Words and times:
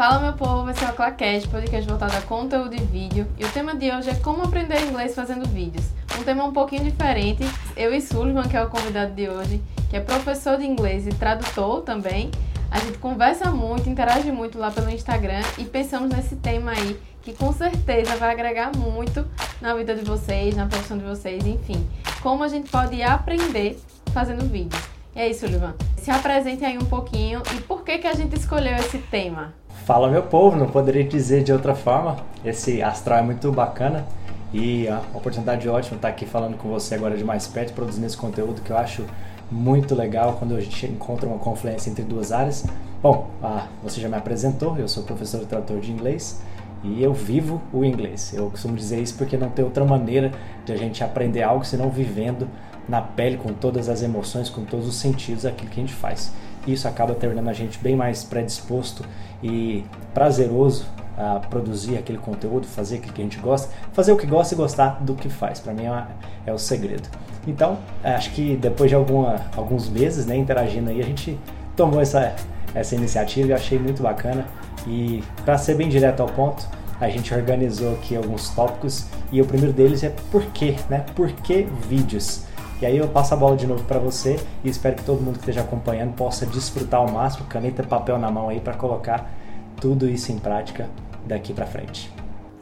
Fala 0.00 0.18
meu 0.18 0.32
povo, 0.32 0.70
esse 0.70 0.82
é 0.82 0.88
o 0.88 0.94
Claquete, 0.94 1.46
podcast 1.46 1.86
voltado 1.86 2.16
a 2.16 2.22
conteúdo 2.22 2.74
e 2.74 2.78
vídeo. 2.78 3.26
E 3.38 3.44
o 3.44 3.52
tema 3.52 3.74
de 3.74 3.92
hoje 3.92 4.08
é 4.08 4.14
como 4.14 4.42
aprender 4.42 4.80
inglês 4.80 5.14
fazendo 5.14 5.46
vídeos. 5.46 5.84
Um 6.18 6.22
tema 6.22 6.42
um 6.42 6.54
pouquinho 6.54 6.84
diferente. 6.84 7.44
Eu 7.76 7.92
e 7.92 8.00
Sullivan, 8.00 8.44
que 8.44 8.56
é 8.56 8.64
o 8.64 8.70
convidado 8.70 9.12
de 9.12 9.28
hoje, 9.28 9.60
que 9.90 9.96
é 9.98 10.00
professor 10.00 10.56
de 10.56 10.64
inglês 10.64 11.06
e 11.06 11.10
tradutor 11.10 11.82
também. 11.82 12.30
A 12.70 12.78
gente 12.78 12.96
conversa 12.96 13.50
muito, 13.50 13.90
interage 13.90 14.32
muito 14.32 14.58
lá 14.58 14.70
pelo 14.70 14.88
Instagram 14.88 15.42
e 15.58 15.64
pensamos 15.66 16.08
nesse 16.08 16.36
tema 16.36 16.70
aí, 16.70 16.98
que 17.20 17.34
com 17.34 17.52
certeza 17.52 18.16
vai 18.16 18.32
agregar 18.32 18.74
muito 18.74 19.26
na 19.60 19.74
vida 19.74 19.94
de 19.94 20.02
vocês, 20.02 20.56
na 20.56 20.64
profissão 20.64 20.96
de 20.96 21.04
vocês, 21.04 21.46
enfim. 21.46 21.86
Como 22.22 22.42
a 22.42 22.48
gente 22.48 22.70
pode 22.70 23.02
aprender 23.02 23.78
fazendo 24.14 24.50
vídeos. 24.50 24.82
E 25.14 25.20
aí, 25.20 25.34
Sullivan, 25.34 25.74
se 25.98 26.10
apresente 26.10 26.64
aí 26.64 26.78
um 26.78 26.86
pouquinho 26.86 27.42
e 27.54 27.60
por 27.60 27.82
que, 27.82 27.98
que 27.98 28.06
a 28.06 28.14
gente 28.14 28.34
escolheu 28.34 28.76
esse 28.76 28.96
tema? 28.96 29.52
Fala 29.90 30.08
meu 30.08 30.22
povo, 30.22 30.56
não 30.56 30.68
poderia 30.68 31.02
dizer 31.02 31.42
de 31.42 31.52
outra 31.52 31.74
forma. 31.74 32.18
Esse 32.44 32.80
astral 32.80 33.18
é 33.18 33.22
muito 33.22 33.50
bacana 33.50 34.06
e 34.54 34.86
a 34.86 35.00
oportunidade 35.12 35.68
ótima 35.68 35.96
estar 35.96 36.06
aqui 36.06 36.24
falando 36.24 36.56
com 36.56 36.68
você 36.68 36.94
agora 36.94 37.16
de 37.16 37.24
mais 37.24 37.48
perto, 37.48 37.72
produzindo 37.72 38.06
esse 38.06 38.16
conteúdo 38.16 38.62
que 38.62 38.70
eu 38.70 38.78
acho 38.78 39.04
muito 39.50 39.92
legal 39.96 40.36
quando 40.38 40.54
a 40.54 40.60
gente 40.60 40.86
encontra 40.86 41.28
uma 41.28 41.38
confluência 41.38 41.90
entre 41.90 42.04
duas 42.04 42.30
áreas. 42.30 42.64
Bom, 43.02 43.30
ah, 43.42 43.66
você 43.82 44.00
já 44.00 44.08
me 44.08 44.14
apresentou, 44.14 44.78
eu 44.78 44.86
sou 44.86 45.02
professor 45.02 45.42
e 45.42 45.46
tradutor 45.46 45.80
de 45.80 45.90
inglês 45.90 46.40
e 46.84 47.02
eu 47.02 47.12
vivo 47.12 47.60
o 47.72 47.84
inglês. 47.84 48.32
Eu 48.32 48.48
costumo 48.48 48.76
dizer 48.76 49.02
isso 49.02 49.16
porque 49.16 49.36
não 49.36 49.50
tem 49.50 49.64
outra 49.64 49.84
maneira 49.84 50.30
de 50.64 50.72
a 50.72 50.76
gente 50.76 51.02
aprender 51.02 51.42
algo 51.42 51.64
senão 51.64 51.90
vivendo 51.90 52.48
na 52.88 53.02
pele, 53.02 53.36
com 53.36 53.52
todas 53.52 53.88
as 53.88 54.02
emoções, 54.02 54.48
com 54.48 54.64
todos 54.64 54.86
os 54.86 54.94
sentidos, 54.94 55.44
aquilo 55.44 55.68
que 55.68 55.80
a 55.80 55.82
gente 55.82 55.94
faz 55.94 56.30
isso 56.66 56.86
acaba 56.86 57.14
tornando 57.14 57.48
a 57.48 57.52
gente 57.52 57.78
bem 57.78 57.96
mais 57.96 58.24
predisposto 58.24 59.04
e 59.42 59.84
prazeroso 60.12 60.86
a 61.16 61.38
produzir 61.38 61.98
aquele 61.98 62.18
conteúdo, 62.18 62.66
fazer 62.66 62.96
aquilo 62.96 63.12
que 63.12 63.20
a 63.20 63.24
gente 63.24 63.38
gosta, 63.38 63.70
fazer 63.92 64.12
o 64.12 64.16
que 64.16 64.26
gosta 64.26 64.54
e 64.54 64.56
gostar 64.56 65.02
do 65.02 65.14
que 65.14 65.28
faz. 65.28 65.60
Para 65.60 65.74
mim 65.74 65.84
é, 65.84 66.06
é, 66.46 66.52
o 66.52 66.58
segredo. 66.58 67.08
Então, 67.46 67.78
acho 68.02 68.30
que 68.30 68.56
depois 68.56 68.90
de 68.90 68.94
alguma, 68.94 69.40
alguns 69.56 69.88
meses 69.88 70.26
né, 70.26 70.36
interagindo 70.36 70.90
aí, 70.90 71.00
a 71.00 71.04
gente 71.04 71.38
tomou 71.76 72.00
essa, 72.00 72.34
essa 72.74 72.94
iniciativa 72.94 73.48
e 73.48 73.52
achei 73.52 73.78
muito 73.78 74.02
bacana. 74.02 74.46
E 74.86 75.22
para 75.44 75.58
ser 75.58 75.74
bem 75.74 75.88
direto 75.88 76.20
ao 76.20 76.28
ponto, 76.28 76.66
a 77.00 77.08
gente 77.08 77.32
organizou 77.34 77.94
aqui 77.94 78.16
alguns 78.16 78.50
tópicos 78.50 79.06
e 79.32 79.40
o 79.40 79.44
primeiro 79.44 79.72
deles 79.72 80.02
é 80.02 80.12
por 80.30 80.44
quê, 80.46 80.76
né? 80.88 81.04
Por 81.14 81.30
que 81.32 81.66
vídeos? 81.88 82.44
E 82.80 82.86
aí 82.86 82.96
eu 82.96 83.08
passo 83.08 83.34
a 83.34 83.36
bola 83.36 83.56
de 83.58 83.66
novo 83.66 83.84
para 83.84 83.98
você 83.98 84.40
e 84.64 84.70
espero 84.70 84.96
que 84.96 85.04
todo 85.04 85.20
mundo 85.20 85.34
que 85.34 85.40
esteja 85.40 85.60
acompanhando 85.60 86.14
possa 86.14 86.46
desfrutar 86.46 87.00
ao 87.00 87.10
máximo, 87.10 87.46
caneta 87.46 87.82
e 87.82 87.86
papel 87.86 88.18
na 88.18 88.30
mão 88.30 88.48
aí 88.48 88.58
para 88.58 88.72
colocar 88.72 89.30
tudo 89.78 90.08
isso 90.08 90.32
em 90.32 90.38
prática 90.38 90.88
daqui 91.26 91.52
para 91.52 91.66
frente. 91.66 92.10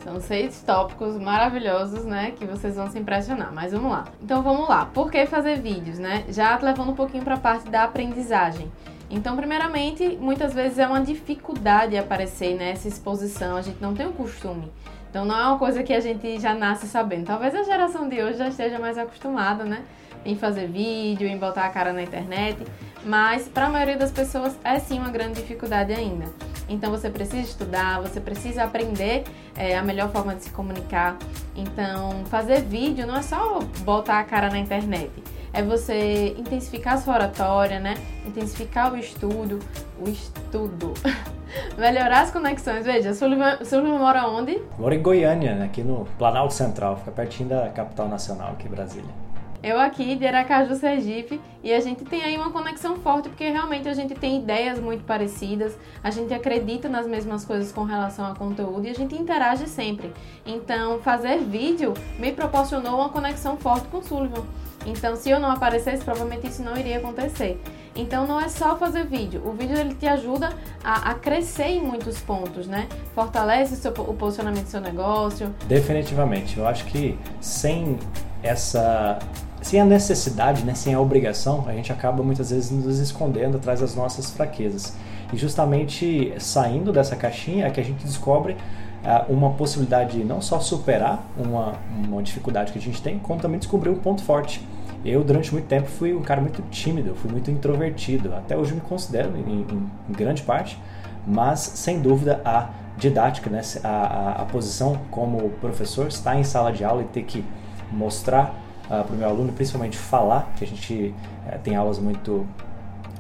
São 0.03 0.21
seis 0.21 0.61
tópicos 0.63 1.17
maravilhosos, 1.17 2.05
né, 2.05 2.33
que 2.37 2.45
vocês 2.45 2.75
vão 2.75 2.91
se 2.91 2.99
impressionar. 2.99 3.53
Mas 3.53 3.73
vamos 3.73 3.93
lá. 3.93 4.07
Então 4.21 4.43
vamos 4.43 4.69
lá. 4.69 4.87
Por 4.87 5.09
que 5.09 5.25
fazer 5.25 5.61
vídeos, 5.61 6.01
né? 6.01 6.25
Já 6.29 6.59
levando 6.61 6.91
um 6.91 6.95
pouquinho 6.97 7.23
para 7.23 7.35
a 7.35 7.39
parte 7.39 7.69
da 7.71 7.85
aprendizagem. 7.85 8.73
Então, 9.09 9.37
primeiramente, 9.37 10.19
muitas 10.21 10.53
vezes 10.53 10.79
é 10.79 10.87
uma 10.87 11.01
dificuldade 11.01 11.97
aparecer 11.97 12.57
nessa 12.57 12.89
exposição, 12.89 13.57
a 13.57 13.63
gente 13.63 13.81
não 13.81 13.95
tem 13.95 14.07
o 14.07 14.13
costume. 14.13 14.71
Então, 15.09 15.25
não 15.25 15.39
é 15.39 15.47
uma 15.47 15.59
coisa 15.59 15.83
que 15.83 15.95
a 15.95 16.01
gente 16.01 16.39
já 16.39 16.55
nasce 16.55 16.87
sabendo. 16.87 17.27
Talvez 17.27 17.55
a 17.55 17.63
geração 17.63 18.09
de 18.09 18.21
hoje 18.21 18.37
já 18.37 18.49
esteja 18.49 18.79
mais 18.79 18.99
acostumada, 18.99 19.65
né? 19.65 19.83
Em 20.29 20.37
fazer 20.37 20.69
vídeo, 20.69 21.27
em 21.27 21.39
botar 21.39 21.65
a 21.65 21.71
cara 21.71 21.91
na 21.91 22.03
internet, 22.03 22.63
mas 23.03 23.49
para 23.49 23.67
a 23.67 23.71
maioria 23.71 23.97
das 23.97 24.13
pessoas 24.13 24.59
é 24.63 24.79
sim 24.79 24.99
uma 24.99 25.09
grande 25.09 25.41
dificuldade 25.41 25.93
ainda. 25.93 26.27
Então 26.69 26.91
você 26.91 27.09
precisa 27.09 27.41
estudar, 27.41 28.03
você 28.03 28.21
precisa 28.21 28.65
aprender 28.65 29.25
é, 29.57 29.77
a 29.77 29.83
melhor 29.83 30.11
forma 30.11 30.35
de 30.35 30.45
se 30.45 30.51
comunicar. 30.51 31.17
Então 31.57 32.25
fazer 32.27 32.61
vídeo 32.61 33.07
não 33.07 33.17
é 33.17 33.23
só 33.23 33.59
botar 33.81 34.19
a 34.19 34.25
cara 34.25 34.51
na 34.51 34.59
internet, 34.59 35.11
é 35.51 35.63
você 35.63 36.35
intensificar 36.37 36.95
a 36.95 36.97
sua 36.99 37.15
oratória, 37.15 37.81
né? 37.81 37.95
Intensificar 38.27 38.93
o 38.93 38.99
estudo, 38.99 39.59
o 39.99 40.11
estudo. 40.11 40.93
Melhorar 41.79 42.21
as 42.21 42.31
conexões. 42.31 42.85
Veja, 42.85 43.15
Sullivan, 43.15 43.65
Sullivan 43.65 43.99
mora 43.99 44.29
onde? 44.29 44.61
Mora 44.79 44.95
em 44.95 45.01
Goiânia, 45.01 45.65
aqui 45.65 45.83
no 45.83 46.05
Planalto 46.19 46.53
Central, 46.53 46.99
fica 46.99 47.11
pertinho 47.13 47.49
da 47.49 47.71
capital 47.71 48.07
nacional 48.07 48.53
aqui, 48.53 48.69
Brasília 48.69 49.28
eu 49.63 49.79
aqui 49.81 50.15
de 50.15 50.27
Aracaju, 50.27 50.75
Sergipe, 50.77 51.41
e 51.63 51.73
a 51.73 51.81
gente 51.81 52.05
tem 52.05 52.23
aí 52.23 52.37
uma 52.37 52.51
conexão 52.51 52.97
forte 52.97 53.29
porque 53.29 53.49
realmente 53.49 53.89
a 53.89 53.95
gente 53.95 54.15
tem 54.15 54.39
ideias 54.39 54.79
muito 54.79 55.05
parecidas, 55.05 55.77
a 56.03 56.11
gente 56.11 56.33
acredita 56.33 56.89
nas 56.89 57.07
mesmas 57.07 57.45
coisas 57.45 57.73
com 57.73 57.83
relação 57.83 58.27
ao 58.27 58.35
conteúdo 58.35 58.87
e 58.87 58.91
a 58.91 58.95
gente 58.95 59.15
interage 59.17 59.67
sempre. 59.67 60.13
Então, 60.47 61.01
fazer 61.01 61.39
vídeo 61.39 61.95
me 62.19 62.33
proporcionou 62.33 62.97
uma 62.97 63.09
conexão 63.09 63.57
forte 63.57 63.89
com 63.89 63.99
o 63.99 64.03
Sullivan. 64.03 64.45
Então, 64.87 65.17
se 65.17 65.29
eu 65.29 65.41
não 65.41 65.51
aparecesse, 65.51 66.05
provavelmente 66.05 66.47
isso 66.47 66.63
não 66.63 66.77
iria 66.77 66.99
acontecer. 66.99 67.61
Então, 67.97 68.27
não 68.27 68.41
é 68.41 68.49
só 68.49 68.77
fazer 68.77 69.05
vídeo. 69.05 69.43
O 69.45 69.53
vídeo 69.53 69.77
ele 69.77 69.95
te 69.95 70.07
ajuda 70.07 70.51
a, 70.85 71.11
a 71.11 71.15
crescer 71.15 71.67
em 71.67 71.83
muitos 71.83 72.21
pontos, 72.21 72.69
né? 72.69 72.87
Fortalece 73.13 73.75
o, 73.75 73.77
seu, 73.77 73.91
o 73.91 74.15
posicionamento 74.15 74.65
do 74.65 74.71
seu 74.71 74.81
negócio. 74.81 75.53
Definitivamente. 75.67 76.57
Eu 76.57 76.67
acho 76.67 76.85
que 76.85 77.19
sem 77.41 77.99
essa 78.43 79.19
sem 79.61 79.81
a 79.81 79.85
necessidade, 79.85 80.65
né, 80.65 80.75
sem 80.75 80.95
a 80.95 81.01
obrigação, 81.01 81.65
a 81.67 81.73
gente 81.73 81.93
acaba 81.93 82.23
muitas 82.23 82.51
vezes 82.51 82.71
nos 82.71 82.99
escondendo 82.99 83.57
atrás 83.57 83.81
das 83.81 83.95
nossas 83.95 84.31
fraquezas. 84.31 84.95
E 85.33 85.37
justamente 85.37 86.33
saindo 86.39 86.93
dessa 86.93 87.17
caixinha 87.17 87.67
é 87.67 87.71
que 87.71 87.81
a 87.81 87.85
gente 87.85 88.05
descobre 88.05 88.53
uh, 88.53 89.33
uma 89.33 89.51
possibilidade 89.51 90.19
de 90.19 90.25
não 90.25 90.41
só 90.41 90.61
superar 90.61 91.23
uma, 91.37 91.75
uma 91.91 92.23
dificuldade 92.23 92.73
que 92.73 92.79
a 92.79 92.83
gente 92.83 93.03
tem, 93.03 93.19
como 93.19 93.41
também 93.41 93.59
descobrir 93.59 93.91
um 93.91 93.99
ponto 93.99 94.23
forte. 94.23 94.67
Eu, 95.05 95.23
durante 95.23 95.53
muito 95.53 95.67
tempo, 95.67 95.89
fui 95.89 96.15
um 96.15 96.23
cara 96.23 96.41
muito 96.41 96.61
tímido, 96.71 97.15
fui 97.15 97.31
muito 97.31 97.51
introvertido. 97.51 98.35
Até 98.35 98.57
hoje 98.57 98.75
me 98.75 98.81
considero, 98.81 99.37
em, 99.37 99.61
em, 99.63 100.13
grande 100.13 100.43
parte, 100.43 100.79
mas 101.27 101.61
sem 101.61 102.01
dúvida 102.01 102.41
a 102.45 102.71
didática, 102.97 103.49
né, 103.49 103.61
a, 103.85 103.89
a, 103.89 104.33
a 104.43 104.45
posição 104.47 104.99
como 105.11 105.51
professor, 105.61 106.09
estar 106.09 106.37
em 106.37 106.43
sala 106.43 106.73
de 106.73 106.85
aula 106.85 107.03
e 107.03 107.05
ter 107.07 107.23
que 107.23 107.45
mostrar 107.93 108.68
uh, 108.89 108.95
ah, 108.95 109.05
para 109.05 109.15
o 109.15 109.19
meu 109.19 109.29
aluno, 109.29 109.53
principalmente 109.53 109.97
falar, 109.97 110.53
que 110.57 110.65
a 110.65 110.67
gente 110.67 111.15
uh, 111.47 111.59
tem 111.63 111.77
aulas 111.77 111.99
muito, 111.99 112.47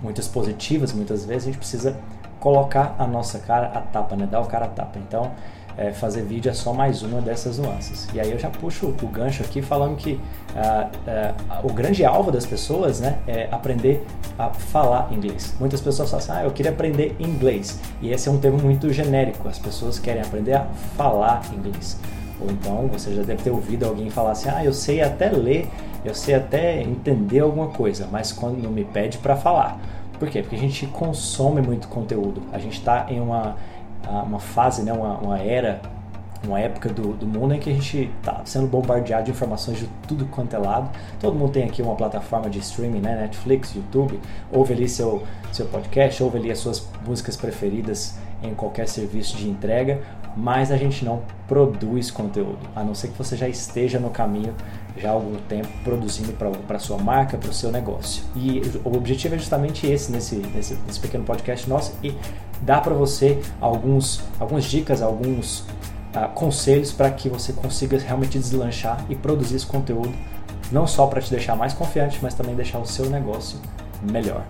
muito 0.02 0.20
expositivas, 0.20 0.92
muitas 0.92 1.24
vezes 1.24 1.44
a 1.44 1.46
gente 1.46 1.58
precisa 1.58 1.96
colocar 2.40 2.94
a 2.98 3.06
nossa 3.06 3.38
cara 3.38 3.66
a 3.66 3.80
tapa, 3.80 4.16
né? 4.16 4.26
dar 4.26 4.40
o 4.40 4.46
cara 4.46 4.66
a 4.66 4.68
tapa. 4.68 4.98
Então, 4.98 5.32
é, 5.78 5.92
fazer 5.92 6.22
vídeo 6.22 6.50
é 6.50 6.52
só 6.52 6.72
mais 6.72 7.04
uma 7.04 7.20
dessas 7.20 7.56
nuances. 7.56 8.08
E 8.12 8.18
aí 8.18 8.32
eu 8.32 8.38
já 8.38 8.50
puxo 8.50 8.88
o 9.00 9.06
gancho 9.06 9.44
aqui 9.44 9.62
falando 9.62 9.96
que 9.96 10.14
uh, 10.14 11.62
uh, 11.62 11.66
o 11.66 11.72
grande 11.72 12.04
alvo 12.04 12.32
das 12.32 12.44
pessoas 12.44 12.98
né, 12.98 13.18
é 13.28 13.48
aprender 13.52 14.04
a 14.36 14.50
falar 14.50 15.08
inglês. 15.12 15.54
Muitas 15.60 15.80
pessoas 15.80 16.10
falam 16.10 16.24
assim, 16.24 16.32
ah, 16.32 16.44
eu 16.44 16.50
queria 16.50 16.72
aprender 16.72 17.14
inglês. 17.20 17.78
E 18.02 18.10
esse 18.10 18.28
é 18.28 18.32
um 18.32 18.38
termo 18.38 18.58
muito 18.58 18.92
genérico, 18.92 19.48
as 19.48 19.58
pessoas 19.58 20.00
querem 20.00 20.20
aprender 20.20 20.54
a 20.54 20.66
falar 20.96 21.42
inglês. 21.54 21.96
Ou 22.40 22.50
então 22.50 22.88
você 22.88 23.14
já 23.14 23.22
deve 23.22 23.42
ter 23.42 23.50
ouvido 23.50 23.84
alguém 23.84 24.10
falar 24.10 24.32
assim: 24.32 24.48
ah, 24.48 24.64
eu 24.64 24.72
sei 24.72 25.02
até 25.02 25.30
ler, 25.30 25.68
eu 26.04 26.14
sei 26.14 26.34
até 26.34 26.82
entender 26.82 27.40
alguma 27.40 27.68
coisa, 27.68 28.08
mas 28.10 28.32
quando 28.32 28.62
não 28.62 28.70
me 28.70 28.84
pede 28.84 29.18
para 29.18 29.36
falar. 29.36 29.78
Por 30.18 30.28
quê? 30.28 30.42
Porque 30.42 30.56
a 30.56 30.58
gente 30.58 30.86
consome 30.86 31.62
muito 31.62 31.86
conteúdo. 31.88 32.42
A 32.52 32.58
gente 32.58 32.78
está 32.78 33.06
em 33.08 33.20
uma, 33.20 33.56
uma 34.26 34.40
fase, 34.40 34.82
né, 34.82 34.92
uma, 34.92 35.16
uma 35.18 35.38
era, 35.38 35.80
uma 36.44 36.58
época 36.58 36.88
do, 36.88 37.12
do 37.14 37.26
mundo 37.26 37.54
em 37.54 37.60
que 37.60 37.70
a 37.70 37.72
gente 37.72 38.10
está 38.18 38.42
sendo 38.44 38.66
bombardeado 38.66 39.24
de 39.24 39.30
informações 39.30 39.78
de 39.78 39.88
tudo 40.08 40.26
quanto 40.26 40.54
é 40.54 40.58
lado. 40.58 40.90
Todo 41.20 41.36
mundo 41.36 41.52
tem 41.52 41.64
aqui 41.64 41.82
uma 41.82 41.94
plataforma 41.94 42.50
de 42.50 42.58
streaming, 42.58 43.00
né? 43.00 43.16
Netflix, 43.20 43.74
YouTube. 43.74 44.18
Ouve 44.50 44.74
ali 44.74 44.88
seu, 44.88 45.22
seu 45.52 45.66
podcast, 45.66 46.20
ouve 46.22 46.38
ali 46.38 46.50
as 46.50 46.58
suas 46.58 46.88
músicas 47.06 47.36
preferidas 47.36 48.18
em 48.42 48.54
qualquer 48.54 48.88
serviço 48.88 49.36
de 49.36 49.48
entrega 49.48 50.00
mas 50.38 50.70
a 50.70 50.76
gente 50.76 51.04
não 51.04 51.20
produz 51.48 52.12
conteúdo, 52.12 52.60
a 52.76 52.84
não 52.84 52.94
ser 52.94 53.08
que 53.08 53.18
você 53.18 53.36
já 53.36 53.48
esteja 53.48 53.98
no 53.98 54.08
caminho 54.08 54.54
já 54.96 55.10
há 55.10 55.12
algum 55.12 55.36
tempo 55.48 55.68
produzindo 55.82 56.32
para 56.32 56.78
sua 56.78 56.96
marca, 56.96 57.36
para 57.36 57.50
o 57.50 57.52
seu 57.52 57.72
negócio. 57.72 58.22
E 58.36 58.62
o 58.84 58.96
objetivo 58.96 59.34
é 59.34 59.38
justamente 59.38 59.86
esse 59.86 60.12
nesse, 60.12 60.36
nesse, 60.36 60.78
nesse 60.86 61.00
pequeno 61.00 61.24
podcast 61.24 61.68
nosso 61.68 61.92
e 62.02 62.14
dar 62.62 62.80
para 62.82 62.94
você 62.94 63.40
alguns, 63.60 64.20
algumas 64.38 64.64
dicas, 64.64 65.02
alguns 65.02 65.60
uh, 66.14 66.28
conselhos 66.34 66.92
para 66.92 67.10
que 67.10 67.28
você 67.28 67.52
consiga 67.52 67.98
realmente 67.98 68.38
deslanchar 68.38 69.04
e 69.08 69.16
produzir 69.16 69.56
esse 69.56 69.66
conteúdo, 69.66 70.12
não 70.70 70.86
só 70.86 71.06
para 71.06 71.20
te 71.20 71.30
deixar 71.30 71.56
mais 71.56 71.74
confiante, 71.74 72.18
mas 72.22 72.34
também 72.34 72.54
deixar 72.54 72.78
o 72.78 72.86
seu 72.86 73.10
negócio 73.10 73.58
melhor. 74.02 74.44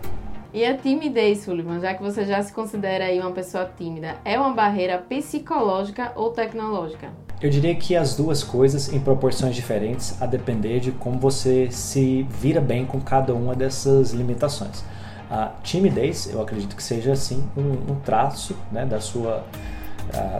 E 0.52 0.64
a 0.64 0.74
timidez, 0.74 1.40
Sullivan, 1.40 1.78
já 1.78 1.92
que 1.92 2.02
você 2.02 2.24
já 2.24 2.42
se 2.42 2.50
considera 2.54 3.04
aí 3.04 3.20
uma 3.20 3.32
pessoa 3.32 3.70
tímida, 3.76 4.16
é 4.24 4.38
uma 4.38 4.54
barreira 4.54 4.96
psicológica 4.96 6.10
ou 6.16 6.30
tecnológica? 6.30 7.10
Eu 7.40 7.50
diria 7.50 7.74
que 7.74 7.94
as 7.94 8.16
duas 8.16 8.42
coisas 8.42 8.90
em 8.90 8.98
proporções 8.98 9.54
diferentes, 9.54 10.20
a 10.22 10.26
depender 10.26 10.80
de 10.80 10.90
como 10.90 11.18
você 11.18 11.70
se 11.70 12.22
vira 12.30 12.62
bem 12.62 12.86
com 12.86 12.98
cada 12.98 13.34
uma 13.34 13.54
dessas 13.54 14.12
limitações. 14.12 14.82
a 15.30 15.52
timidez, 15.62 16.32
eu 16.32 16.40
acredito 16.40 16.74
que 16.74 16.82
seja 16.82 17.12
assim 17.12 17.46
um, 17.54 17.92
um 17.92 18.00
traço 18.00 18.56
né, 18.72 18.86
da 18.86 19.00
sua 19.00 19.44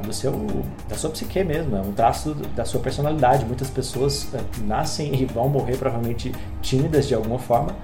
do 0.03 0.13
seu 0.15 0.33
da 0.89 0.97
sua 0.97 1.11
psique 1.11 1.45
mesmo, 1.45 1.77
é 1.77 1.81
um 1.81 1.93
traço 1.93 2.35
da 2.57 2.65
sua 2.65 2.81
personalidade. 2.81 3.45
Muitas 3.45 3.69
pessoas 3.69 4.25
uh, 4.25 4.39
nascem 4.65 5.15
e 5.15 5.27
vão 5.27 5.49
morrer 5.49 5.77
provavelmente 5.77 6.33
tímidas 6.63 7.07
de 7.07 7.15
alguma 7.15 7.39
forma, 7.39 7.77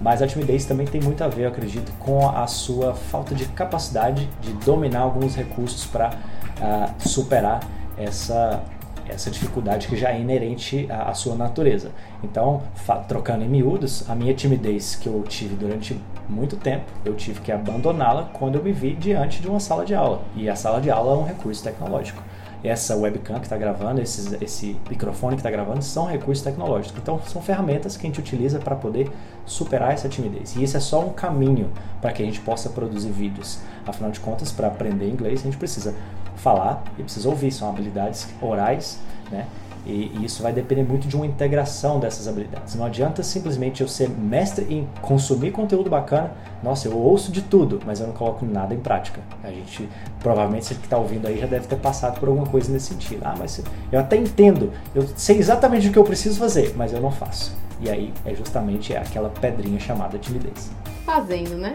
mas 0.00 0.22
a 0.22 0.26
timidez 0.26 0.64
também 0.64 0.86
tem 0.86 1.00
muito 1.00 1.22
a 1.22 1.28
ver, 1.28 1.42
eu 1.42 1.48
acredito, 1.48 1.92
com 1.98 2.28
a 2.28 2.46
sua 2.46 2.94
falta 2.94 3.34
de 3.34 3.46
capacidade 3.46 4.28
de 4.40 4.52
dominar 4.52 5.00
alguns 5.00 5.34
recursos 5.34 5.86
para 5.86 6.10
uh, 6.10 7.08
superar 7.08 7.60
essa 7.96 8.62
essa 9.08 9.30
dificuldade 9.30 9.86
que 9.86 9.96
já 9.96 10.10
é 10.10 10.20
inerente 10.20 10.86
à, 10.90 11.10
à 11.10 11.14
sua 11.14 11.34
natureza. 11.34 11.90
Então, 12.22 12.62
trocando 13.06 13.44
em 13.44 13.48
miúdos, 13.48 14.08
a 14.10 14.14
minha 14.14 14.34
timidez 14.34 14.96
que 14.96 15.06
eu 15.06 15.22
tive 15.22 15.54
durante 15.54 15.98
muito 16.28 16.56
tempo, 16.56 16.84
eu 17.04 17.14
tive 17.14 17.40
que 17.40 17.52
abandoná-la 17.52 18.28
quando 18.32 18.56
eu 18.56 18.62
me 18.64 18.72
vi 18.72 18.94
diante 18.94 19.40
de 19.40 19.48
uma 19.48 19.60
sala 19.60 19.84
de 19.84 19.94
aula. 19.94 20.22
E 20.34 20.48
a 20.48 20.56
sala 20.56 20.80
de 20.80 20.90
aula 20.90 21.14
é 21.14 21.18
um 21.18 21.24
recurso 21.24 21.62
tecnológico. 21.62 22.22
Essa 22.64 22.96
webcam 22.96 23.38
que 23.38 23.46
está 23.46 23.56
gravando, 23.56 24.00
esse 24.00 24.76
microfone 24.88 25.36
que 25.36 25.40
está 25.40 25.50
gravando, 25.50 25.82
são 25.82 26.06
recursos 26.06 26.42
tecnológicos. 26.42 27.00
Então, 27.00 27.20
são 27.26 27.40
ferramentas 27.40 27.96
que 27.96 28.06
a 28.06 28.08
gente 28.08 28.18
utiliza 28.18 28.58
para 28.58 28.74
poder 28.74 29.10
superar 29.44 29.92
essa 29.92 30.08
timidez. 30.08 30.56
E 30.56 30.64
isso 30.64 30.76
é 30.76 30.80
só 30.80 31.00
um 31.00 31.10
caminho 31.10 31.70
para 32.00 32.12
que 32.12 32.22
a 32.22 32.26
gente 32.26 32.40
possa 32.40 32.68
produzir 32.70 33.10
vídeos. 33.10 33.60
Afinal 33.86 34.10
de 34.10 34.18
contas, 34.20 34.50
para 34.50 34.66
aprender 34.66 35.08
inglês, 35.08 35.40
a 35.40 35.44
gente 35.44 35.56
precisa 35.56 35.94
falar 36.34 36.82
e 36.98 37.02
precisa 37.02 37.28
ouvir. 37.28 37.52
São 37.52 37.68
habilidades 37.68 38.28
orais, 38.40 38.98
né? 39.30 39.46
E, 39.86 40.10
e, 40.14 40.24
isso 40.24 40.42
vai 40.42 40.52
depender 40.52 40.82
muito 40.82 41.06
de 41.06 41.14
uma 41.14 41.24
integração 41.24 42.00
dessas 42.00 42.26
habilidades. 42.26 42.74
Não 42.74 42.84
adianta 42.84 43.22
simplesmente 43.22 43.80
eu 43.80 43.88
ser 43.88 44.10
mestre 44.10 44.66
em 44.68 44.88
consumir 45.00 45.52
conteúdo 45.52 45.88
bacana. 45.88 46.32
Nossa, 46.62 46.88
eu 46.88 46.98
ouço 46.98 47.30
de 47.30 47.40
tudo, 47.40 47.80
mas 47.86 48.00
eu 48.00 48.08
não 48.08 48.14
coloco 48.14 48.44
nada 48.44 48.74
em 48.74 48.80
prática. 48.80 49.20
A 49.44 49.50
gente, 49.50 49.88
provavelmente, 50.18 50.66
você 50.66 50.74
que 50.74 50.84
está 50.84 50.98
ouvindo 50.98 51.28
aí 51.28 51.38
já 51.38 51.46
deve 51.46 51.68
ter 51.68 51.76
passado 51.76 52.18
por 52.18 52.28
alguma 52.28 52.46
coisa 52.48 52.72
nesse 52.72 52.86
sentido. 52.86 53.22
Ah, 53.24 53.36
mas 53.38 53.62
eu 53.92 54.00
até 54.00 54.16
entendo, 54.16 54.72
eu 54.92 55.06
sei 55.16 55.38
exatamente 55.38 55.88
o 55.88 55.92
que 55.92 55.98
eu 55.98 56.04
preciso 56.04 56.38
fazer, 56.38 56.74
mas 56.76 56.92
eu 56.92 57.00
não 57.00 57.12
faço. 57.12 57.56
E 57.80 57.88
aí 57.88 58.12
é 58.24 58.34
justamente 58.34 58.96
aquela 58.96 59.28
pedrinha 59.28 59.78
chamada 59.78 60.18
timidez. 60.18 60.72
Fazendo, 61.04 61.56
né? 61.56 61.74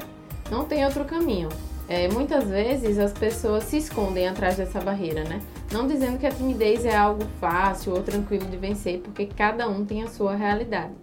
Não 0.49 0.65
tem 0.65 0.83
outro 0.83 1.05
caminho. 1.05 1.47
É, 1.93 2.07
muitas 2.07 2.47
vezes 2.47 2.97
as 2.97 3.11
pessoas 3.11 3.65
se 3.65 3.75
escondem 3.75 4.25
atrás 4.25 4.55
dessa 4.55 4.79
barreira, 4.79 5.25
né? 5.25 5.41
Não 5.73 5.85
dizendo 5.85 6.17
que 6.17 6.25
a 6.25 6.31
timidez 6.31 6.85
é 6.85 6.95
algo 6.95 7.25
fácil 7.41 7.91
ou 7.91 8.01
tranquilo 8.01 8.45
de 8.45 8.55
vencer, 8.55 8.99
porque 8.99 9.25
cada 9.25 9.67
um 9.67 9.83
tem 9.83 10.01
a 10.01 10.07
sua 10.07 10.33
realidade. 10.33 10.93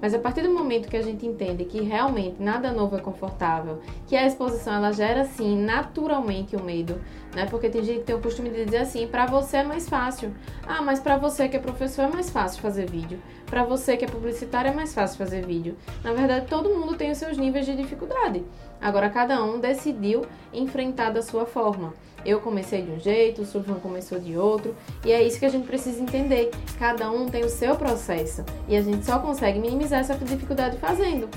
Mas 0.00 0.14
a 0.14 0.18
partir 0.18 0.42
do 0.42 0.50
momento 0.50 0.88
que 0.88 0.96
a 0.96 1.02
gente 1.02 1.26
entende 1.26 1.64
que 1.64 1.80
realmente 1.80 2.40
nada 2.40 2.70
novo 2.70 2.96
é 2.96 3.00
confortável, 3.00 3.80
que 4.06 4.16
a 4.16 4.26
exposição 4.26 4.74
ela 4.74 4.92
gera 4.92 5.24
sim 5.24 5.56
naturalmente 5.56 6.54
o 6.54 6.62
medo, 6.62 7.00
né? 7.34 7.46
Porque 7.46 7.68
tem 7.68 7.82
gente 7.82 7.98
que 8.00 8.04
tem 8.04 8.16
o 8.16 8.20
costume 8.20 8.50
de 8.50 8.64
dizer 8.64 8.78
assim, 8.78 9.06
para 9.06 9.26
você 9.26 9.58
é 9.58 9.62
mais 9.64 9.88
fácil. 9.88 10.32
Ah, 10.66 10.82
mas 10.82 11.00
para 11.00 11.16
você 11.16 11.48
que 11.48 11.56
é 11.56 11.60
professor 11.60 12.02
é 12.02 12.08
mais 12.08 12.30
fácil 12.30 12.62
fazer 12.62 12.88
vídeo. 12.88 13.20
Para 13.46 13.64
você 13.64 13.96
que 13.96 14.04
é 14.04 14.08
publicitário 14.08 14.70
é 14.70 14.74
mais 14.74 14.94
fácil 14.94 15.18
fazer 15.18 15.44
vídeo. 15.44 15.76
Na 16.04 16.12
verdade, 16.12 16.46
todo 16.46 16.68
mundo 16.68 16.96
tem 16.96 17.10
os 17.10 17.18
seus 17.18 17.36
níveis 17.36 17.66
de 17.66 17.74
dificuldade. 17.74 18.44
Agora 18.80 19.10
cada 19.10 19.42
um 19.42 19.58
decidiu 19.58 20.22
enfrentar 20.52 21.10
da 21.10 21.22
sua 21.22 21.46
forma. 21.46 21.92
Eu 22.24 22.40
comecei 22.40 22.82
de 22.82 22.90
um 22.90 22.98
jeito, 22.98 23.42
o 23.42 23.46
Surfan 23.46 23.74
começou 23.74 24.18
de 24.18 24.36
outro, 24.36 24.74
e 25.04 25.12
é 25.12 25.22
isso 25.22 25.38
que 25.38 25.46
a 25.46 25.48
gente 25.48 25.66
precisa 25.66 26.02
entender. 26.02 26.50
Cada 26.78 27.10
um 27.10 27.26
tem 27.26 27.44
o 27.44 27.48
seu 27.48 27.76
processo 27.76 28.44
e 28.68 28.76
a 28.76 28.82
gente 28.82 29.04
só 29.04 29.18
consegue 29.18 29.58
minimizar 29.58 30.00
essa 30.00 30.14
dificuldade 30.14 30.76
fazendo. 30.78 31.28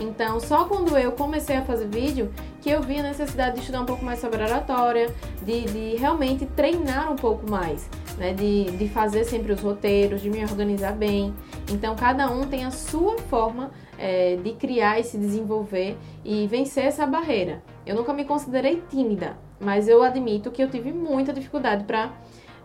Então, 0.00 0.38
só 0.38 0.64
quando 0.64 0.96
eu 0.96 1.12
comecei 1.12 1.56
a 1.56 1.62
fazer 1.62 1.88
vídeo 1.88 2.32
que 2.60 2.70
eu 2.70 2.80
vi 2.80 2.98
a 2.98 3.02
necessidade 3.02 3.56
de 3.56 3.60
estudar 3.60 3.82
um 3.82 3.86
pouco 3.86 4.04
mais 4.04 4.20
sobre 4.20 4.42
oratória, 4.42 5.12
de, 5.42 5.62
de 5.62 5.96
realmente 5.96 6.46
treinar 6.46 7.12
um 7.12 7.16
pouco 7.16 7.50
mais, 7.50 7.88
né? 8.16 8.32
De, 8.32 8.64
de 8.76 8.88
fazer 8.88 9.24
sempre 9.24 9.52
os 9.52 9.60
roteiros, 9.60 10.20
de 10.20 10.30
me 10.30 10.42
organizar 10.42 10.92
bem. 10.92 11.34
Então, 11.70 11.96
cada 11.96 12.30
um 12.30 12.46
tem 12.46 12.64
a 12.64 12.70
sua 12.70 13.18
forma 13.18 13.72
é, 13.98 14.36
de 14.36 14.52
criar 14.52 15.00
e 15.00 15.04
se 15.04 15.18
desenvolver 15.18 15.96
e 16.24 16.46
vencer 16.46 16.84
essa 16.84 17.04
barreira. 17.04 17.62
Eu 17.84 17.96
nunca 17.96 18.12
me 18.12 18.24
considerei 18.24 18.82
tímida, 18.88 19.36
mas 19.60 19.88
eu 19.88 20.02
admito 20.02 20.50
que 20.50 20.62
eu 20.62 20.70
tive 20.70 20.92
muita 20.92 21.32
dificuldade 21.32 21.84
para 21.84 22.10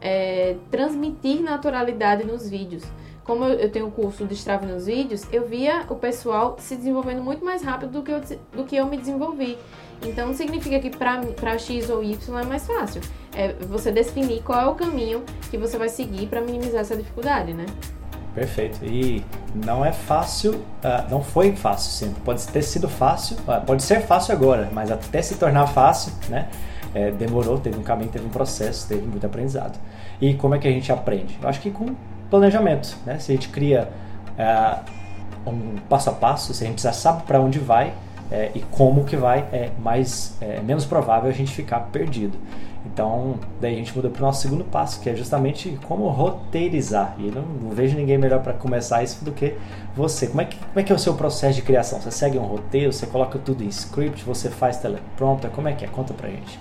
é, 0.01 0.55
transmitir 0.69 1.41
naturalidade 1.41 2.23
nos 2.23 2.49
vídeos. 2.49 2.83
Como 3.23 3.45
eu, 3.45 3.69
tenho 3.71 3.87
o 3.87 3.91
curso 3.91 4.25
de 4.25 4.33
Strava 4.33 4.65
nos 4.65 4.85
vídeos, 4.85 5.25
eu 5.31 5.47
via 5.47 5.85
o 5.89 5.95
pessoal 5.95 6.57
se 6.59 6.75
desenvolvendo 6.75 7.23
muito 7.23 7.43
mais 7.45 7.63
rápido 7.63 7.91
do 7.91 8.03
que 8.03 8.11
eu, 8.11 8.21
do 8.51 8.63
que 8.65 8.75
eu 8.75 8.85
me 8.85 8.97
desenvolvi. 8.97 9.57
Então 10.05 10.27
não 10.27 10.33
significa 10.33 10.77
que 10.79 10.89
para 10.89 11.57
X 11.57 11.89
ou 11.89 12.03
Y 12.03 12.39
é 12.39 12.43
mais 12.43 12.67
fácil. 12.67 13.01
É 13.33 13.53
você 13.53 13.91
definir 13.91 14.43
qual 14.43 14.59
é 14.59 14.65
o 14.65 14.75
caminho 14.75 15.23
que 15.49 15.57
você 15.57 15.77
vai 15.77 15.87
seguir 15.87 16.27
para 16.27 16.41
minimizar 16.41 16.81
essa 16.81 16.97
dificuldade, 16.97 17.53
né? 17.53 17.65
Perfeito. 18.35 18.83
E 18.83 19.23
não 19.55 19.85
é 19.85 19.93
fácil, 19.93 20.55
uh, 20.55 21.09
não 21.09 21.23
foi 21.23 21.55
fácil 21.55 21.91
sempre. 21.91 22.21
Pode 22.23 22.45
ter 22.47 22.63
sido 22.63 22.89
fácil, 22.89 23.37
uh, 23.47 23.63
pode 23.65 23.83
ser 23.83 24.01
fácil 24.01 24.33
agora, 24.33 24.69
mas 24.73 24.91
até 24.91 25.21
se 25.21 25.35
tornar 25.35 25.67
fácil, 25.67 26.11
né? 26.29 26.49
É, 26.93 27.11
demorou, 27.11 27.57
teve 27.57 27.77
um 27.77 27.83
caminho, 27.83 28.09
teve 28.09 28.25
um 28.25 28.29
processo, 28.29 28.87
teve 28.87 29.01
muito 29.01 29.25
aprendizado. 29.25 29.79
E 30.21 30.33
como 30.35 30.55
é 30.55 30.59
que 30.59 30.67
a 30.67 30.71
gente 30.71 30.91
aprende? 30.91 31.37
Eu 31.41 31.49
acho 31.49 31.59
que 31.59 31.71
com 31.71 31.95
planejamento, 32.29 32.97
né? 33.05 33.17
Se 33.19 33.31
a 33.31 33.35
gente 33.35 33.49
cria 33.49 33.89
uh, 34.37 35.49
um 35.49 35.75
passo 35.89 36.09
a 36.09 36.13
passo, 36.13 36.53
se 36.53 36.63
a 36.63 36.67
gente 36.67 36.81
já 36.81 36.93
sabe 36.93 37.23
para 37.23 37.39
onde 37.39 37.59
vai 37.59 37.93
é, 38.31 38.51
e 38.55 38.61
como 38.71 39.03
que 39.03 39.15
vai, 39.15 39.45
é 39.51 39.69
mais 39.77 40.35
é 40.41 40.59
menos 40.61 40.85
provável 40.85 41.29
a 41.29 41.33
gente 41.33 41.51
ficar 41.51 41.79
perdido. 41.91 42.37
Então, 42.85 43.35
daí 43.61 43.75
a 43.75 43.77
gente 43.77 43.95
muda 43.95 44.09
para 44.09 44.21
o 44.21 44.25
nosso 44.25 44.41
segundo 44.41 44.63
passo, 44.65 44.99
que 44.99 45.09
é 45.09 45.15
justamente 45.15 45.77
como 45.87 46.07
roteirizar. 46.09 47.15
E 47.17 47.31
não, 47.31 47.43
não 47.43 47.69
vejo 47.69 47.95
ninguém 47.95 48.17
melhor 48.17 48.41
para 48.41 48.53
começar 48.53 49.03
isso 49.03 49.23
do 49.23 49.31
que 49.31 49.55
você. 49.95 50.27
Como 50.27 50.41
é, 50.41 50.45
que, 50.45 50.57
como 50.57 50.79
é 50.79 50.83
que 50.83 50.91
é 50.91 50.95
o 50.95 50.99
seu 50.99 51.13
processo 51.13 51.55
de 51.55 51.61
criação? 51.61 52.01
Você 52.01 52.11
segue 52.11 52.37
um 52.37 52.43
roteiro, 52.43 52.91
você 52.91 53.05
coloca 53.05 53.39
tudo 53.39 53.63
em 53.63 53.67
script, 53.67 54.23
você 54.25 54.49
faz 54.49 54.77
teleprompter, 54.77 55.49
como 55.51 55.67
é 55.69 55.73
que 55.73 55.85
é? 55.85 55.87
Conta 55.87 56.13
pra 56.13 56.27
gente. 56.27 56.59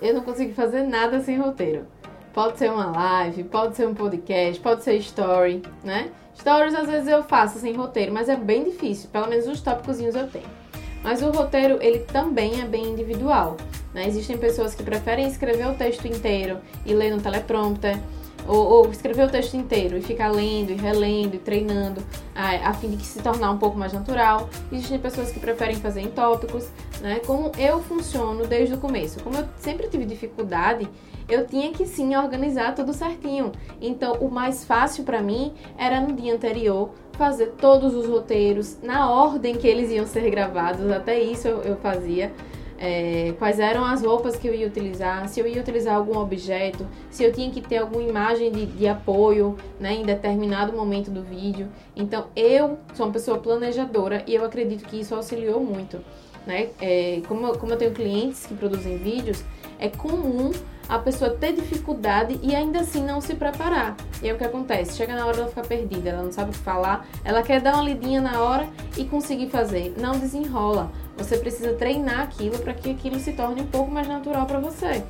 Eu 0.00 0.14
não 0.14 0.22
consigo 0.22 0.54
fazer 0.54 0.82
nada 0.82 1.20
sem 1.20 1.38
roteiro. 1.38 1.86
Pode 2.32 2.58
ser 2.58 2.70
uma 2.70 2.86
live, 2.86 3.44
pode 3.44 3.76
ser 3.76 3.86
um 3.86 3.94
podcast, 3.94 4.60
pode 4.60 4.84
ser 4.84 4.96
story, 4.96 5.62
né? 5.82 6.10
Stories 6.38 6.74
às 6.74 6.88
vezes 6.88 7.08
eu 7.08 7.22
faço 7.24 7.58
sem 7.58 7.74
roteiro, 7.74 8.12
mas 8.12 8.28
é 8.28 8.36
bem 8.36 8.64
difícil. 8.64 9.10
Pelo 9.10 9.28
menos 9.28 9.46
os 9.46 9.60
tópicos 9.60 10.00
eu 10.00 10.28
tenho. 10.28 10.60
Mas 11.02 11.22
o 11.22 11.30
roteiro, 11.30 11.78
ele 11.80 12.00
também 12.00 12.60
é 12.60 12.64
bem 12.64 12.86
individual. 12.86 13.56
Né? 13.92 14.06
Existem 14.06 14.38
pessoas 14.38 14.74
que 14.74 14.82
preferem 14.82 15.26
escrever 15.26 15.66
o 15.66 15.74
texto 15.74 16.06
inteiro 16.06 16.58
e 16.86 16.94
ler 16.94 17.10
no 17.10 17.20
teleprompter, 17.20 17.98
ou, 18.46 18.56
ou, 18.56 18.90
escrever 18.90 19.26
o 19.26 19.30
texto 19.30 19.54
inteiro 19.54 19.98
e 19.98 20.02
ficar 20.02 20.28
lendo 20.28 20.70
e 20.72 20.74
relendo 20.74 21.34
e 21.34 21.38
treinando 21.38 22.02
a, 22.34 22.70
a, 22.70 22.74
fim 22.74 22.90
de 22.90 22.96
que 22.96 23.04
se 23.06 23.20
tornar 23.22 23.50
um 23.50 23.58
pouco 23.58 23.78
mais 23.78 23.92
natural. 23.92 24.48
Existem 24.72 24.98
pessoas 24.98 25.30
que 25.30 25.38
preferem 25.38 25.76
fazer 25.76 26.00
em 26.00 26.08
tópicos, 26.08 26.68
né? 27.00 27.20
Como 27.26 27.50
eu 27.58 27.80
funciono 27.80 28.46
desde 28.46 28.74
o 28.74 28.78
começo. 28.78 29.22
Como 29.22 29.36
eu 29.36 29.44
sempre 29.56 29.88
tive 29.88 30.04
dificuldade, 30.04 30.88
eu 31.28 31.46
tinha 31.46 31.70
que 31.72 31.86
sim 31.86 32.16
organizar 32.16 32.74
tudo 32.74 32.92
certinho. 32.92 33.52
Então, 33.80 34.14
o 34.14 34.30
mais 34.30 34.64
fácil 34.64 35.04
para 35.04 35.22
mim 35.22 35.52
era 35.78 36.00
no 36.00 36.12
dia 36.12 36.34
anterior 36.34 36.90
fazer 37.12 37.54
todos 37.58 37.94
os 37.94 38.06
roteiros 38.06 38.78
na 38.82 39.10
ordem 39.10 39.54
que 39.54 39.66
eles 39.66 39.90
iam 39.90 40.06
ser 40.06 40.28
gravados. 40.30 40.90
Até 40.90 41.20
isso 41.20 41.46
eu, 41.46 41.62
eu 41.62 41.76
fazia 41.76 42.32
é, 42.80 43.34
quais 43.38 43.60
eram 43.60 43.84
as 43.84 44.02
roupas 44.02 44.36
que 44.36 44.48
eu 44.48 44.54
ia 44.54 44.66
utilizar, 44.66 45.28
se 45.28 45.38
eu 45.38 45.46
ia 45.46 45.60
utilizar 45.60 45.94
algum 45.94 46.18
objeto, 46.18 46.86
se 47.10 47.22
eu 47.22 47.30
tinha 47.30 47.50
que 47.50 47.60
ter 47.60 47.76
alguma 47.76 48.02
imagem 48.02 48.50
de, 48.50 48.64
de 48.64 48.88
apoio 48.88 49.56
né, 49.78 49.92
em 49.92 50.02
determinado 50.02 50.72
momento 50.72 51.10
do 51.10 51.22
vídeo. 51.22 51.68
Então, 51.94 52.28
eu 52.34 52.78
sou 52.94 53.04
uma 53.06 53.12
pessoa 53.12 53.38
planejadora 53.38 54.24
e 54.26 54.34
eu 54.34 54.44
acredito 54.44 54.86
que 54.86 54.98
isso 54.98 55.14
auxiliou 55.14 55.60
muito. 55.60 56.00
Né? 56.46 56.70
É, 56.80 57.20
como, 57.28 57.46
eu, 57.46 57.58
como 57.58 57.72
eu 57.72 57.76
tenho 57.76 57.92
clientes 57.92 58.46
que 58.46 58.54
produzem 58.54 58.96
vídeos, 58.96 59.44
é 59.78 59.88
comum 59.88 60.50
a 60.88 60.98
pessoa 60.98 61.30
ter 61.30 61.52
dificuldade 61.52 62.40
e 62.42 62.54
ainda 62.54 62.80
assim 62.80 63.04
não 63.04 63.20
se 63.20 63.34
preparar. 63.34 63.96
E 64.20 64.26
aí 64.26 64.34
o 64.34 64.38
que 64.38 64.44
acontece? 64.44 64.96
Chega 64.96 65.14
na 65.14 65.24
hora 65.26 65.38
ela 65.38 65.48
ficar 65.48 65.66
perdida, 65.66 66.10
ela 66.10 66.22
não 66.22 66.32
sabe 66.32 66.50
o 66.50 66.52
que 66.52 66.58
falar, 66.58 67.06
ela 67.24 67.42
quer 67.42 67.60
dar 67.60 67.74
uma 67.74 67.84
lidinha 67.84 68.20
na 68.20 68.42
hora 68.42 68.68
e 68.96 69.04
conseguir 69.04 69.48
fazer. 69.50 69.94
Não 69.98 70.18
desenrola. 70.18 70.90
Você 71.16 71.36
precisa 71.36 71.74
treinar 71.74 72.20
aquilo 72.20 72.58
para 72.58 72.74
que 72.74 72.90
aquilo 72.90 73.20
se 73.20 73.32
torne 73.32 73.60
um 73.62 73.66
pouco 73.66 73.90
mais 73.90 74.08
natural 74.08 74.46
para 74.46 74.58
você. 74.58 75.04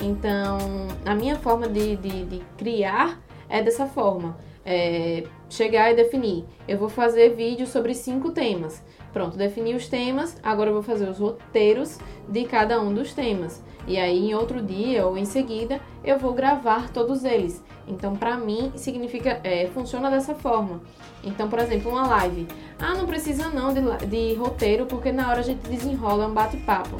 Então, 0.00 0.58
a 1.04 1.14
minha 1.14 1.36
forma 1.36 1.68
de, 1.68 1.96
de, 1.96 2.24
de 2.24 2.42
criar 2.56 3.20
é 3.48 3.62
dessa 3.62 3.86
forma. 3.86 4.36
é, 4.66 5.22
chegar 5.48 5.92
e 5.92 5.94
definir. 5.94 6.44
Eu 6.66 6.76
vou 6.76 6.88
fazer 6.88 7.36
vídeo 7.36 7.66
sobre 7.68 7.94
cinco 7.94 8.32
temas. 8.32 8.82
Pronto, 9.16 9.38
defini 9.38 9.74
os 9.74 9.88
temas, 9.88 10.36
agora 10.42 10.68
eu 10.68 10.74
vou 10.74 10.82
fazer 10.82 11.08
os 11.08 11.18
roteiros 11.18 11.98
de 12.28 12.44
cada 12.44 12.78
um 12.82 12.92
dos 12.92 13.14
temas. 13.14 13.62
E 13.88 13.96
aí, 13.96 14.28
em 14.28 14.34
outro 14.34 14.60
dia 14.60 15.06
ou 15.06 15.16
em 15.16 15.24
seguida, 15.24 15.80
eu 16.04 16.18
vou 16.18 16.34
gravar 16.34 16.90
todos 16.90 17.24
eles. 17.24 17.64
Então, 17.88 18.14
para 18.14 18.36
mim, 18.36 18.72
significa, 18.76 19.40
é, 19.42 19.68
funciona 19.68 20.10
dessa 20.10 20.34
forma. 20.34 20.82
Então, 21.24 21.48
por 21.48 21.58
exemplo, 21.60 21.90
uma 21.90 22.06
live. 22.06 22.46
Ah, 22.78 22.94
não 22.94 23.06
precisa 23.06 23.48
não 23.48 23.72
de, 23.72 23.80
de 24.06 24.34
roteiro, 24.34 24.84
porque 24.84 25.10
na 25.10 25.30
hora 25.30 25.40
a 25.40 25.44
gente 25.44 25.66
desenrola 25.66 26.26
um 26.26 26.34
bate-papo. 26.34 26.98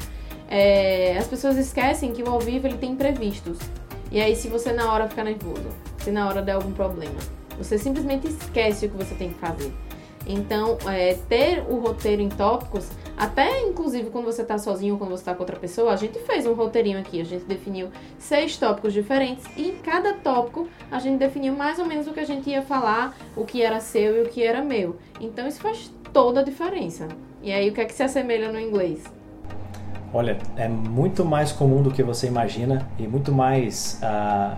É, 0.49 1.19
as 1.19 1.27
pessoas 1.27 1.55
esquecem 1.55 2.13
que 2.13 2.23
o 2.23 2.29
ao 2.31 2.39
vivo 2.39 2.65
ele 2.65 2.79
tem 2.79 2.93
imprevistos. 2.93 3.59
E 4.11 4.19
aí, 4.19 4.35
se 4.35 4.47
você 4.47 4.73
na 4.73 4.91
hora 4.91 5.07
ficar 5.07 5.23
nervoso, 5.23 5.69
se 5.99 6.09
na 6.09 6.27
hora 6.27 6.41
der 6.41 6.53
algum 6.53 6.71
problema, 6.71 7.19
você 7.59 7.77
simplesmente 7.77 8.27
esquece 8.27 8.87
o 8.87 8.89
que 8.89 8.97
você 8.97 9.13
tem 9.13 9.29
que 9.29 9.37
fazer. 9.37 9.71
Então, 10.27 10.77
é, 10.87 11.17
ter 11.29 11.63
o 11.69 11.79
roteiro 11.79 12.21
em 12.21 12.27
tópicos, 12.27 12.89
até 13.15 13.61
inclusive 13.61 14.09
quando 14.09 14.25
você 14.25 14.41
está 14.41 14.57
sozinho 14.57 14.95
ou 14.95 14.99
quando 14.99 15.11
você 15.11 15.21
está 15.21 15.33
com 15.33 15.41
outra 15.41 15.55
pessoa, 15.55 15.93
a 15.93 15.95
gente 15.95 16.19
fez 16.19 16.45
um 16.45 16.53
roteirinho 16.53 16.99
aqui, 16.99 17.21
a 17.21 17.23
gente 17.23 17.45
definiu 17.45 17.89
seis 18.19 18.57
tópicos 18.57 18.93
diferentes 18.93 19.45
e 19.55 19.69
em 19.69 19.75
cada 19.77 20.13
tópico 20.13 20.67
a 20.91 20.99
gente 20.99 21.17
definiu 21.17 21.53
mais 21.53 21.79
ou 21.79 21.85
menos 21.85 22.07
o 22.07 22.13
que 22.13 22.19
a 22.19 22.25
gente 22.25 22.49
ia 22.49 22.61
falar, 22.61 23.15
o 23.35 23.45
que 23.45 23.61
era 23.61 23.79
seu 23.79 24.17
e 24.17 24.21
o 24.23 24.29
que 24.29 24.43
era 24.43 24.61
meu. 24.61 24.97
Então, 25.19 25.47
isso 25.47 25.61
faz 25.61 25.91
toda 26.11 26.41
a 26.41 26.43
diferença. 26.43 27.07
E 27.41 27.51
aí, 27.51 27.69
o 27.69 27.73
que 27.73 27.79
é 27.79 27.85
que 27.85 27.93
se 27.93 28.03
assemelha 28.03 28.51
no 28.51 28.59
inglês? 28.59 29.03
Olha, 30.13 30.37
é 30.55 30.67
muito 30.67 31.23
mais 31.23 31.51
comum 31.51 31.81
do 31.81 31.91
que 31.91 32.01
você 32.01 32.27
imagina 32.27 32.87
e 32.97 33.07
muito 33.07 33.31
mais. 33.31 34.01
Uh, 34.01 34.57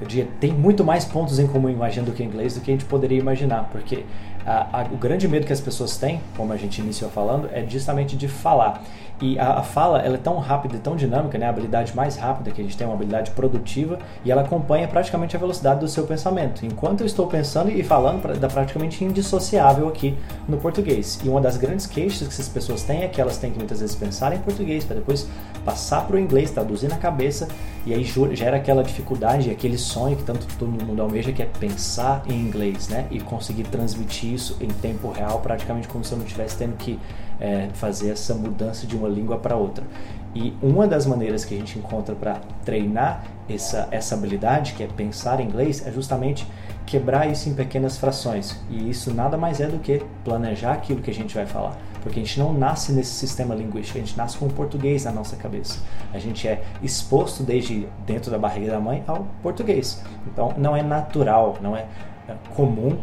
eu 0.00 0.06
diria, 0.06 0.28
tem 0.40 0.52
muito 0.52 0.84
mais 0.84 1.04
pontos 1.04 1.38
em 1.38 1.46
comum, 1.46 1.68
imagina, 1.68 2.04
do 2.06 2.12
que 2.12 2.22
inglês 2.22 2.54
do 2.54 2.60
que 2.60 2.70
a 2.70 2.74
gente 2.74 2.84
poderia 2.84 3.18
imaginar, 3.18 3.68
porque 3.70 4.04
a, 4.46 4.80
a, 4.80 4.82
o 4.84 4.96
grande 4.96 5.26
medo 5.28 5.46
que 5.46 5.52
as 5.52 5.60
pessoas 5.60 5.96
têm, 5.96 6.20
como 6.36 6.52
a 6.52 6.56
gente 6.56 6.80
iniciou 6.80 7.10
falando, 7.10 7.48
é 7.52 7.64
justamente 7.66 8.16
de 8.16 8.28
falar. 8.28 8.82
E 9.22 9.38
a, 9.38 9.60
a, 9.60 9.62
fala 9.62 10.00
ela 10.00 10.16
é 10.16 10.18
tão 10.18 10.36
rápida 10.38 10.74
e 10.74 10.80
tão 10.80 10.96
dinâmica, 10.96 11.38
né? 11.38 11.46
a 11.46 11.50
habilidade 11.50 11.94
mais 11.94 12.16
rápida 12.16 12.50
que 12.50 12.60
a 12.60 12.64
gente 12.64 12.76
tem, 12.76 12.84
uma 12.84 12.96
habilidade 12.96 13.30
produtiva, 13.30 14.00
e 14.24 14.32
ela 14.32 14.42
acompanha 14.42 14.88
praticamente 14.88 15.36
a 15.36 15.38
velocidade 15.38 15.78
do 15.78 15.86
seu 15.86 16.04
pensamento. 16.04 16.66
Enquanto 16.66 17.02
eu 17.02 17.06
estou 17.06 17.28
pensando 17.28 17.70
e 17.70 17.84
falando, 17.84 18.20
dá 18.40 18.48
praticamente 18.48 19.04
indissociável 19.04 19.86
aqui 19.86 20.18
no 20.48 20.56
português. 20.56 21.20
E 21.24 21.28
uma 21.28 21.40
das 21.40 21.56
grandes 21.56 21.86
queixas 21.86 22.26
que 22.26 22.34
essas 22.34 22.48
pessoas 22.48 22.82
têm 22.82 23.04
é 23.04 23.08
que 23.08 23.20
elas 23.20 23.38
têm 23.38 23.52
que 23.52 23.58
muitas 23.58 23.78
vezes 23.78 23.94
pensar 23.94 24.34
em 24.34 24.38
português 24.40 24.84
para 24.84 24.96
depois 24.96 25.28
passar 25.64 26.04
para 26.04 26.16
o 26.16 26.18
inglês, 26.18 26.50
traduzir 26.50 26.88
na 26.88 26.96
cabeça, 26.96 27.46
e 27.86 27.94
aí 27.94 28.04
gera 28.32 28.56
aquela 28.56 28.82
dificuldade, 28.82 29.50
aquele 29.50 29.78
sonho 29.78 30.16
que 30.16 30.24
tanto 30.24 30.46
todo 30.58 30.68
mundo 30.68 31.00
almeja, 31.00 31.30
que 31.30 31.42
é 31.42 31.46
pensar 31.46 32.24
em 32.28 32.34
inglês, 32.34 32.88
né? 32.88 33.06
E 33.08 33.20
conseguir 33.20 33.64
transmitir 33.64 34.32
isso 34.32 34.56
em 34.60 34.68
tempo 34.68 35.12
real, 35.12 35.38
praticamente 35.38 35.86
como 35.86 36.04
se 36.04 36.12
eu 36.12 36.18
não 36.18 36.24
estivesse 36.24 36.56
tendo 36.56 36.76
que 36.76 36.98
é, 37.42 37.68
fazer 37.74 38.10
essa 38.10 38.34
mudança 38.34 38.86
de 38.86 38.96
uma 38.96 39.08
língua 39.08 39.36
para 39.36 39.56
outra. 39.56 39.84
E 40.32 40.54
uma 40.62 40.86
das 40.86 41.04
maneiras 41.04 41.44
que 41.44 41.54
a 41.54 41.58
gente 41.58 41.76
encontra 41.76 42.14
para 42.14 42.40
treinar 42.64 43.24
essa, 43.50 43.88
essa 43.90 44.14
habilidade, 44.14 44.74
que 44.74 44.82
é 44.84 44.86
pensar 44.86 45.40
em 45.40 45.44
inglês, 45.44 45.84
é 45.84 45.90
justamente 45.90 46.46
quebrar 46.86 47.28
isso 47.28 47.48
em 47.48 47.54
pequenas 47.54 47.98
frações. 47.98 48.56
E 48.70 48.88
isso 48.88 49.12
nada 49.12 49.36
mais 49.36 49.60
é 49.60 49.66
do 49.66 49.78
que 49.80 50.00
planejar 50.24 50.72
aquilo 50.72 51.02
que 51.02 51.10
a 51.10 51.14
gente 51.14 51.34
vai 51.34 51.44
falar. 51.44 51.76
Porque 52.00 52.20
a 52.20 52.22
gente 52.22 52.38
não 52.38 52.54
nasce 52.54 52.92
nesse 52.92 53.10
sistema 53.10 53.54
linguístico, 53.54 53.98
a 53.98 54.00
gente 54.00 54.16
nasce 54.16 54.38
com 54.38 54.46
o 54.46 54.50
português 54.50 55.04
na 55.04 55.12
nossa 55.12 55.36
cabeça. 55.36 55.80
A 56.14 56.18
gente 56.20 56.46
é 56.46 56.62
exposto 56.80 57.42
desde 57.42 57.88
dentro 58.06 58.30
da 58.30 58.38
barriga 58.38 58.70
da 58.70 58.80
mãe 58.80 59.02
ao 59.06 59.26
português. 59.42 60.00
Então 60.26 60.54
não 60.56 60.76
é 60.76 60.82
natural, 60.82 61.58
não 61.60 61.76
é, 61.76 61.86
é 62.28 62.34
comum 62.54 62.96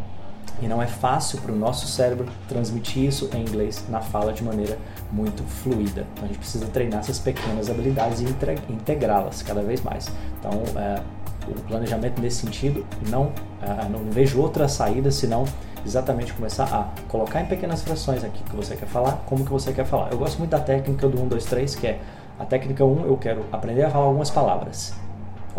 e 0.61 0.67
não 0.67 0.81
é 0.81 0.87
fácil 0.87 1.39
para 1.41 1.51
o 1.51 1.55
nosso 1.55 1.87
cérebro 1.87 2.27
transmitir 2.47 3.05
isso 3.05 3.29
em 3.33 3.41
inglês 3.41 3.85
na 3.89 4.01
fala 4.01 4.33
de 4.33 4.43
maneira 4.43 4.77
muito 5.11 5.43
fluida. 5.43 6.05
Então 6.13 6.25
a 6.25 6.27
gente 6.27 6.39
precisa 6.39 6.65
treinar 6.67 6.99
essas 6.99 7.19
pequenas 7.19 7.69
habilidades 7.69 8.21
e 8.21 8.25
integrá-las 8.71 9.41
cada 9.41 9.61
vez 9.61 9.81
mais. 9.81 10.09
Então 10.39 10.51
é, 10.75 11.01
o 11.47 11.61
planejamento 11.61 12.21
nesse 12.21 12.45
sentido 12.45 12.85
não, 13.09 13.31
é, 13.61 13.89
não 13.89 14.11
vejo 14.11 14.39
outra 14.39 14.67
saída 14.67 15.11
senão 15.11 15.45
exatamente 15.85 16.33
começar 16.33 16.65
a 16.65 16.89
colocar 17.07 17.41
em 17.41 17.45
pequenas 17.45 17.81
frações 17.81 18.23
aqui 18.23 18.43
que 18.43 18.55
você 18.55 18.75
quer 18.75 18.87
falar, 18.87 19.23
como 19.25 19.45
que 19.45 19.51
você 19.51 19.71
quer 19.71 19.85
falar. 19.85 20.11
Eu 20.11 20.17
gosto 20.17 20.37
muito 20.37 20.51
da 20.51 20.59
técnica 20.59 21.07
do 21.07 21.21
1, 21.21 21.27
2, 21.27 21.45
3, 21.45 21.75
que 21.75 21.87
é 21.87 21.99
a 22.37 22.45
técnica 22.45 22.85
1, 22.85 23.05
eu 23.05 23.17
quero 23.17 23.45
aprender 23.51 23.83
a 23.83 23.89
falar 23.89 24.05
algumas 24.05 24.29
palavras. 24.29 24.93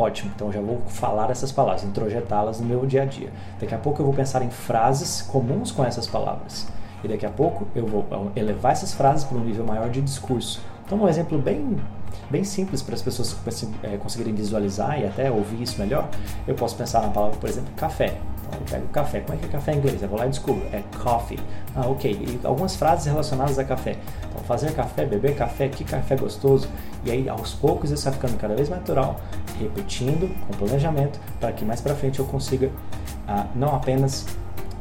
Ótimo, 0.01 0.33
então 0.35 0.51
já 0.51 0.63
vou 0.63 0.81
falar 0.89 1.31
essas 1.31 1.53
palavras, 1.53 1.85
introjetá-las 1.85 2.59
no 2.59 2.65
meu 2.65 2.87
dia 2.87 3.03
a 3.03 3.05
dia. 3.05 3.31
Daqui 3.61 3.75
a 3.75 3.79
pouco 3.79 4.01
eu 4.01 4.07
vou 4.07 4.15
pensar 4.15 4.41
em 4.41 4.49
frases 4.49 5.21
comuns 5.21 5.71
com 5.71 5.85
essas 5.85 6.07
palavras. 6.07 6.67
E 7.05 7.09
daqui 7.09 7.27
a 7.27 7.29
pouco 7.29 7.67
eu 7.75 7.87
vou 7.87 8.07
elevar 8.35 8.73
essas 8.73 8.95
frases 8.95 9.25
para 9.25 9.37
um 9.37 9.45
nível 9.45 9.63
maior 9.63 9.91
de 9.91 10.01
discurso. 10.01 10.63
Então, 10.87 11.03
um 11.03 11.07
exemplo 11.07 11.39
bem, 11.39 11.77
bem 12.31 12.45
simples 12.45 12.81
para 12.81 12.95
as 12.95 13.03
pessoas 13.03 13.37
é, 13.83 13.99
conseguirem 13.99 14.33
visualizar 14.33 14.99
e 14.99 15.05
até 15.05 15.31
ouvir 15.31 15.61
isso 15.61 15.79
melhor, 15.79 16.09
eu 16.49 16.55
posso 16.55 16.77
pensar 16.77 17.03
na 17.03 17.09
palavra, 17.09 17.37
por 17.37 17.51
exemplo, 17.51 17.71
café. 17.77 18.17
Eu 18.53 18.61
pego 18.71 18.89
café. 18.89 19.21
Como 19.21 19.37
é 19.37 19.41
que 19.41 19.47
é 19.47 19.49
café 19.49 19.73
em 19.73 19.79
inglês? 19.79 20.03
Eu 20.03 20.09
vou 20.09 20.19
lá 20.19 20.27
e 20.27 20.31
descubro. 20.31 20.67
É 20.73 20.83
coffee. 21.03 21.39
Ah, 21.75 21.87
ok. 21.87 22.11
E 22.11 22.47
algumas 22.47 22.77
frases 22.77 23.07
relacionadas 23.07 23.59
a 23.59 23.65
café. 23.65 23.97
Então, 24.29 24.43
fazer 24.45 24.73
café, 24.73 25.05
beber 25.05 25.37
café, 25.37 25.69
que 25.69 25.85
café 25.85 26.17
gostoso. 26.17 26.69
E 27.05 27.11
aí, 27.11 27.29
aos 27.29 27.55
poucos, 27.55 27.91
isso 27.91 28.05
vai 28.05 28.13
ficando 28.13 28.37
cada 28.39 28.55
vez 28.55 28.69
mais 28.69 28.81
natural, 28.81 29.21
repetindo 29.59 30.29
com 30.47 30.55
planejamento, 30.55 31.21
para 31.39 31.53
que 31.53 31.65
mais 31.65 31.81
para 31.81 31.95
frente 31.95 32.19
eu 32.19 32.25
consiga 32.25 32.71
ah, 33.27 33.47
não 33.55 33.75
apenas 33.75 34.27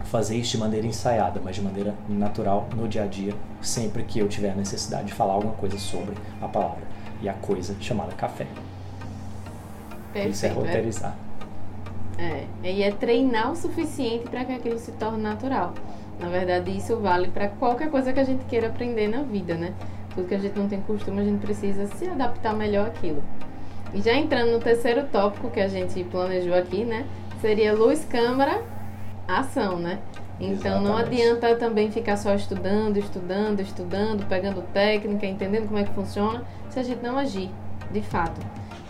fazer 0.10 0.36
isso 0.36 0.52
de 0.52 0.58
maneira 0.58 0.88
ensaiada, 0.88 1.40
mas 1.44 1.56
de 1.56 1.62
maneira 1.62 1.94
natural 2.08 2.68
no 2.76 2.88
dia 2.88 3.04
a 3.04 3.06
dia, 3.06 3.34
sempre 3.62 4.04
que 4.04 4.20
eu 4.20 4.28
tiver 4.28 4.52
a 4.52 4.56
necessidade 4.56 5.08
de 5.08 5.14
falar 5.14 5.34
alguma 5.34 5.54
coisa 5.54 5.78
sobre 5.78 6.16
a 6.42 6.48
palavra 6.48 6.84
e 7.22 7.30
a 7.30 7.34
coisa 7.34 7.76
chamada 7.80 8.12
café. 8.14 8.48
Perfeito, 10.12 10.34
isso 10.34 10.46
é 10.46 10.50
roteirizar. 10.50 11.16
É, 12.20 12.44
e 12.64 12.84
é 12.84 12.92
treinar 12.92 13.50
o 13.50 13.56
suficiente 13.56 14.26
para 14.30 14.44
que 14.44 14.52
aquilo 14.52 14.78
se 14.78 14.92
torne 14.92 15.24
natural. 15.24 15.74
Na 16.20 16.28
verdade, 16.28 16.76
isso 16.76 16.98
vale 16.98 17.30
para 17.30 17.48
qualquer 17.48 17.90
coisa 17.90 18.12
que 18.12 18.20
a 18.20 18.26
gente 18.26 18.44
queira 18.44 18.68
aprender 18.68 19.08
na 19.08 19.22
vida, 19.22 19.56
né? 19.56 19.74
Tudo 20.14 20.28
que 20.28 20.36
a 20.36 20.38
gente 20.40 20.60
não 20.60 20.68
tem 20.68 20.82
costume, 20.82 21.22
a 21.22 21.24
gente 21.24 21.40
precisa 21.40 21.86
se 21.88 22.10
adaptar 22.10 22.54
melhor 22.54 22.88
àquilo. 22.88 23.24
E 23.94 24.02
já 24.02 24.14
entrando 24.14 24.52
no 24.52 24.60
terceiro 24.60 25.08
tópico 25.08 25.50
que 25.50 25.62
a 25.62 25.70
gente 25.70 26.04
planejou 26.04 26.54
aqui, 26.54 26.84
né? 26.84 27.06
Seria 27.40 27.74
luz, 27.74 28.04
câmera, 28.04 28.62
ação, 29.26 29.80
né? 29.80 30.00
Então 30.42 30.82
Exatamente. 30.82 30.84
não 30.84 30.98
adianta 30.98 31.56
também 31.56 31.90
ficar 31.90 32.18
só 32.18 32.36
estudando, 32.36 32.98
estudando, 32.98 33.62
estudando, 33.62 34.28
pegando 34.28 34.62
técnica, 34.74 35.26
entendendo 35.26 35.68
como 35.68 35.80
é 35.80 35.84
que 35.86 35.94
funciona, 35.94 36.44
se 36.70 36.80
a 36.80 36.84
gente 36.84 37.02
não 37.02 37.18
agir, 37.18 37.50
de 37.92 38.02
fato. 38.02 38.40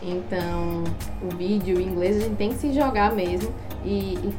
Então, 0.01 0.83
o 1.21 1.35
vídeo, 1.35 1.77
o 1.77 1.81
inglês, 1.81 2.17
a 2.17 2.19
gente 2.21 2.35
tem 2.35 2.49
que 2.49 2.55
se 2.55 2.73
jogar 2.73 3.13
mesmo. 3.13 3.51
E, 3.83 4.15
e 4.15 4.35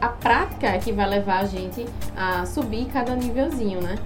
a 0.00 0.08
prática 0.08 0.68
é 0.68 0.78
que 0.78 0.92
vai 0.92 1.08
levar 1.08 1.40
a 1.40 1.44
gente 1.44 1.86
a 2.16 2.46
subir 2.46 2.86
cada 2.86 3.14
nívelzinho, 3.14 3.80
né? 3.80 3.96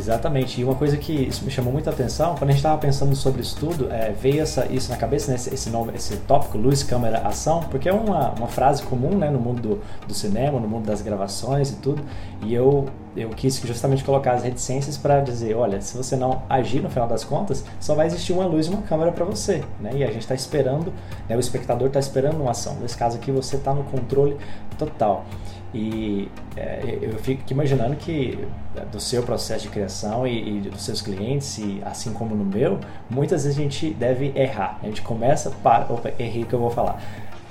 Exatamente. 0.00 0.60
E 0.60 0.64
uma 0.64 0.74
coisa 0.74 0.96
que 0.96 1.12
isso 1.12 1.44
me 1.44 1.50
chamou 1.50 1.72
muita 1.72 1.90
atenção, 1.90 2.34
quando 2.34 2.44
a 2.44 2.52
gente 2.52 2.60
estava 2.60 2.78
pensando 2.78 3.14
sobre 3.14 3.42
isso 3.42 3.56
tudo, 3.60 3.92
é, 3.92 4.10
veio 4.12 4.40
essa, 4.40 4.66
isso 4.72 4.90
na 4.90 4.96
cabeça, 4.96 5.30
né, 5.30 5.36
esse, 5.36 5.52
esse, 5.52 5.68
nome, 5.68 5.92
esse 5.94 6.16
tópico, 6.18 6.56
luz, 6.56 6.82
câmera, 6.82 7.18
ação, 7.18 7.60
porque 7.70 7.88
é 7.88 7.92
uma, 7.92 8.30
uma 8.30 8.46
frase 8.46 8.82
comum 8.82 9.16
né, 9.18 9.28
no 9.28 9.38
mundo 9.38 9.60
do, 9.60 9.82
do 10.08 10.14
cinema, 10.14 10.58
no 10.58 10.66
mundo 10.66 10.86
das 10.86 11.02
gravações 11.02 11.70
e 11.70 11.76
tudo. 11.76 12.02
E 12.42 12.54
eu, 12.54 12.86
eu 13.16 13.28
quis 13.30 13.60
justamente 13.60 14.04
colocar 14.04 14.32
as 14.32 14.44
reticências 14.44 14.96
para 14.96 15.20
dizer, 15.20 15.54
olha, 15.56 15.80
se 15.80 15.96
você 15.96 16.16
não 16.16 16.42
agir 16.48 16.80
no 16.80 16.88
final 16.88 17.08
das 17.08 17.24
contas, 17.24 17.64
só 17.80 17.94
vai 17.94 18.06
existir 18.06 18.32
uma 18.32 18.46
luz 18.46 18.66
e 18.66 18.70
uma 18.70 18.82
câmera 18.82 19.10
para 19.10 19.24
você. 19.24 19.64
Né? 19.80 19.90
E 19.94 20.04
a 20.04 20.08
gente 20.08 20.20
está 20.22 20.34
esperando, 20.34 20.92
né, 21.28 21.36
o 21.36 21.40
espectador 21.40 21.88
está 21.88 21.98
esperando 21.98 22.40
uma 22.40 22.52
ação. 22.52 22.76
Nesse 22.80 22.96
caso 22.96 23.16
aqui, 23.16 23.30
você 23.32 23.56
está 23.56 23.74
no 23.74 23.84
controle 23.84 24.36
total. 24.78 25.24
E 25.72 26.28
é, 26.56 26.98
eu 27.00 27.16
fico 27.18 27.42
imaginando 27.50 27.94
que 27.94 28.38
é, 28.76 28.80
do 28.86 28.98
seu 28.98 29.22
processo 29.22 29.64
de 29.64 29.70
criação 29.70 30.26
e, 30.26 30.58
e, 30.58 30.60
dos 30.62 30.82
seus 30.82 31.00
clientes, 31.00 31.58
e 31.58 31.80
assim 31.84 32.12
como 32.12 32.34
no 32.34 32.44
meu, 32.44 32.80
muitas 33.08 33.44
vezes 33.44 33.58
a 33.58 33.62
gente 33.62 33.90
deve 33.90 34.32
errar. 34.34 34.78
A 34.82 34.86
gente 34.86 35.02
começa 35.02 35.50
para. 35.62 35.92
Opa, 35.92 36.12
errei 36.18 36.44
que 36.44 36.52
eu 36.52 36.58
vou 36.58 36.70
falar. 36.70 37.00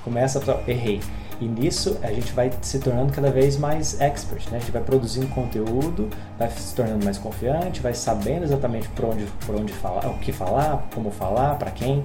Começa 0.04 0.38
para. 0.38 0.60
Errei. 0.66 1.00
E 1.40 1.46
nisso 1.46 1.96
a 2.02 2.12
gente 2.12 2.32
vai 2.32 2.50
se 2.60 2.78
tornando 2.78 3.12
cada 3.12 3.30
vez 3.30 3.56
mais 3.56 3.98
expert, 4.00 4.50
né? 4.50 4.58
A 4.58 4.60
gente 4.60 4.70
vai 4.70 4.82
produzindo 4.82 5.26
conteúdo, 5.28 6.10
vai 6.38 6.50
se 6.50 6.74
tornando 6.74 7.04
mais 7.04 7.16
confiante, 7.16 7.80
vai 7.80 7.94
sabendo 7.94 8.44
exatamente 8.44 8.88
por 8.90 9.06
onde, 9.06 9.24
por 9.46 9.54
onde 9.54 9.72
falar, 9.72 10.06
o 10.10 10.18
que 10.18 10.32
falar, 10.32 10.86
como 10.94 11.10
falar, 11.10 11.54
para 11.54 11.70
quem, 11.70 12.04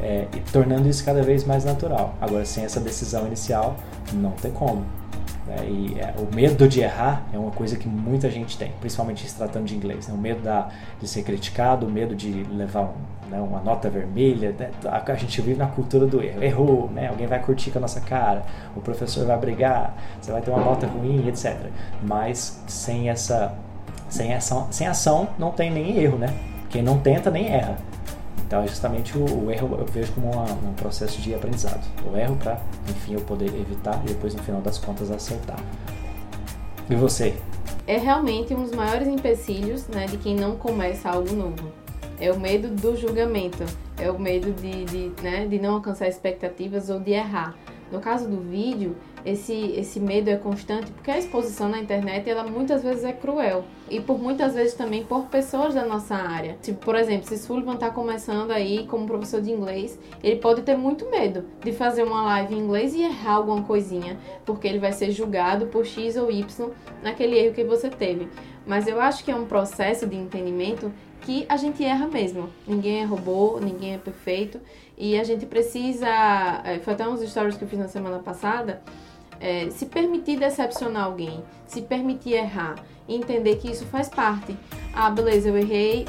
é, 0.00 0.26
e 0.34 0.40
tornando 0.52 0.88
isso 0.88 1.04
cada 1.04 1.22
vez 1.22 1.44
mais 1.44 1.64
natural. 1.64 2.14
Agora, 2.20 2.44
sem 2.44 2.64
essa 2.64 2.78
decisão 2.78 3.26
inicial, 3.26 3.76
não 4.12 4.32
tem 4.32 4.52
como. 4.52 4.84
Né? 5.46 5.56
E 5.68 6.00
é, 6.00 6.14
o 6.18 6.34
medo 6.34 6.68
de 6.68 6.80
errar 6.80 7.24
é 7.32 7.38
uma 7.38 7.50
coisa 7.50 7.76
que 7.76 7.88
muita 7.88 8.30
gente 8.30 8.58
tem, 8.58 8.72
principalmente 8.80 9.28
se 9.28 9.34
tratando 9.34 9.64
de 9.64 9.74
inglês. 9.74 10.08
Né? 10.08 10.14
O 10.14 10.18
medo 10.18 10.42
da, 10.42 10.68
de 11.00 11.08
ser 11.08 11.22
criticado, 11.22 11.86
o 11.86 11.90
medo 11.90 12.14
de 12.14 12.44
levar 12.44 12.82
um, 12.82 12.94
né, 13.30 13.40
uma 13.40 13.60
nota 13.60 13.88
vermelha. 13.88 14.54
Né? 14.58 14.70
A, 14.84 15.14
gente 15.14 15.40
vive 15.40 15.58
na 15.58 15.66
cultura 15.66 16.06
do 16.06 16.22
erro. 16.22 16.42
Errou, 16.42 16.90
né? 16.90 17.08
alguém 17.08 17.26
vai 17.26 17.40
curtir 17.40 17.70
com 17.70 17.78
a 17.78 17.82
nossa 17.82 18.00
cara, 18.00 18.44
o 18.74 18.80
professor 18.80 19.26
vai 19.26 19.36
brigar, 19.36 19.94
você 20.20 20.32
vai 20.32 20.40
ter 20.40 20.50
uma 20.50 20.62
nota 20.62 20.86
ruim, 20.86 21.26
etc. 21.28 21.56
Mas 22.02 22.62
sem 22.66 23.08
essa, 23.08 23.54
sem, 24.08 24.32
essa, 24.32 24.66
sem 24.70 24.86
ação 24.86 25.28
não 25.38 25.50
tem 25.50 25.70
nem 25.70 25.98
erro. 25.98 26.18
Né? 26.18 26.34
Quem 26.70 26.82
não 26.82 26.98
tenta 26.98 27.30
nem 27.30 27.48
erra. 27.48 27.76
Então, 28.46 28.62
é 28.62 28.68
justamente 28.68 29.18
o, 29.18 29.46
o, 29.46 29.50
erro 29.50 29.76
eu 29.76 29.86
vejo 29.86 30.12
como 30.12 30.30
uma, 30.30 30.44
um 30.44 30.72
processo 30.74 31.20
de 31.20 31.34
aprendizado. 31.34 31.84
O 32.08 32.16
erro 32.16 32.36
para, 32.36 32.60
enfim, 32.88 33.14
eu 33.14 33.20
poder 33.20 33.46
evitar 33.46 34.00
e 34.04 34.08
depois, 34.08 34.34
no 34.34 34.42
final 34.42 34.60
das 34.60 34.78
contas, 34.78 35.10
acertar. 35.10 35.58
E 36.88 36.94
você? 36.94 37.34
É 37.88 37.98
realmente 37.98 38.54
um 38.54 38.62
dos 38.62 38.70
maiores 38.70 39.08
empecilhos 39.08 39.88
né, 39.88 40.06
de 40.06 40.16
quem 40.16 40.36
não 40.36 40.56
começa 40.56 41.08
algo 41.08 41.34
novo. 41.34 41.85
É 42.20 42.32
o 42.32 42.40
medo 42.40 42.68
do 42.68 42.96
julgamento, 42.96 43.64
é 43.98 44.10
o 44.10 44.18
medo 44.18 44.52
de, 44.52 44.84
de, 44.84 45.22
né, 45.22 45.46
de 45.46 45.58
não 45.58 45.74
alcançar 45.74 46.08
expectativas 46.08 46.88
ou 46.88 46.98
de 46.98 47.12
errar. 47.12 47.54
No 47.90 48.00
caso 48.00 48.28
do 48.28 48.40
vídeo, 48.40 48.96
esse, 49.24 49.72
esse 49.72 50.00
medo 50.00 50.28
é 50.28 50.36
constante 50.36 50.90
porque 50.92 51.10
a 51.10 51.18
exposição 51.18 51.68
na 51.68 51.78
internet 51.78 52.28
ela 52.28 52.44
muitas 52.44 52.82
vezes 52.82 53.04
é 53.04 53.12
cruel 53.12 53.64
e 53.90 54.00
por 54.00 54.18
muitas 54.18 54.54
vezes 54.54 54.74
também 54.74 55.04
por 55.04 55.26
pessoas 55.26 55.74
da 55.74 55.84
nossa 55.84 56.14
área. 56.14 56.56
Tipo, 56.62 56.84
por 56.84 56.96
exemplo, 56.96 57.26
se 57.26 57.38
Sullivan 57.38 57.74
está 57.74 57.90
começando 57.90 58.50
aí 58.50 58.86
como 58.86 59.06
professor 59.06 59.40
de 59.40 59.50
inglês, 59.50 59.98
ele 60.22 60.36
pode 60.36 60.62
ter 60.62 60.76
muito 60.76 61.08
medo 61.10 61.44
de 61.62 61.72
fazer 61.72 62.02
uma 62.02 62.22
live 62.22 62.54
em 62.54 62.58
inglês 62.58 62.94
e 62.94 63.02
errar 63.02 63.34
alguma 63.34 63.62
coisinha, 63.62 64.16
porque 64.44 64.66
ele 64.66 64.78
vai 64.78 64.92
ser 64.92 65.10
julgado 65.10 65.66
por 65.66 65.84
X 65.84 66.16
ou 66.16 66.30
Y 66.30 66.70
naquele 67.02 67.38
erro 67.38 67.54
que 67.54 67.64
você 67.64 67.88
teve. 67.88 68.28
Mas 68.66 68.86
eu 68.88 69.00
acho 69.00 69.24
que 69.24 69.30
é 69.30 69.36
um 69.36 69.46
processo 69.46 70.06
de 70.06 70.16
entendimento 70.16 70.92
que 71.20 71.46
a 71.48 71.56
gente 71.56 71.84
erra 71.84 72.06
mesmo. 72.06 72.50
Ninguém 72.66 73.02
é 73.02 73.04
robô, 73.04 73.58
ninguém 73.60 73.94
é 73.94 73.98
perfeito 73.98 74.60
e 74.98 75.18
a 75.18 75.24
gente 75.24 75.46
precisa. 75.46 76.08
É, 76.64 76.78
foi 76.80 76.94
até 76.94 77.08
uns 77.08 77.20
stories 77.20 77.56
que 77.56 77.64
eu 77.64 77.68
fiz 77.68 77.78
na 77.78 77.88
semana 77.88 78.18
passada 78.18 78.82
é, 79.40 79.70
se 79.70 79.86
permitir 79.86 80.38
decepcionar 80.38 81.04
alguém, 81.04 81.42
se 81.66 81.82
permitir 81.82 82.34
errar, 82.34 82.76
entender 83.08 83.56
que 83.56 83.70
isso 83.70 83.84
faz 83.86 84.08
parte. 84.08 84.56
Ah, 84.94 85.10
beleza, 85.10 85.48
eu 85.48 85.56
errei, 85.56 86.06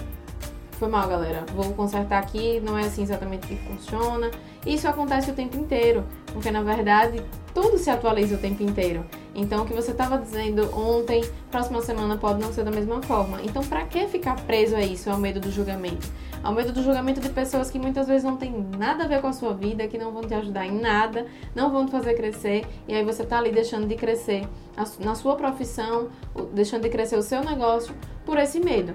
foi 0.72 0.88
mal, 0.88 1.08
galera. 1.08 1.46
Vou 1.54 1.74
consertar 1.74 2.20
aqui, 2.20 2.60
não 2.62 2.78
é 2.78 2.86
assim 2.86 3.04
exatamente 3.04 3.48
que 3.48 3.56
funciona. 3.56 4.32
Isso 4.66 4.88
acontece 4.88 5.32
o 5.32 5.34
tempo 5.34 5.58
inteiro, 5.58 6.04
porque 6.38 6.51
na 6.51 6.62
verdade 6.62 7.24
tudo 7.51 7.79
se 7.79 7.89
atualiza 7.89 8.36
o 8.36 8.38
tempo 8.38 8.62
inteiro. 8.62 9.03
Então, 9.34 9.63
o 9.63 9.65
que 9.65 9.74
você 9.74 9.89
estava 9.89 10.20
dizendo 10.20 10.70
ontem, 10.77 11.24
próxima 11.50 11.82
semana 11.82 12.15
pode 12.15 12.39
não 12.39 12.53
ser 12.53 12.63
da 12.63 12.70
mesma 12.70 13.01
forma. 13.01 13.41
Então, 13.41 13.63
para 13.63 13.84
que 13.84 14.06
ficar 14.06 14.36
preso 14.41 14.75
a 14.75 14.82
isso, 14.82 15.10
ao 15.10 15.17
medo 15.17 15.39
do 15.39 15.51
julgamento? 15.51 16.08
Ao 16.44 16.53
medo 16.53 16.72
do 16.72 16.84
julgamento 16.84 17.20
de 17.20 17.29
pessoas 17.29 17.72
que 17.72 17.79
muitas 17.79 18.08
vezes 18.08 18.24
não 18.24 18.38
tem 18.38 18.51
nada 18.77 19.06
a 19.06 19.08
ver 19.08 19.22
com 19.22 19.27
a 19.27 19.34
sua 19.34 19.56
vida, 19.56 19.88
que 19.88 19.98
não 19.98 20.12
vão 20.12 20.22
te 20.22 20.36
ajudar 20.36 20.67
em 20.67 20.79
nada, 20.79 21.25
não 21.56 21.72
vão 21.72 21.88
te 21.88 21.91
fazer 21.91 22.13
crescer, 22.13 22.63
e 22.88 22.94
aí 22.94 23.03
você 23.03 23.25
tá 23.25 23.39
ali 23.39 23.51
deixando 23.51 23.88
de 23.88 23.96
crescer 23.96 24.48
na 25.00 25.15
sua 25.15 25.36
profissão, 25.36 26.10
deixando 26.53 26.84
de 26.84 26.89
crescer 26.89 27.17
o 27.17 27.24
seu 27.24 27.44
negócio 27.44 27.91
por 28.24 28.38
esse 28.38 28.60
medo. 28.60 28.94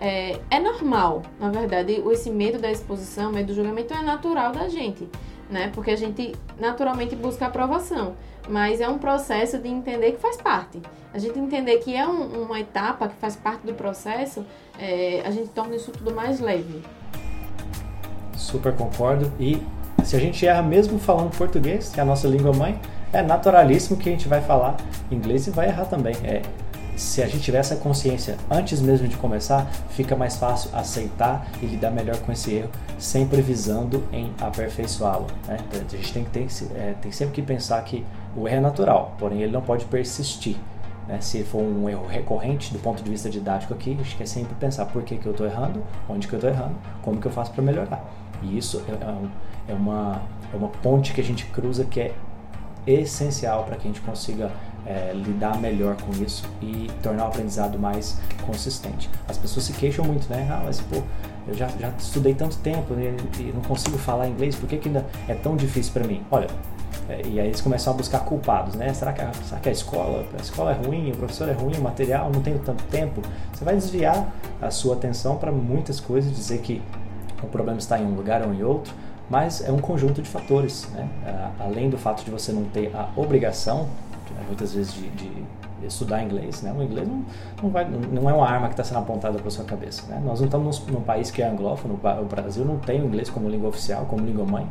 É, 0.00 0.38
é 0.50 0.58
normal, 0.58 1.24
na 1.38 1.50
verdade, 1.50 2.02
esse 2.10 2.30
medo 2.30 2.58
da 2.58 2.70
exposição, 2.70 3.32
medo 3.32 3.48
do 3.48 3.54
julgamento 3.54 3.92
é 3.92 4.00
natural 4.00 4.50
da 4.52 4.66
gente 4.68 5.06
né? 5.48 5.70
Porque 5.74 5.90
a 5.90 5.96
gente 5.96 6.34
naturalmente 6.58 7.16
busca 7.16 7.46
aprovação, 7.46 8.14
mas 8.48 8.80
é 8.80 8.88
um 8.88 8.98
processo 8.98 9.58
de 9.58 9.68
entender 9.68 10.12
que 10.12 10.18
faz 10.18 10.36
parte. 10.36 10.80
A 11.12 11.18
gente 11.18 11.38
entender 11.38 11.78
que 11.78 11.94
é 11.94 12.06
um, 12.06 12.42
uma 12.42 12.60
etapa 12.60 13.08
que 13.08 13.16
faz 13.16 13.34
parte 13.36 13.66
do 13.66 13.74
processo, 13.74 14.44
é, 14.78 15.22
a 15.24 15.30
gente 15.30 15.48
torna 15.48 15.74
isso 15.76 15.90
tudo 15.90 16.14
mais 16.14 16.40
leve. 16.40 16.82
Super 18.36 18.74
concordo. 18.74 19.32
E 19.40 19.62
se 20.04 20.16
a 20.16 20.20
gente 20.20 20.46
erra 20.46 20.62
mesmo 20.62 20.98
falando 20.98 21.36
português, 21.36 21.90
que 21.90 21.98
é 21.98 22.02
a 22.02 22.06
nossa 22.06 22.28
língua 22.28 22.52
mãe, 22.52 22.80
é 23.12 23.22
naturalíssimo 23.22 23.96
que 23.96 24.08
a 24.08 24.12
gente 24.12 24.28
vai 24.28 24.40
falar 24.40 24.76
inglês 25.10 25.46
e 25.46 25.50
vai 25.50 25.68
errar 25.68 25.86
também. 25.86 26.14
É, 26.24 26.42
se 26.98 27.22
a 27.22 27.26
gente 27.26 27.40
tiver 27.40 27.58
essa 27.58 27.76
consciência 27.76 28.36
antes 28.50 28.80
mesmo 28.80 29.06
de 29.06 29.16
começar, 29.16 29.70
fica 29.90 30.16
mais 30.16 30.36
fácil 30.36 30.70
aceitar 30.74 31.46
e 31.62 31.66
lidar 31.66 31.90
melhor 31.90 32.18
com 32.18 32.32
esse 32.32 32.52
erro, 32.52 32.70
sempre 32.98 33.40
visando 33.40 34.02
em 34.12 34.32
aperfeiçoá-lo. 34.40 35.26
Né? 35.46 35.58
A 35.72 35.96
gente 35.96 36.12
tem, 36.12 36.24
que 36.24 36.30
ter, 36.30 36.46
é, 36.74 36.94
tem 37.00 37.12
sempre 37.12 37.34
que 37.34 37.42
pensar 37.42 37.80
que 37.82 38.04
o 38.36 38.48
erro 38.48 38.56
é 38.56 38.60
natural, 38.60 39.14
porém 39.18 39.42
ele 39.42 39.52
não 39.52 39.62
pode 39.62 39.84
persistir. 39.84 40.56
Né? 41.06 41.20
Se 41.20 41.42
for 41.44 41.62
um 41.62 41.88
erro 41.88 42.06
recorrente 42.06 42.72
do 42.72 42.80
ponto 42.80 43.02
de 43.02 43.08
vista 43.08 43.30
didático 43.30 43.72
aqui, 43.72 43.92
a 43.92 44.02
gente 44.02 44.16
quer 44.16 44.26
sempre 44.26 44.54
pensar 44.56 44.86
por 44.86 45.02
que, 45.02 45.16
que 45.16 45.26
eu 45.26 45.32
estou 45.32 45.46
errando, 45.46 45.82
onde 46.08 46.26
que 46.26 46.34
eu 46.34 46.38
estou 46.38 46.50
errando, 46.50 46.74
como 47.02 47.20
que 47.20 47.26
eu 47.26 47.32
faço 47.32 47.52
para 47.52 47.62
melhorar. 47.62 48.04
E 48.42 48.58
isso 48.58 48.82
é, 48.88 48.92
é, 48.92 49.72
é, 49.72 49.74
uma, 49.74 50.20
é 50.52 50.56
uma 50.56 50.68
ponte 50.68 51.12
que 51.12 51.20
a 51.20 51.24
gente 51.24 51.46
cruza 51.46 51.84
que 51.84 52.00
é 52.00 52.14
essencial 52.86 53.64
para 53.64 53.76
que 53.76 53.86
a 53.86 53.90
gente 53.90 54.00
consiga 54.00 54.50
é, 54.88 55.12
lidar 55.12 55.60
melhor 55.60 55.96
com 55.96 56.10
isso 56.22 56.44
e 56.62 56.90
tornar 57.02 57.24
o 57.24 57.28
aprendizado 57.28 57.78
mais 57.78 58.18
consistente. 58.46 59.10
As 59.28 59.36
pessoas 59.36 59.66
se 59.66 59.74
queixam 59.74 60.04
muito, 60.04 60.28
né? 60.30 60.48
Ah, 60.50 60.62
mas 60.64 60.80
pô, 60.80 61.02
eu 61.46 61.54
já, 61.54 61.68
já 61.78 61.90
estudei 61.98 62.34
tanto 62.34 62.56
tempo 62.58 62.94
e, 62.94 63.42
e 63.42 63.52
não 63.54 63.60
consigo 63.60 63.98
falar 63.98 64.26
inglês, 64.28 64.56
por 64.56 64.68
que, 64.68 64.78
que 64.78 64.88
ainda 64.88 65.04
é 65.28 65.34
tão 65.34 65.56
difícil 65.56 65.92
para 65.92 66.06
mim? 66.06 66.22
Olha, 66.30 66.48
é, 67.06 67.20
e 67.26 67.38
aí 67.38 67.48
eles 67.48 67.60
começam 67.60 67.92
a 67.92 67.96
buscar 67.96 68.20
culpados, 68.20 68.74
né? 68.74 68.94
Será 68.94 69.12
que, 69.12 69.20
a, 69.20 69.30
será 69.32 69.60
que 69.60 69.68
a 69.68 69.72
escola, 69.72 70.24
a 70.36 70.40
escola 70.40 70.70
é 70.70 70.74
ruim, 70.74 71.10
o 71.10 71.16
professor 71.16 71.48
é 71.48 71.52
ruim, 71.52 71.76
o 71.76 71.82
material, 71.82 72.30
não 72.32 72.40
tenho 72.40 72.58
tanto 72.58 72.82
tempo? 72.84 73.20
Você 73.52 73.64
vai 73.64 73.74
desviar 73.74 74.32
a 74.60 74.70
sua 74.70 74.94
atenção 74.94 75.36
para 75.36 75.52
muitas 75.52 76.00
coisas, 76.00 76.34
dizer 76.34 76.58
que 76.58 76.80
o 77.42 77.46
problema 77.46 77.78
está 77.78 77.98
em 77.98 78.06
um 78.06 78.14
lugar 78.14 78.42
ou 78.42 78.54
em 78.54 78.62
outro, 78.62 78.92
mas 79.28 79.60
é 79.60 79.70
um 79.70 79.78
conjunto 79.78 80.22
de 80.22 80.28
fatores, 80.28 80.88
né? 80.94 81.06
Além 81.60 81.90
do 81.90 81.98
fato 81.98 82.24
de 82.24 82.30
você 82.30 82.50
não 82.52 82.64
ter 82.64 82.90
a 82.96 83.10
obrigação 83.14 83.82
né, 83.82 84.07
muitas 84.48 84.74
vezes 84.74 84.92
de, 84.92 85.08
de, 85.10 85.30
estudar 85.86 86.24
inglês, 86.24 86.60
né? 86.62 86.74
O 86.76 86.82
inglês 86.82 87.06
não, 87.06 87.24
não, 87.62 87.70
vai, 87.70 87.88
não 87.88 88.28
é 88.28 88.32
uma 88.32 88.48
arma 88.48 88.66
que 88.66 88.72
está 88.72 88.82
sendo 88.82 88.98
apontada 88.98 89.38
para 89.38 89.48
sua 89.48 89.64
cabeça, 89.64 90.02
né? 90.08 90.20
Nós 90.24 90.40
não 90.40 90.46
estamos 90.46 90.84
num, 90.86 90.94
num, 90.94 91.00
país 91.00 91.30
que 91.30 91.40
é 91.40 91.48
anglófono, 91.48 91.94
o 91.94 92.24
Brasil 92.24 92.64
não 92.64 92.78
tem 92.78 93.00
o 93.00 93.06
inglês 93.06 93.30
como 93.30 93.48
língua 93.48 93.68
oficial, 93.68 94.04
como 94.06 94.24
língua 94.24 94.44
mãe. 94.44 94.68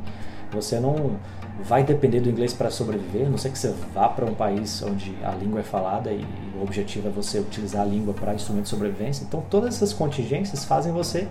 Você 0.51 0.79
não 0.79 1.17
vai 1.63 1.83
depender 1.83 2.19
do 2.19 2.29
inglês 2.29 2.53
para 2.53 2.69
sobreviver, 2.69 3.27
a 3.27 3.29
não 3.29 3.37
sei 3.37 3.51
que 3.51 3.57
você 3.57 3.73
vá 3.93 4.07
para 4.07 4.25
um 4.25 4.33
país 4.33 4.81
onde 4.81 5.15
a 5.23 5.31
língua 5.31 5.59
é 5.59 5.63
falada 5.63 6.11
e 6.11 6.25
o 6.57 6.63
objetivo 6.63 7.07
é 7.07 7.11
você 7.11 7.39
utilizar 7.39 7.81
a 7.81 7.85
língua 7.85 8.13
para 8.13 8.33
instrumento 8.33 8.63
de 8.63 8.69
sobrevivência. 8.69 9.23
Então, 9.23 9.43
todas 9.49 9.75
essas 9.75 9.93
contingências 9.93 10.63
fazem 10.63 10.93
você 10.93 11.27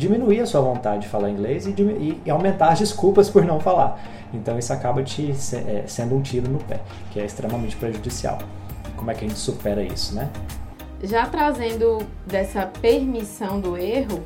diminuir 0.00 0.40
a 0.40 0.46
sua 0.46 0.60
vontade 0.60 1.02
de 1.02 1.08
falar 1.08 1.30
inglês 1.30 1.66
e, 1.66 1.70
e, 1.70 2.22
e 2.24 2.30
aumentar 2.30 2.70
as 2.70 2.78
desculpas 2.78 3.28
por 3.28 3.44
não 3.44 3.60
falar. 3.60 4.00
Então 4.32 4.58
isso 4.58 4.72
acaba 4.72 5.02
te 5.02 5.30
é, 5.30 5.84
sendo 5.86 6.16
um 6.16 6.22
tiro 6.22 6.50
no 6.50 6.58
pé, 6.58 6.80
que 7.12 7.20
é 7.20 7.24
extremamente 7.24 7.76
prejudicial. 7.76 8.38
Como 8.96 9.10
é 9.10 9.14
que 9.14 9.24
a 9.24 9.28
gente 9.28 9.38
supera 9.38 9.82
isso, 9.82 10.14
né? 10.14 10.30
Já 11.02 11.26
trazendo 11.26 11.98
dessa 12.26 12.66
permissão 12.66 13.60
do 13.60 13.76
erro, 13.76 14.22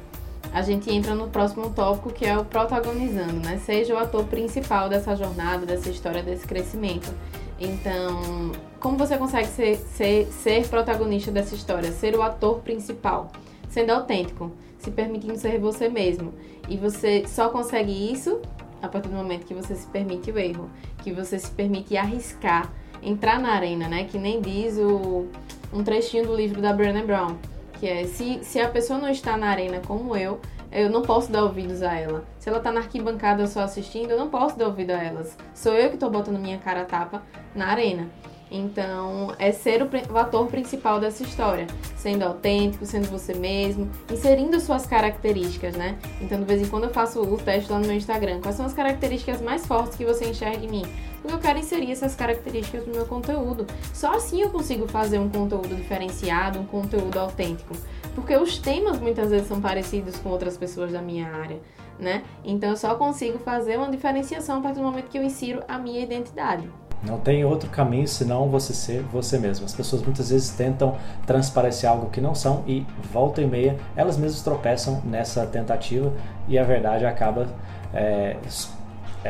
a 0.53 0.63
gente 0.63 0.91
entra 0.91 1.15
no 1.15 1.29
próximo 1.29 1.71
tópico 1.71 2.11
que 2.11 2.25
é 2.25 2.37
o 2.39 2.45
protagonizando, 2.45 3.41
né? 3.41 3.61
Seja 3.65 3.95
o 3.95 3.99
ator 3.99 4.25
principal 4.25 4.89
dessa 4.89 5.17
jornada, 5.17 5.67
dessa 5.67 5.91
história, 5.91 6.23
desse 6.23 6.47
crescimento. 6.47 7.13
Então, 7.59 8.53
como 8.81 8.97
você 8.97 9.17
consegue 9.17 9.49
ser, 9.49 9.77
ser, 9.77 10.27
ser 10.27 10.67
protagonista 10.69 11.31
dessa 11.31 11.55
história, 11.55 11.91
ser 11.93 12.17
o 12.17 12.23
ator 12.23 12.61
principal? 12.61 13.31
Sendo 13.75 13.91
autêntico, 13.91 14.53
se 14.79 14.89
permitindo 14.93 15.37
ser 15.37 15.59
você 15.59 15.89
mesmo. 15.89 16.33
E 16.69 16.77
você 16.77 17.25
só 17.27 17.49
consegue 17.49 17.91
isso 18.13 18.41
a 18.81 18.87
partir 18.87 19.09
do 19.09 19.17
momento 19.17 19.47
que 19.47 19.53
você 19.53 19.75
se 19.75 19.85
permite 19.89 20.31
o 20.31 20.39
erro, 20.39 20.71
que 21.03 21.11
você 21.11 21.41
se 21.41 21.51
permite 21.51 21.97
arriscar, 21.97 22.73
entrar 23.03 23.41
na 23.41 23.51
arena, 23.51 23.89
né? 23.89 24.05
Que 24.05 24.17
nem 24.17 24.41
diz 24.41 24.79
o, 24.79 25.27
um 25.73 25.83
trechinho 25.83 26.25
do 26.25 26.37
livro 26.37 26.63
da 26.63 26.73
Brené 26.73 27.03
Brown, 27.03 27.35
que 27.81 27.89
é 27.89 28.05
se, 28.05 28.45
se 28.45 28.61
a 28.61 28.69
pessoa 28.69 28.97
não 28.97 29.09
está 29.09 29.37
na 29.37 29.49
arena 29.49 29.81
como 29.85 30.17
eu, 30.17 30.39
eu 30.71 30.89
não 30.89 31.03
posso 31.03 31.33
dar 31.33 31.43
ouvidos 31.43 31.83
a 31.83 31.95
ela. 31.95 32.25
Se 32.39 32.49
ela 32.49 32.59
está 32.59 32.71
na 32.71 32.79
arquibancada 32.79 33.45
só 33.49 33.63
assistindo, 33.63 34.13
eu 34.13 34.19
não 34.19 34.31
posso 34.31 34.57
dar 34.57 34.67
ouvido 34.67 34.93
a 34.93 35.03
elas. 35.03 35.37
Sou 35.53 35.75
eu 35.75 35.89
que 35.89 35.97
estou 35.97 36.11
botando 36.11 36.39
minha 36.39 36.59
cara 36.59 36.83
a 36.83 36.85
tapa 36.85 37.25
na 37.57 37.67
arena. 37.67 38.09
Então, 38.57 39.35
é 39.37 39.51
ser 39.51 39.83
o, 39.83 39.91
o, 40.13 40.17
ator 40.17 40.47
principal 40.47 41.01
dessa 41.01 41.25
história, 41.25 41.67
sendo 41.97 42.23
autêntico, 42.23 42.87
sendo 42.87 43.11
você 43.11 43.35
mesmo, 43.35 43.91
inserindo 44.09 44.61
suas 44.61 44.87
características, 44.87 45.75
né? 45.75 45.99
Então, 46.21 46.39
de 46.39 46.45
vez 46.45 46.63
em 46.63 46.67
quando 46.67 46.85
eu 46.85 46.91
faço 46.91 47.21
o 47.21 47.37
teste 47.37 47.73
lá 47.73 47.81
no 47.81 47.87
meu 47.89 47.97
Instagram. 47.97 48.41
Quais 48.41 48.55
são 48.55 48.65
as 48.65 48.73
características 48.73 49.41
mais 49.41 49.67
fortes 49.67 49.97
que 49.97 50.05
você 50.05 50.27
enxerga 50.27 50.65
em 50.65 50.69
mim? 50.69 50.85
Porque 51.21 51.35
eu 51.35 51.41
quero 51.41 51.59
inserir 51.59 51.91
essas 51.91 52.15
características 52.15 52.87
no 52.87 52.93
meu 52.93 53.07
conteúdo. 53.07 53.67
Só 53.93 54.15
assim 54.15 54.43
eu 54.43 54.51
consigo 54.51 54.87
fazer 54.87 55.19
um 55.19 55.29
conteúdo 55.29 55.75
diferenciado, 55.75 56.61
um 56.61 56.67
conteúdo 56.67 57.19
autêntico. 57.19 57.75
Porque 58.15 58.37
os 58.37 58.57
temas 58.59 59.01
muitas 59.01 59.31
vezes 59.31 59.49
são 59.49 59.61
parecidos 59.61 60.17
com 60.21 60.29
outras 60.29 60.57
pessoas 60.57 60.93
da 60.93 61.03
minha 61.03 61.27
área, 61.27 61.59
né? 61.99 62.23
Então, 62.45 62.71
eu 62.71 62.77
só 62.77 62.95
consigo 62.95 63.39
fazer 63.39 63.77
uma 63.79 63.91
diferenciação 63.91 64.59
a 64.59 64.61
partir 64.61 64.79
do 64.79 64.85
momento 64.85 65.09
que 65.09 65.19
eu 65.19 65.25
insiro 65.25 65.61
a 65.67 65.77
minha 65.77 66.01
identidade. 66.01 66.71
Não 67.07 67.19
tem 67.19 67.45
outro 67.45 67.69
caminho 67.71 68.09
senão 68.09 68.49
você 68.49 68.73
ser 68.73 69.03
você 69.03 69.39
mesmo. 69.39 69.65
As 69.67 69.75
pessoas 69.75 70.03
muitas 70.03 70.31
vezes 70.31 70.51
tentam 70.51 70.97
transparecer 71.27 71.89
algo 71.89 72.11
que 72.11 72.21
não 72.21 72.35
são 72.35 72.65
e 72.67 72.87
volta 73.13 73.41
e 73.43 73.47
meia 73.47 73.77
elas 73.97 74.17
mesmas 74.17 74.43
tropeçam 74.43 75.03
nessa 75.05 75.47
tentativa 75.47 76.13
e 76.49 76.59
a 76.59 76.65
verdade 76.65 77.05
acaba 77.05 77.47
é, 77.93 78.37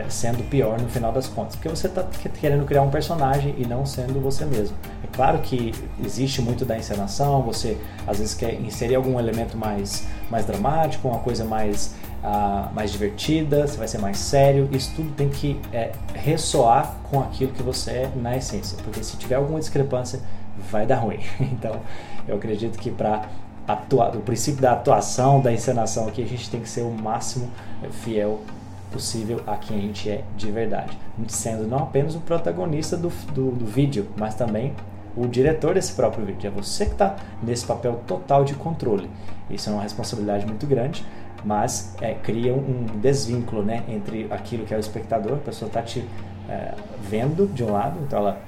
sendo 0.09 0.43
pior 0.49 0.81
no 0.81 0.89
final 0.89 1.13
das 1.13 1.29
contas, 1.29 1.55
porque 1.55 1.69
você 1.69 1.87
está 1.87 2.05
querendo 2.41 2.65
criar 2.65 2.83
um 2.83 2.91
personagem 2.91 3.55
e 3.57 3.67
não 3.67 3.87
sendo 3.87 4.21
você 4.21 4.45
mesmo. 4.45 4.77
É 5.05 5.07
claro 5.15 5.39
que 5.39 5.73
existe 6.05 6.43
muito 6.43 6.65
da 6.65 6.77
encenação, 6.77 7.43
você 7.43 7.79
às 8.07 8.19
vezes 8.19 8.35
quer 8.35 8.55
inserir 8.55 8.97
algum 8.97 9.19
elemento 9.19 9.57
mais, 9.57 10.07
mais 10.31 10.45
dramático, 10.45 11.07
uma 11.07 11.21
coisa 11.21 11.45
mais, 11.45 11.95
uh, 12.25 12.75
mais 12.75 12.91
divertida, 12.91 13.67
você 13.67 13.77
vai 13.77 13.87
ser 13.87 13.99
mais 13.99 14.17
sério, 14.19 14.69
isso 14.73 14.93
tudo 14.97 15.13
tem 15.13 15.29
que 15.29 15.61
é, 15.73 15.93
ressoar 16.15 16.97
com 17.05 17.21
aquilo 17.21 17.53
que 17.53 17.63
você 17.63 17.91
é 17.91 18.11
na 18.17 18.37
essência, 18.37 18.79
porque 18.83 19.05
se 19.05 19.17
tiver 19.17 19.35
alguma 19.37 19.61
discrepância, 19.61 20.21
vai 20.71 20.87
dar 20.87 20.97
ruim. 20.97 21.21
Então, 21.41 21.81
eu 22.27 22.37
acredito 22.37 22.79
que 22.79 22.91
para 22.91 23.29
o 24.17 24.21
princípio 24.21 24.63
da 24.63 24.73
atuação, 24.73 25.41
da 25.41 25.53
encenação 25.53 26.09
aqui, 26.09 26.23
a 26.23 26.27
gente 26.27 26.51
tem 26.51 26.61
que 26.61 26.69
ser 26.69 26.83
o 26.83 26.91
máximo 26.91 27.51
fiel 27.91 28.41
possível 28.91 29.41
a 29.47 29.57
quem 29.57 29.77
a 29.77 29.81
gente 29.81 30.09
é 30.09 30.25
de 30.37 30.51
verdade, 30.51 30.97
sendo 31.27 31.67
não 31.67 31.79
apenas 31.79 32.15
o 32.15 32.21
protagonista 32.21 32.97
do, 32.97 33.09
do, 33.33 33.51
do 33.51 33.67
vídeo, 33.67 34.07
mas 34.17 34.35
também 34.35 34.73
o 35.17 35.27
diretor 35.27 35.75
desse 35.75 35.93
próprio 35.93 36.25
vídeo. 36.25 36.47
É 36.47 36.51
você 36.51 36.87
que 36.87 36.93
está 36.93 37.17
nesse 37.43 37.67
papel 37.67 38.01
total 38.07 38.45
de 38.45 38.55
controle. 38.55 39.11
Isso 39.51 39.69
é 39.69 39.73
uma 39.73 39.83
responsabilidade 39.83 40.47
muito 40.47 40.67
grande, 40.67 41.05
mas 41.45 41.95
é, 42.01 42.15
cria 42.15 42.55
um 42.55 42.87
desvínculo 43.01 43.63
né, 43.63 43.85
entre 43.89 44.27
aquilo 44.31 44.65
que 44.65 44.73
é 44.73 44.77
o 44.77 44.81
espectador, 44.81 45.35
a 45.35 45.37
pessoa 45.37 45.69
está 45.69 45.83
te 45.83 46.05
é, 46.49 46.75
vendo 47.03 47.47
de 47.53 47.63
um 47.63 47.73
lado, 47.73 47.99
então 48.03 48.21
ela 48.21 48.39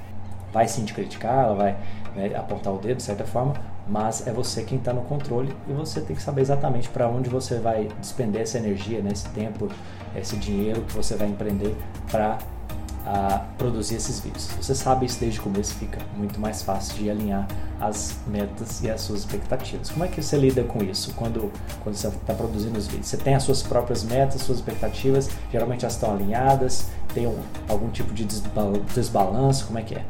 vai 0.52 0.66
sim 0.66 0.84
te 0.84 0.94
criticar, 0.94 1.44
ela 1.44 1.54
vai 1.54 1.76
né, 2.14 2.34
apontar 2.34 2.72
o 2.72 2.78
dedo 2.78 2.96
de 2.96 3.02
certa 3.02 3.24
forma, 3.24 3.54
mas 3.86 4.26
é 4.26 4.32
você 4.32 4.62
quem 4.62 4.78
está 4.78 4.92
no 4.92 5.02
controle 5.02 5.54
e 5.68 5.72
você 5.72 6.00
tem 6.00 6.16
que 6.16 6.22
saber 6.22 6.40
exatamente 6.40 6.88
para 6.88 7.08
onde 7.08 7.28
você 7.28 7.58
vai 7.58 7.88
despender 8.00 8.42
essa 8.42 8.58
energia, 8.58 9.00
né, 9.00 9.10
esse 9.12 9.28
tempo, 9.28 9.68
esse 10.16 10.36
dinheiro 10.36 10.80
que 10.82 10.92
você 10.92 11.14
vai 11.14 11.28
empreender 11.28 11.76
para 12.10 12.38
a 13.06 13.38
produzir 13.56 13.94
esses 13.94 14.18
vídeos. 14.18 14.48
Você 14.60 14.74
sabe 14.74 15.06
isso 15.06 15.20
desde 15.20 15.38
o 15.38 15.44
começo, 15.44 15.74
fica 15.76 16.00
muito 16.16 16.40
mais 16.40 16.62
fácil 16.62 16.96
de 16.96 17.08
alinhar 17.08 17.46
as 17.80 18.18
metas 18.26 18.82
e 18.82 18.90
as 18.90 19.00
suas 19.02 19.20
expectativas. 19.20 19.90
Como 19.90 20.04
é 20.04 20.08
que 20.08 20.20
você 20.20 20.36
lida 20.36 20.64
com 20.64 20.82
isso 20.82 21.14
quando, 21.14 21.52
quando 21.84 21.94
você 21.94 22.08
está 22.08 22.34
produzindo 22.34 22.76
os 22.76 22.88
vídeos? 22.88 23.06
Você 23.06 23.16
tem 23.16 23.36
as 23.36 23.44
suas 23.44 23.62
próprias 23.62 24.02
metas, 24.02 24.42
suas 24.42 24.58
expectativas, 24.58 25.30
geralmente 25.52 25.84
elas 25.84 25.94
estão 25.94 26.12
alinhadas, 26.12 26.88
tem 27.14 27.28
um, 27.28 27.38
algum 27.68 27.88
tipo 27.90 28.12
de 28.12 28.24
desbalanço, 28.24 29.66
como 29.66 29.78
é 29.78 29.82
que 29.82 29.94
é? 29.94 30.04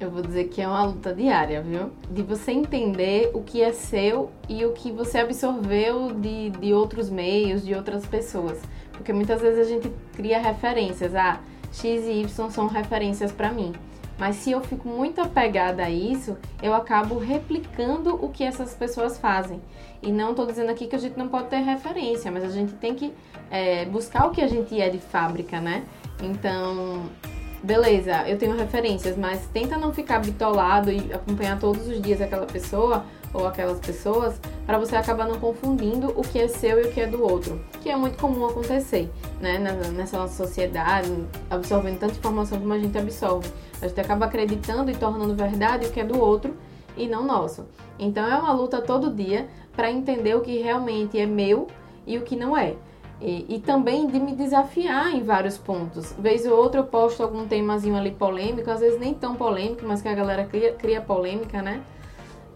Eu 0.00 0.10
vou 0.10 0.22
dizer 0.22 0.44
que 0.44 0.62
é 0.62 0.66
uma 0.66 0.86
luta 0.86 1.14
diária, 1.14 1.60
viu? 1.60 1.90
De 2.10 2.22
você 2.22 2.52
entender 2.52 3.30
o 3.34 3.42
que 3.42 3.60
é 3.62 3.70
seu 3.70 4.30
e 4.48 4.64
o 4.64 4.72
que 4.72 4.90
você 4.90 5.18
absorveu 5.18 6.14
de, 6.14 6.48
de 6.48 6.72
outros 6.72 7.10
meios, 7.10 7.62
de 7.62 7.74
outras 7.74 8.06
pessoas. 8.06 8.58
Porque 8.92 9.12
muitas 9.12 9.42
vezes 9.42 9.66
a 9.66 9.68
gente 9.68 9.92
cria 10.14 10.40
referências. 10.40 11.14
Ah, 11.14 11.38
X 11.72 12.04
e 12.04 12.22
Y 12.22 12.50
são 12.50 12.66
referências 12.66 13.32
para 13.32 13.52
mim. 13.52 13.72
Mas 14.18 14.36
se 14.36 14.50
eu 14.50 14.60
fico 14.60 14.86
muito 14.86 15.18
apegada 15.20 15.82
a 15.84 15.90
isso, 15.90 16.36
eu 16.62 16.74
acabo 16.74 17.18
replicando 17.18 18.14
o 18.22 18.28
que 18.28 18.44
essas 18.44 18.74
pessoas 18.74 19.16
fazem. 19.16 19.62
E 20.02 20.12
não 20.12 20.30
estou 20.30 20.44
dizendo 20.44 20.70
aqui 20.70 20.86
que 20.86 20.94
a 20.94 20.98
gente 20.98 21.16
não 21.16 21.28
pode 21.28 21.48
ter 21.48 21.56
referência, 21.56 22.30
mas 22.30 22.44
a 22.44 22.50
gente 22.50 22.74
tem 22.74 22.94
que 22.94 23.14
é, 23.50 23.86
buscar 23.86 24.26
o 24.26 24.30
que 24.30 24.42
a 24.42 24.46
gente 24.46 24.78
é 24.78 24.90
de 24.90 24.98
fábrica, 24.98 25.58
né? 25.58 25.84
Então, 26.22 27.04
beleza, 27.62 28.28
eu 28.28 28.36
tenho 28.36 28.54
referências, 28.54 29.16
mas 29.16 29.46
tenta 29.54 29.78
não 29.78 29.90
ficar 29.90 30.18
bitolado 30.18 30.92
e 30.92 31.12
acompanhar 31.12 31.58
todos 31.58 31.88
os 31.88 32.00
dias 32.00 32.20
aquela 32.20 32.46
pessoa 32.46 33.06
ou 33.32 33.46
aquelas 33.46 33.78
pessoas 33.78 34.40
para 34.66 34.78
você 34.78 34.96
acabar 34.96 35.26
não 35.26 35.38
confundindo 35.38 36.12
o 36.16 36.22
que 36.22 36.38
é 36.38 36.48
seu 36.48 36.80
e 36.80 36.88
o 36.88 36.92
que 36.92 37.00
é 37.00 37.06
do 37.06 37.22
outro, 37.22 37.60
que 37.82 37.88
é 37.88 37.96
muito 37.96 38.18
comum 38.18 38.46
acontecer, 38.46 39.10
né, 39.40 39.58
nessa 39.94 40.18
nossa 40.18 40.44
sociedade, 40.44 41.10
absorvendo 41.48 41.98
tanta 41.98 42.14
informação 42.14 42.58
como 42.58 42.72
a 42.72 42.78
gente 42.78 42.96
absorve. 42.96 43.48
A 43.80 43.88
gente 43.88 44.00
acaba 44.00 44.26
acreditando 44.26 44.90
e 44.90 44.94
tornando 44.94 45.34
verdade 45.34 45.86
o 45.86 45.90
que 45.90 46.00
é 46.00 46.04
do 46.04 46.20
outro 46.20 46.54
e 46.96 47.06
não 47.06 47.24
nosso. 47.24 47.66
Então 47.98 48.26
é 48.26 48.36
uma 48.36 48.52
luta 48.52 48.80
todo 48.80 49.12
dia 49.12 49.48
para 49.74 49.90
entender 49.90 50.34
o 50.34 50.40
que 50.40 50.58
realmente 50.58 51.18
é 51.18 51.26
meu 51.26 51.66
e 52.06 52.18
o 52.18 52.22
que 52.22 52.36
não 52.36 52.56
é. 52.56 52.74
E, 53.20 53.56
e, 53.56 53.60
também 53.60 54.06
de 54.06 54.18
me 54.18 54.34
desafiar 54.34 55.14
em 55.14 55.22
vários 55.22 55.58
pontos. 55.58 56.14
Vez 56.18 56.46
ou 56.46 56.56
outra 56.56 56.80
eu 56.80 56.84
posto 56.84 57.22
algum 57.22 57.46
temazinho 57.46 57.94
ali 57.94 58.10
polêmico, 58.10 58.70
às 58.70 58.80
vezes 58.80 58.98
nem 58.98 59.12
tão 59.12 59.34
polêmico, 59.34 59.82
mas 59.86 60.00
que 60.00 60.08
a 60.08 60.14
galera 60.14 60.46
cria, 60.46 60.72
cria 60.72 61.02
polêmica, 61.02 61.60
né? 61.60 61.82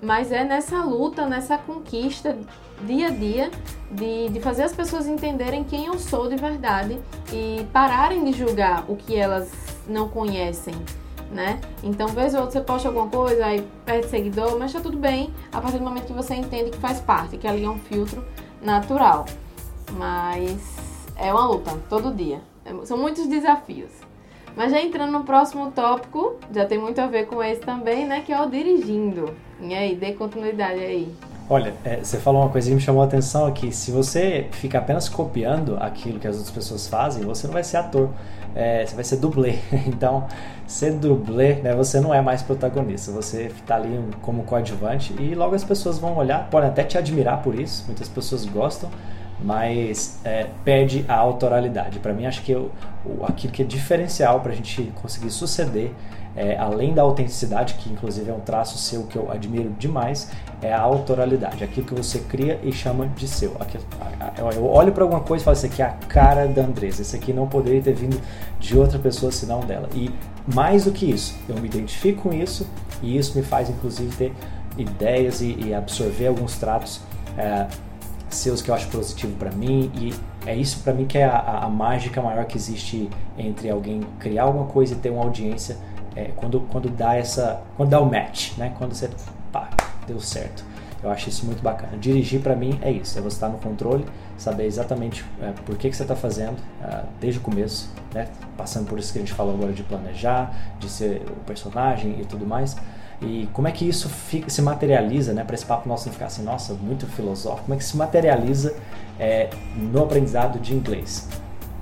Mas 0.05 0.31
é 0.31 0.45
nessa 0.45 0.85
luta, 0.85 1.27
nessa 1.27 1.57
conquista 1.57 2.37
dia 2.83 3.09
a 3.09 3.11
dia 3.11 3.51
de, 3.91 4.29
de 4.29 4.41
fazer 4.41 4.65
as 4.65 4.75
pessoas 4.75 5.07
entenderem 5.07 5.65
quem 5.65 5.87
eu 5.87 5.99
sou 5.99 6.29
de 6.29 6.37
verdade 6.37 7.01
e 7.33 7.67
pararem 7.73 8.23
de 8.25 8.33
julgar 8.33 8.85
o 8.87 8.97
que 8.97 9.17
elas 9.17 9.51
não 9.89 10.09
conhecem. 10.09 10.75
Né? 11.31 11.61
Então, 11.83 12.07
vez 12.09 12.35
ou 12.35 12.43
outra 12.43 12.61
você 12.61 12.65
posta 12.65 12.89
alguma 12.89 13.09
coisa, 13.09 13.47
aí 13.47 13.67
perde 13.85 14.07
seguidor, 14.09 14.57
mas 14.59 14.73
tá 14.73 14.81
tudo 14.81 14.99
bem 14.99 15.33
a 15.51 15.61
partir 15.61 15.79
do 15.79 15.85
momento 15.85 16.07
que 16.07 16.13
você 16.13 16.35
entende 16.35 16.71
que 16.71 16.79
faz 16.79 17.01
parte, 17.01 17.37
que 17.39 17.49
ali 17.49 17.65
é 17.65 17.69
um 17.69 17.79
filtro 17.79 18.23
natural. 18.63 19.25
Mas 19.93 20.61
é 21.17 21.33
uma 21.33 21.47
luta, 21.47 21.73
todo 21.89 22.15
dia. 22.15 22.41
São 22.85 22.97
muitos 22.97 23.27
desafios. 23.27 23.91
Mas 24.57 24.71
já 24.71 24.81
entrando 24.81 25.13
no 25.13 25.25
próximo 25.25 25.71
tópico, 25.73 26.37
já 26.53 26.65
tem 26.65 26.79
muito 26.79 27.01
a 27.01 27.07
ver 27.07 27.27
com 27.27 27.43
esse 27.43 27.61
também, 27.61 28.07
né? 28.07 28.23
Que 28.25 28.33
é 28.33 28.41
o 28.41 28.49
dirigindo. 28.49 29.35
E 29.61 29.75
aí, 29.75 29.95
dê 29.97 30.13
continuidade 30.13 30.79
aí. 30.81 31.15
Olha, 31.49 31.75
é, 31.85 31.99
você 31.99 32.17
falou 32.17 32.41
uma 32.41 32.49
coisa 32.49 32.71
que 32.71 32.75
me 32.75 32.81
chamou 32.81 33.03
a 33.03 33.05
atenção 33.05 33.45
aqui. 33.45 33.71
Se 33.71 33.91
você 33.91 34.47
fica 34.53 34.79
apenas 34.79 35.11
copiando 35.11 35.77
aquilo 35.79 36.19
que 36.19 36.27
as 36.27 36.37
outras 36.37 36.55
pessoas 36.55 36.89
fazem, 36.89 37.23
você 37.23 37.47
não 37.47 37.53
vai 37.53 37.63
ser 37.63 37.77
ator. 37.77 38.09
É, 38.55 38.87
você 38.87 38.95
vai 38.95 39.05
ser 39.05 39.17
dublê. 39.17 39.57
Então, 39.87 40.27
ser 40.67 40.93
dublê, 40.93 41.57
né, 41.57 41.75
você 41.75 42.01
não 42.01 42.15
é 42.15 42.23
mais 42.23 42.43
protagonista. 42.43 43.13
Você 43.13 43.47
está 43.47 43.75
ali 43.75 44.01
como 44.23 44.45
coadjuvante 44.45 45.15
e 45.21 45.35
logo 45.35 45.55
as 45.55 45.63
pessoas 45.63 45.99
vão 45.99 46.17
olhar, 46.17 46.49
podem 46.49 46.71
até 46.71 46.83
te 46.83 46.97
admirar 46.97 47.43
por 47.43 47.59
isso. 47.59 47.85
Muitas 47.87 48.09
pessoas 48.09 48.47
gostam, 48.47 48.89
mas 49.41 50.21
é, 50.25 50.47
perde 50.65 51.05
a 51.09 51.15
autoralidade. 51.15 51.99
Para 51.99 52.13
mim, 52.13 52.27
acho 52.27 52.43
que 52.43 52.53
eu, 52.53 52.71
aquilo 53.27 53.53
que 53.53 53.63
é 53.63 53.65
diferencial 53.65 54.41
para 54.41 54.53
a 54.53 54.55
gente 54.55 54.93
conseguir 55.01 55.31
suceder, 55.31 55.93
é, 56.37 56.57
além 56.59 56.93
da 56.93 57.03
autenticidade, 57.03 57.75
que 57.75 57.93
inclusive 57.93 58.29
é 58.29 58.35
um 58.35 58.41
traço 58.41 58.77
seu 58.77 59.05
que 59.05 59.17
eu 59.17 59.31
admiro 59.31 59.71
demais, 59.79 60.31
é 60.61 60.73
a 60.73 60.81
autoralidade, 60.81 61.63
aquilo 61.63 61.87
que 61.87 61.95
você 61.95 62.19
cria 62.19 62.59
e 62.63 62.73
chama 62.73 63.07
de 63.07 63.29
seu. 63.29 63.57
Aquilo, 63.61 63.85
eu 64.57 64.67
olho 64.67 64.93
para 64.93 65.05
alguma 65.05 65.21
coisa 65.21 65.43
e 65.43 65.45
falo: 65.45 65.57
Isso 65.57 65.67
aqui 65.67 65.83
é 65.83 65.85
a 65.85 65.91
cara 65.91 66.47
da 66.49 66.63
Andresa, 66.63 67.03
isso 67.03 67.15
aqui 67.15 67.33
não 67.33 67.47
poderia 67.47 67.81
ter 67.81 67.95
vindo 67.95 68.21
de 68.59 68.77
outra 68.77 68.99
pessoa 68.99 69.31
senão 69.31 69.61
dela. 69.61 69.89
E 69.95 70.11
mais 70.53 70.85
do 70.85 70.93
que 70.93 71.09
isso, 71.09 71.37
eu 71.49 71.57
me 71.57 71.69
identifico 71.69 72.23
com 72.29 72.33
isso 72.35 72.67
e 73.03 73.17
isso 73.17 73.39
me 73.39 73.45
faz, 73.45 73.71
inclusive, 73.71 74.15
ter 74.17 74.33
ideias 74.77 75.41
e, 75.41 75.57
e 75.61 75.75
absorver 75.75 76.27
alguns 76.27 76.57
tratos. 76.57 77.01
É, 77.39 77.67
seus 78.35 78.63
que 78.63 78.71
eu 78.71 78.75
acho 78.75 78.89
positivo 78.89 79.35
para 79.37 79.51
mim 79.51 79.91
e 79.95 80.15
é 80.47 80.55
isso 80.55 80.81
para 80.81 80.93
mim 80.93 81.07
que 81.07 81.19
é 81.19 81.25
a, 81.25 81.61
a, 81.63 81.69
mágica 81.69 82.21
maior 82.21 82.45
que 82.45 82.57
existe 82.57 83.09
entre 83.39 83.71
alguém 83.71 84.03
criar 84.19 84.45
alguma 84.45 84.67
coisa 84.67 84.95
e 84.95 84.97
ter 84.97 85.11
uma 85.11 85.23
audiência 85.23 85.77
é, 86.17 86.31
quando, 86.37 86.61
quando 86.61 86.89
dá 86.89 87.15
essa 87.15 87.63
quando 87.77 87.91
dá 87.91 88.01
o 88.01 88.07
match 88.07 88.57
né? 88.57 88.75
Quando 88.79 88.95
você 88.95 89.11
pá, 89.53 89.71
deu 90.07 90.21
certo. 90.21 90.65
Eu 91.03 91.11
acho 91.11 91.29
isso 91.29 91.45
muito 91.45 91.63
bacana. 91.63 91.99
Dirigir 91.99 92.41
para 92.41 92.57
mim 92.57 92.79
é 92.81 92.91
isso 92.91 93.19
é 93.19 93.23
você 93.23 93.37
estar 93.37 93.49
no 93.49 93.59
controle 93.59 94.05
saber 94.37 94.65
exatamente 94.65 95.25
é, 95.41 95.53
por 95.65 95.77
que, 95.77 95.89
que 95.91 95.97
você 95.97 96.03
está 96.03 96.17
fazendo 96.17 96.57
é, 96.83 97.03
desde 97.21 97.39
o 97.39 97.43
começo 97.43 97.91
né? 98.13 98.29
Passando 98.57 98.89
por 98.89 98.99
isso 98.99 99.13
que 99.13 99.19
a 99.19 99.23
gente 99.23 99.33
falou 99.33 99.55
agora 99.55 99.73
de 99.73 99.83
planejar 99.83 100.55
de 100.79 100.89
ser 100.89 101.23
o 101.29 101.45
personagem 101.45 102.21
e 102.21 102.25
tudo 102.25 102.47
mais 102.47 102.77
e 103.21 103.49
como 103.53 103.69
é 103.69 103.73
que 103.73 103.89
isso 103.89 104.09
fica, 104.09 104.49
se 104.51 104.61
materializa, 104.61 105.33
né, 105.33 105.45
para 105.45 105.55
esse 105.55 105.65
papo 105.65 105.89
nosso 105.89 106.07
não 106.07 106.13
ficar 106.13 106.27
assim, 106.27 106.43
nossa, 106.43 106.75
muito 106.75 107.07
filosófico, 107.07 107.65
como 107.65 107.75
é 107.75 107.77
que 107.79 107.85
se 107.85 107.97
materializa 107.97 108.75
é, 109.19 109.51
no 109.77 110.03
aprendizado 110.03 110.59
de 110.59 110.75
inglês? 110.75 111.29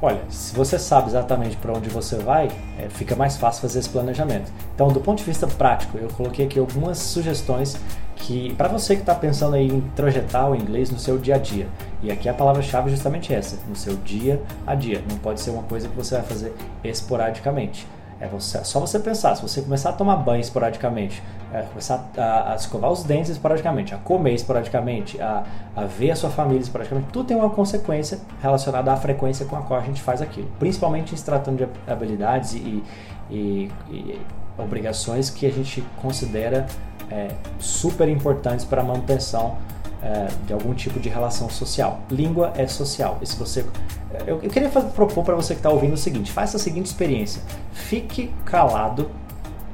Olha, 0.00 0.20
se 0.28 0.52
você 0.52 0.80
sabe 0.80 1.08
exatamente 1.08 1.56
para 1.56 1.72
onde 1.72 1.88
você 1.88 2.16
vai, 2.16 2.48
é, 2.76 2.88
fica 2.88 3.14
mais 3.14 3.36
fácil 3.36 3.62
fazer 3.62 3.78
esse 3.78 3.88
planejamento. 3.88 4.52
Então, 4.74 4.88
do 4.88 5.00
ponto 5.00 5.18
de 5.18 5.24
vista 5.24 5.46
prático, 5.46 5.96
eu 5.96 6.08
coloquei 6.08 6.44
aqui 6.44 6.58
algumas 6.58 6.98
sugestões 6.98 7.76
que 8.16 8.52
para 8.54 8.66
você 8.66 8.96
que 8.96 9.02
está 9.02 9.14
pensando 9.14 9.56
em 9.56 9.80
projetar 9.94 10.48
o 10.48 10.56
inglês 10.56 10.90
no 10.90 10.98
seu 10.98 11.18
dia 11.18 11.36
a 11.36 11.38
dia. 11.38 11.68
E 12.02 12.10
aqui 12.10 12.28
a 12.28 12.34
palavra-chave 12.34 12.88
é 12.88 12.90
justamente 12.90 13.32
essa, 13.32 13.56
no 13.68 13.76
seu 13.76 13.94
dia 13.94 14.42
a 14.66 14.74
dia. 14.74 15.04
Não 15.08 15.18
pode 15.18 15.40
ser 15.40 15.50
uma 15.50 15.62
coisa 15.62 15.88
que 15.88 15.94
você 15.94 16.16
vai 16.16 16.24
fazer 16.24 16.52
esporadicamente. 16.82 17.86
É 18.22 18.28
você, 18.28 18.64
só 18.64 18.78
você 18.78 19.00
pensar, 19.00 19.34
se 19.34 19.42
você 19.42 19.60
começar 19.60 19.90
a 19.90 19.92
tomar 19.92 20.14
banho 20.14 20.40
esporadicamente, 20.40 21.20
é, 21.52 21.62
começar 21.62 22.08
a, 22.16 22.52
a, 22.52 22.54
escovar 22.54 22.92
os 22.92 23.02
dentes 23.02 23.30
esporadicamente, 23.30 23.92
a 23.92 23.98
comer 23.98 24.32
esporadicamente, 24.32 25.20
a, 25.20 25.42
a 25.74 25.86
ver 25.86 26.12
a 26.12 26.14
sua 26.14 26.30
família 26.30 26.60
esporadicamente, 26.60 27.08
tudo 27.10 27.26
tem 27.26 27.36
uma 27.36 27.50
consequência 27.50 28.20
relacionada 28.40 28.92
à 28.92 28.96
frequência 28.96 29.44
com 29.44 29.56
a 29.56 29.62
qual 29.62 29.80
a 29.80 29.82
gente 29.82 30.00
faz 30.00 30.22
aquilo. 30.22 30.48
Principalmente 30.60 31.18
se 31.18 31.24
tratando 31.24 31.66
de 31.66 31.90
habilidades 31.90 32.54
e, 32.54 32.84
e, 33.28 33.72
e 33.90 34.20
obrigações 34.56 35.28
que 35.28 35.44
a 35.44 35.50
gente 35.50 35.82
considera 36.00 36.66
é, 37.10 37.26
super 37.58 38.08
importantes 38.08 38.64
para 38.64 38.82
a 38.82 38.84
manutenção 38.84 39.58
é, 40.02 40.28
de 40.46 40.52
algum 40.52 40.74
tipo 40.74 40.98
de 40.98 41.08
relação 41.08 41.48
social. 41.48 42.00
Língua 42.10 42.52
é 42.56 42.66
social. 42.66 43.18
E 43.22 43.26
se 43.26 43.36
você, 43.36 43.64
eu, 44.26 44.40
eu 44.42 44.50
queria 44.50 44.68
fazer, 44.68 44.90
propor 44.90 45.24
para 45.24 45.34
você 45.36 45.54
que 45.54 45.60
está 45.60 45.70
ouvindo 45.70 45.94
o 45.94 45.98
seguinte: 45.98 46.32
faça 46.32 46.56
a 46.56 46.60
seguinte 46.60 46.86
experiência. 46.86 47.42
Fique 47.72 48.32
calado, 48.44 49.10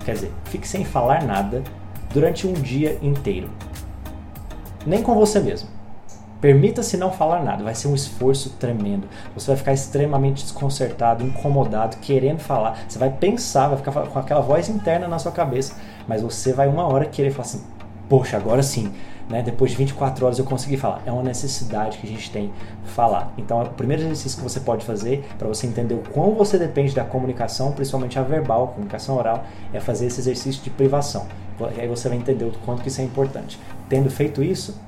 quer 0.05 0.15
dizer, 0.15 0.33
fique 0.45 0.69
sem 0.69 0.85
falar 0.85 1.23
nada 1.25 1.63
durante 2.13 2.47
um 2.47 2.53
dia 2.53 2.99
inteiro. 3.03 3.51
Nem 4.87 5.03
com 5.03 5.15
você 5.15 5.41
mesmo. 5.41 5.79
Permita-se 6.41 6.97
não 6.97 7.11
falar 7.11 7.43
nada, 7.43 7.65
vai 7.65 7.75
ser 7.75 7.89
um 7.89 7.97
esforço 7.97 8.51
tremendo. 8.51 9.09
Você 9.35 9.49
vai 9.49 9.57
ficar 9.57 9.73
extremamente 9.73 10.45
desconcertado, 10.45 11.25
incomodado, 11.25 11.97
querendo 11.97 12.39
falar. 12.39 12.79
Você 12.89 12.97
vai 12.97 13.11
pensar, 13.11 13.67
vai 13.69 13.79
ficar 13.79 13.91
com 13.91 14.19
aquela 14.19 14.41
voz 14.41 14.69
interna 14.69 15.09
na 15.09 15.19
sua 15.19 15.33
cabeça, 15.33 15.75
mas 16.07 16.23
você 16.23 16.53
vai 16.53 16.69
uma 16.69 16.87
hora 16.87 17.07
querer 17.07 17.33
falar 17.33 17.43
assim: 17.43 17.65
Poxa, 18.09 18.37
agora 18.37 18.63
sim, 18.63 18.93
né? 19.29 19.43
Depois 19.43 19.71
de 19.71 19.77
24 19.77 20.25
horas 20.25 20.39
eu 20.39 20.45
consegui 20.45 20.77
falar. 20.77 21.03
É 21.05 21.13
uma 21.13 21.23
necessidade 21.23 21.99
que 21.99 22.07
a 22.07 22.11
gente 22.11 22.31
tem 22.31 22.53
falar. 22.85 23.33
Então, 23.37 23.63
o 23.63 23.69
primeiro 23.71 24.03
exercício 24.03 24.39
que 24.39 24.45
você 24.45 24.61
pode 24.61 24.85
fazer 24.85 25.25
para 25.39 25.47
você 25.47 25.67
entender 25.67 25.95
o 25.95 26.03
quão 26.13 26.35
você 26.35 26.59
depende 26.59 26.95
da 26.95 27.05
comunicação, 27.05 27.73
principalmente 27.73 28.19
a 28.19 28.23
verbal, 28.23 28.65
a 28.65 28.67
comunicação 28.69 29.17
oral, 29.17 29.45
é 29.73 29.81
fazer 29.81 30.07
esse 30.07 30.21
exercício 30.21 30.63
de 30.63 30.71
privação. 30.71 31.27
E 31.77 31.81
aí 31.81 31.89
você 31.89 32.09
vai 32.09 32.17
entender 32.17 32.45
o 32.45 32.53
quanto 32.65 32.83
que 32.83 32.89
isso 32.89 33.01
é 33.01 33.05
importante. 33.05 33.59
Tendo 33.89 34.11
feito 34.11 34.43
isso, 34.43 34.81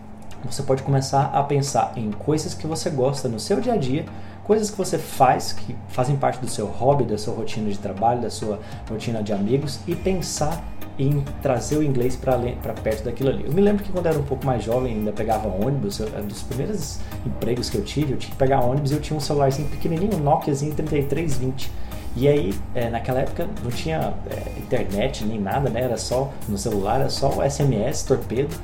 você 0.44 0.62
pode 0.62 0.82
começar 0.82 1.26
a 1.34 1.42
pensar 1.42 1.92
em 1.96 2.10
coisas 2.10 2.54
que 2.54 2.66
você 2.66 2.88
gosta 2.88 3.28
no 3.28 3.38
seu 3.38 3.60
dia 3.60 3.74
a 3.74 3.76
dia, 3.76 4.06
coisas 4.44 4.70
que 4.70 4.76
você 4.76 4.98
faz 4.98 5.52
que 5.52 5.76
fazem 5.88 6.16
parte 6.16 6.40
do 6.40 6.48
seu 6.48 6.66
hobby, 6.66 7.04
da 7.04 7.18
sua 7.18 7.34
rotina 7.34 7.68
de 7.68 7.78
trabalho, 7.78 8.22
da 8.22 8.30
sua 8.30 8.58
rotina 8.88 9.22
de 9.22 9.32
amigos 9.32 9.80
e 9.86 9.94
pensar 9.94 10.62
em 11.00 11.24
trazer 11.40 11.78
o 11.78 11.82
inglês 11.82 12.14
para 12.16 12.38
perto 12.74 13.04
daquilo 13.04 13.30
ali. 13.30 13.44
Eu 13.46 13.52
me 13.52 13.60
lembro 13.60 13.82
que 13.82 13.90
quando 13.90 14.06
eu 14.06 14.12
era 14.12 14.20
um 14.20 14.24
pouco 14.24 14.44
mais 14.44 14.62
jovem, 14.62 14.94
ainda 14.94 15.12
pegava 15.12 15.48
ônibus, 15.48 16.00
um 16.00 16.26
dos 16.26 16.42
primeiros 16.42 17.00
empregos 17.24 17.70
que 17.70 17.78
eu 17.78 17.84
tive, 17.84 18.12
eu 18.12 18.18
tinha 18.18 18.30
que 18.30 18.36
pegar 18.36 18.60
ônibus 18.60 18.90
e 18.90 18.94
eu 18.94 19.00
tinha 19.00 19.16
um 19.16 19.20
celularzinho 19.20 19.68
pequenininho, 19.68 20.16
um 20.16 20.20
Nokiazinho 20.20 20.74
3320. 20.74 21.70
E 22.16 22.28
aí, 22.28 22.52
é, 22.74 22.90
naquela 22.90 23.20
época 23.20 23.48
não 23.62 23.70
tinha 23.70 24.12
é, 24.28 24.58
internet 24.58 25.24
nem 25.24 25.40
nada, 25.40 25.70
né? 25.70 25.80
Era 25.82 25.96
só 25.96 26.30
no 26.48 26.58
celular, 26.58 27.00
era 27.00 27.08
só 27.08 27.28
o 27.30 27.48
SMS, 27.48 28.02
torpedo. 28.02 28.54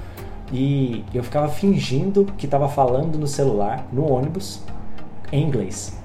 E 0.53 1.05
eu 1.15 1.23
ficava 1.23 1.49
fingindo 1.49 2.27
que 2.37 2.45
estava 2.45 2.69
falando 2.69 3.19
no 3.19 3.27
celular, 3.27 3.87
no 3.93 4.11
ônibus, 4.11 4.61
em 5.33 5.43
inglês. 5.43 5.97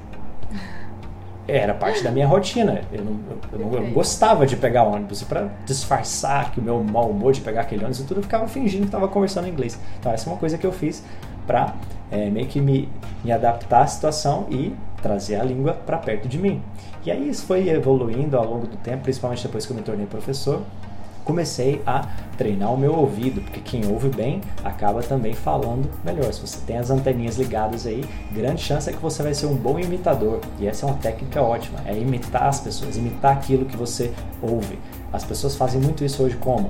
Era 1.47 1.73
parte 1.73 2.03
da 2.03 2.11
minha 2.11 2.27
rotina. 2.27 2.81
Eu 2.91 3.03
não, 3.03 3.19
eu 3.51 3.59
não, 3.59 3.73
eu 3.73 3.91
gostava 3.91 4.45
de 4.45 4.55
pegar 4.55 4.83
ônibus. 4.83 5.21
E 5.21 5.25
para 5.25 5.49
disfarçar 5.65 6.51
que 6.51 6.59
o 6.59 6.63
meu 6.63 6.83
mau 6.83 7.09
humor 7.09 7.33
de 7.33 7.41
pegar 7.41 7.61
aquele 7.61 7.81
ônibus 7.81 7.99
e 7.99 8.03
tudo, 8.03 8.19
eu 8.19 8.23
ficava 8.23 8.47
fingindo 8.47 8.81
que 8.81 8.87
estava 8.87 9.07
conversando 9.07 9.47
em 9.47 9.51
inglês. 9.51 9.79
Então, 9.99 10.11
essa 10.11 10.29
é 10.29 10.33
uma 10.33 10.39
coisa 10.39 10.57
que 10.57 10.65
eu 10.65 10.71
fiz 10.71 11.03
para 11.45 11.73
é, 12.11 12.29
meio 12.29 12.47
que 12.47 12.61
me, 12.61 12.87
me 13.23 13.31
adaptar 13.31 13.81
à 13.81 13.87
situação 13.87 14.45
e 14.49 14.75
trazer 15.01 15.35
a 15.35 15.43
língua 15.43 15.73
para 15.73 15.97
perto 15.97 16.27
de 16.27 16.37
mim. 16.37 16.61
E 17.03 17.11
aí 17.11 17.29
isso 17.29 17.45
foi 17.45 17.69
evoluindo 17.69 18.37
ao 18.37 18.45
longo 18.45 18.67
do 18.67 18.77
tempo, 18.77 19.03
principalmente 19.03 19.43
depois 19.43 19.65
que 19.65 19.71
eu 19.71 19.75
me 19.75 19.81
tornei 19.81 20.05
professor 20.05 20.61
comecei 21.31 21.81
a 21.87 22.05
treinar 22.37 22.73
o 22.73 22.77
meu 22.77 22.93
ouvido, 22.93 23.39
porque 23.39 23.61
quem 23.61 23.89
ouve 23.89 24.09
bem 24.09 24.41
acaba 24.65 25.01
também 25.01 25.33
falando 25.33 25.89
melhor. 26.03 26.33
Se 26.33 26.41
você 26.41 26.59
tem 26.65 26.77
as 26.77 26.89
anteninhas 26.89 27.37
ligadas 27.37 27.87
aí, 27.87 28.03
grande 28.33 28.61
chance 28.61 28.89
é 28.89 28.93
que 28.93 29.01
você 29.01 29.23
vai 29.23 29.33
ser 29.33 29.45
um 29.45 29.55
bom 29.55 29.79
imitador. 29.79 30.41
E 30.59 30.67
essa 30.67 30.85
é 30.85 30.89
uma 30.89 30.97
técnica 30.97 31.41
ótima, 31.41 31.79
é 31.85 31.97
imitar 31.97 32.43
as 32.43 32.59
pessoas, 32.59 32.97
imitar 32.97 33.31
aquilo 33.31 33.65
que 33.65 33.77
você 33.77 34.11
ouve. 34.41 34.77
As 35.13 35.23
pessoas 35.23 35.55
fazem 35.55 35.79
muito 35.79 36.03
isso 36.03 36.21
hoje 36.21 36.35
como? 36.35 36.69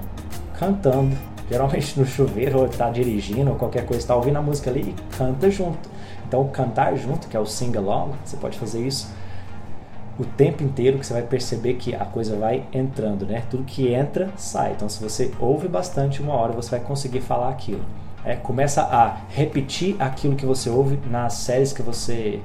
Cantando, 0.59 1.17
geralmente 1.49 1.99
no 1.99 2.05
chuveiro 2.05 2.59
ou 2.59 2.67
está 2.67 2.91
dirigindo 2.91 3.49
ou 3.49 3.57
qualquer 3.57 3.83
coisa, 3.87 4.03
está 4.03 4.15
ouvindo 4.15 4.37
a 4.37 4.41
música 4.43 4.69
ali 4.69 4.95
e 4.95 5.17
canta 5.17 5.49
junto. 5.49 5.89
Então, 6.27 6.47
cantar 6.49 6.95
junto, 6.95 7.27
que 7.27 7.35
é 7.35 7.39
o 7.39 7.47
sing 7.47 7.75
along, 7.75 8.11
você 8.23 8.37
pode 8.37 8.59
fazer 8.59 8.85
isso 8.85 9.07
o 10.19 10.25
tempo 10.25 10.63
inteiro 10.63 10.99
que 10.99 11.05
você 11.05 11.13
vai 11.13 11.23
perceber 11.23 11.75
que 11.75 11.95
a 11.95 12.05
coisa 12.05 12.35
vai 12.35 12.65
entrando, 12.73 13.25
né? 13.25 13.43
Tudo 13.49 13.63
que 13.63 13.91
entra, 13.93 14.29
sai. 14.37 14.73
Então, 14.73 14.87
se 14.89 15.01
você 15.01 15.31
ouve 15.39 15.67
bastante, 15.67 16.21
uma 16.21 16.33
hora 16.33 16.51
você 16.51 16.71
vai 16.71 16.79
conseguir 16.79 17.21
falar 17.21 17.49
aquilo. 17.49 17.83
É, 18.23 18.35
começa 18.35 18.83
a 18.83 19.17
repetir 19.29 19.95
aquilo 19.99 20.35
que 20.35 20.45
você 20.45 20.69
ouve 20.69 20.99
nas 21.09 21.33
séries 21.33 21.73
que 21.73 21.81
você 21.81 22.39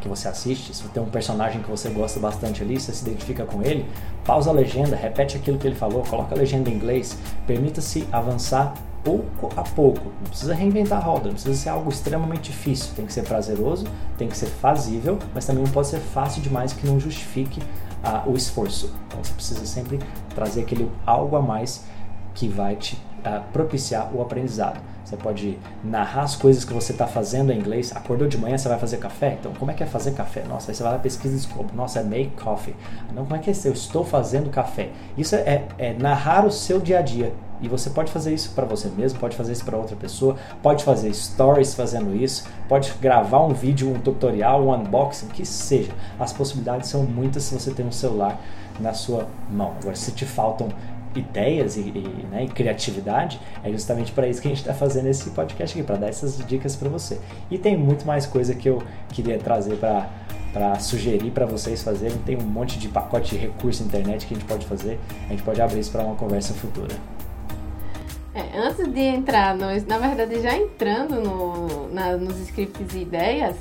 que 0.00 0.08
você 0.08 0.28
assiste. 0.28 0.76
Se 0.76 0.86
tem 0.88 1.02
um 1.02 1.08
personagem 1.08 1.62
que 1.62 1.70
você 1.70 1.88
gosta 1.88 2.20
bastante 2.20 2.62
ali, 2.62 2.78
você 2.78 2.92
se 2.92 3.08
identifica 3.08 3.44
com 3.44 3.62
ele, 3.62 3.86
pausa 4.24 4.50
a 4.50 4.52
legenda, 4.52 4.94
repete 4.94 5.36
aquilo 5.36 5.56
que 5.56 5.66
ele 5.66 5.74
falou, 5.74 6.02
coloca 6.02 6.34
a 6.34 6.38
legenda 6.38 6.68
em 6.68 6.74
inglês, 6.74 7.18
permita-se 7.46 8.06
avançar 8.12 8.74
pouco 9.04 9.50
a 9.56 9.62
pouco. 9.62 10.00
Não 10.22 10.28
precisa 10.28 10.54
reinventar 10.54 10.98
a 10.98 11.02
roda, 11.02 11.26
não 11.26 11.34
precisa 11.34 11.54
ser 11.54 11.68
algo 11.68 11.90
extremamente 11.90 12.50
difícil. 12.50 12.92
Tem 12.96 13.06
que 13.06 13.12
ser 13.12 13.22
prazeroso, 13.22 13.86
tem 14.16 14.26
que 14.26 14.36
ser 14.36 14.46
fazível, 14.46 15.18
mas 15.34 15.44
também 15.44 15.62
não 15.62 15.70
pode 15.70 15.88
ser 15.88 16.00
fácil 16.00 16.42
demais 16.42 16.72
que 16.72 16.86
não 16.86 16.98
justifique 16.98 17.60
uh, 17.60 18.28
o 18.28 18.34
esforço. 18.34 18.92
Então 19.06 19.22
você 19.22 19.32
precisa 19.34 19.66
sempre 19.66 20.00
trazer 20.34 20.62
aquele 20.62 20.90
algo 21.06 21.36
a 21.36 21.42
mais 21.42 21.84
que 22.34 22.48
vai 22.48 22.74
te 22.74 22.98
uh, 23.26 23.42
propiciar 23.52 24.14
o 24.14 24.22
aprendizado. 24.22 24.80
Você 25.04 25.16
pode 25.16 25.58
narrar 25.82 26.22
as 26.22 26.34
coisas 26.34 26.64
que 26.64 26.72
você 26.72 26.92
está 26.92 27.06
fazendo 27.06 27.52
em 27.52 27.58
inglês. 27.58 27.94
Acordou 27.94 28.26
de 28.26 28.38
manhã, 28.38 28.56
você 28.56 28.68
vai 28.68 28.78
fazer 28.78 28.96
café? 28.96 29.36
Então, 29.38 29.52
como 29.52 29.70
é 29.70 29.74
que 29.74 29.82
é 29.82 29.86
fazer 29.86 30.12
café? 30.12 30.42
Nossa, 30.48 30.70
aí 30.70 30.74
você 30.74 30.82
vai 30.82 30.92
lá 30.92 30.98
pesquisa 30.98 31.34
e 31.34 31.36
descobre. 31.36 31.76
Nossa, 31.76 32.00
é 32.00 32.02
make 32.02 32.30
coffee. 32.42 32.74
Não, 33.14 33.24
como 33.24 33.36
é 33.36 33.38
que 33.38 33.50
é? 33.50 33.54
Eu 33.64 33.72
estou 33.72 34.04
fazendo 34.04 34.48
café. 34.50 34.90
Isso 35.16 35.34
é, 35.36 35.66
é 35.78 35.92
narrar 35.92 36.46
o 36.46 36.50
seu 36.50 36.80
dia 36.80 37.00
a 37.00 37.02
dia. 37.02 37.34
E 37.60 37.68
você 37.68 37.88
pode 37.88 38.10
fazer 38.10 38.34
isso 38.34 38.50
para 38.50 38.64
você 38.64 38.88
mesmo, 38.88 39.18
pode 39.18 39.36
fazer 39.36 39.52
isso 39.52 39.64
para 39.64 39.76
outra 39.78 39.96
pessoa, 39.96 40.36
pode 40.62 40.84
fazer 40.84 41.12
stories 41.14 41.74
fazendo 41.74 42.14
isso, 42.14 42.44
pode 42.68 42.92
gravar 43.00 43.40
um 43.40 43.54
vídeo, 43.54 43.90
um 43.90 43.98
tutorial, 43.98 44.64
um 44.64 44.74
unboxing, 44.74 45.28
que 45.28 45.46
seja. 45.46 45.92
As 46.18 46.32
possibilidades 46.32 46.90
são 46.90 47.04
muitas 47.04 47.44
se 47.44 47.54
você 47.54 47.70
tem 47.70 47.86
um 47.86 47.92
celular 47.92 48.38
na 48.80 48.92
sua 48.92 49.28
mão. 49.50 49.72
Agora, 49.80 49.94
se 49.94 50.12
te 50.12 50.26
faltam 50.26 50.68
ideias 51.14 51.76
e, 51.76 51.80
e, 51.80 52.26
né, 52.30 52.44
e 52.44 52.48
criatividade, 52.48 53.40
é 53.62 53.70
justamente 53.70 54.12
para 54.12 54.26
isso 54.26 54.40
que 54.40 54.48
a 54.48 54.50
gente 54.50 54.60
está 54.60 54.74
fazendo 54.74 55.06
esse 55.06 55.30
podcast 55.30 55.76
aqui, 55.76 55.86
para 55.86 55.96
dar 55.96 56.08
essas 56.08 56.38
dicas 56.46 56.76
para 56.76 56.88
você. 56.88 57.18
E 57.50 57.58
tem 57.58 57.76
muito 57.76 58.06
mais 58.06 58.26
coisa 58.26 58.54
que 58.54 58.68
eu 58.68 58.82
queria 59.10 59.38
trazer 59.38 59.76
para 59.76 60.78
sugerir 60.78 61.30
para 61.30 61.46
vocês 61.46 61.82
fazerem. 61.82 62.16
Tem 62.18 62.36
um 62.36 62.46
monte 62.46 62.78
de 62.78 62.88
pacote 62.88 63.30
de 63.30 63.36
recurso 63.36 63.82
na 63.82 63.88
internet 63.88 64.26
que 64.26 64.34
a 64.34 64.36
gente 64.36 64.46
pode 64.46 64.66
fazer. 64.66 64.98
A 65.26 65.30
gente 65.30 65.42
pode 65.42 65.60
abrir 65.60 65.80
isso 65.80 65.90
para 65.90 66.02
uma 66.02 66.14
conversa 66.16 66.54
futura. 66.54 66.94
É, 68.34 68.58
antes 68.58 68.92
de 68.92 69.00
entrar, 69.00 69.54
nos, 69.54 69.86
na 69.86 69.98
verdade, 69.98 70.40
já 70.42 70.56
entrando 70.56 71.20
no, 71.20 71.88
na, 71.92 72.16
nos 72.16 72.36
scripts 72.40 72.92
e 72.94 72.98
ideias, 72.98 73.56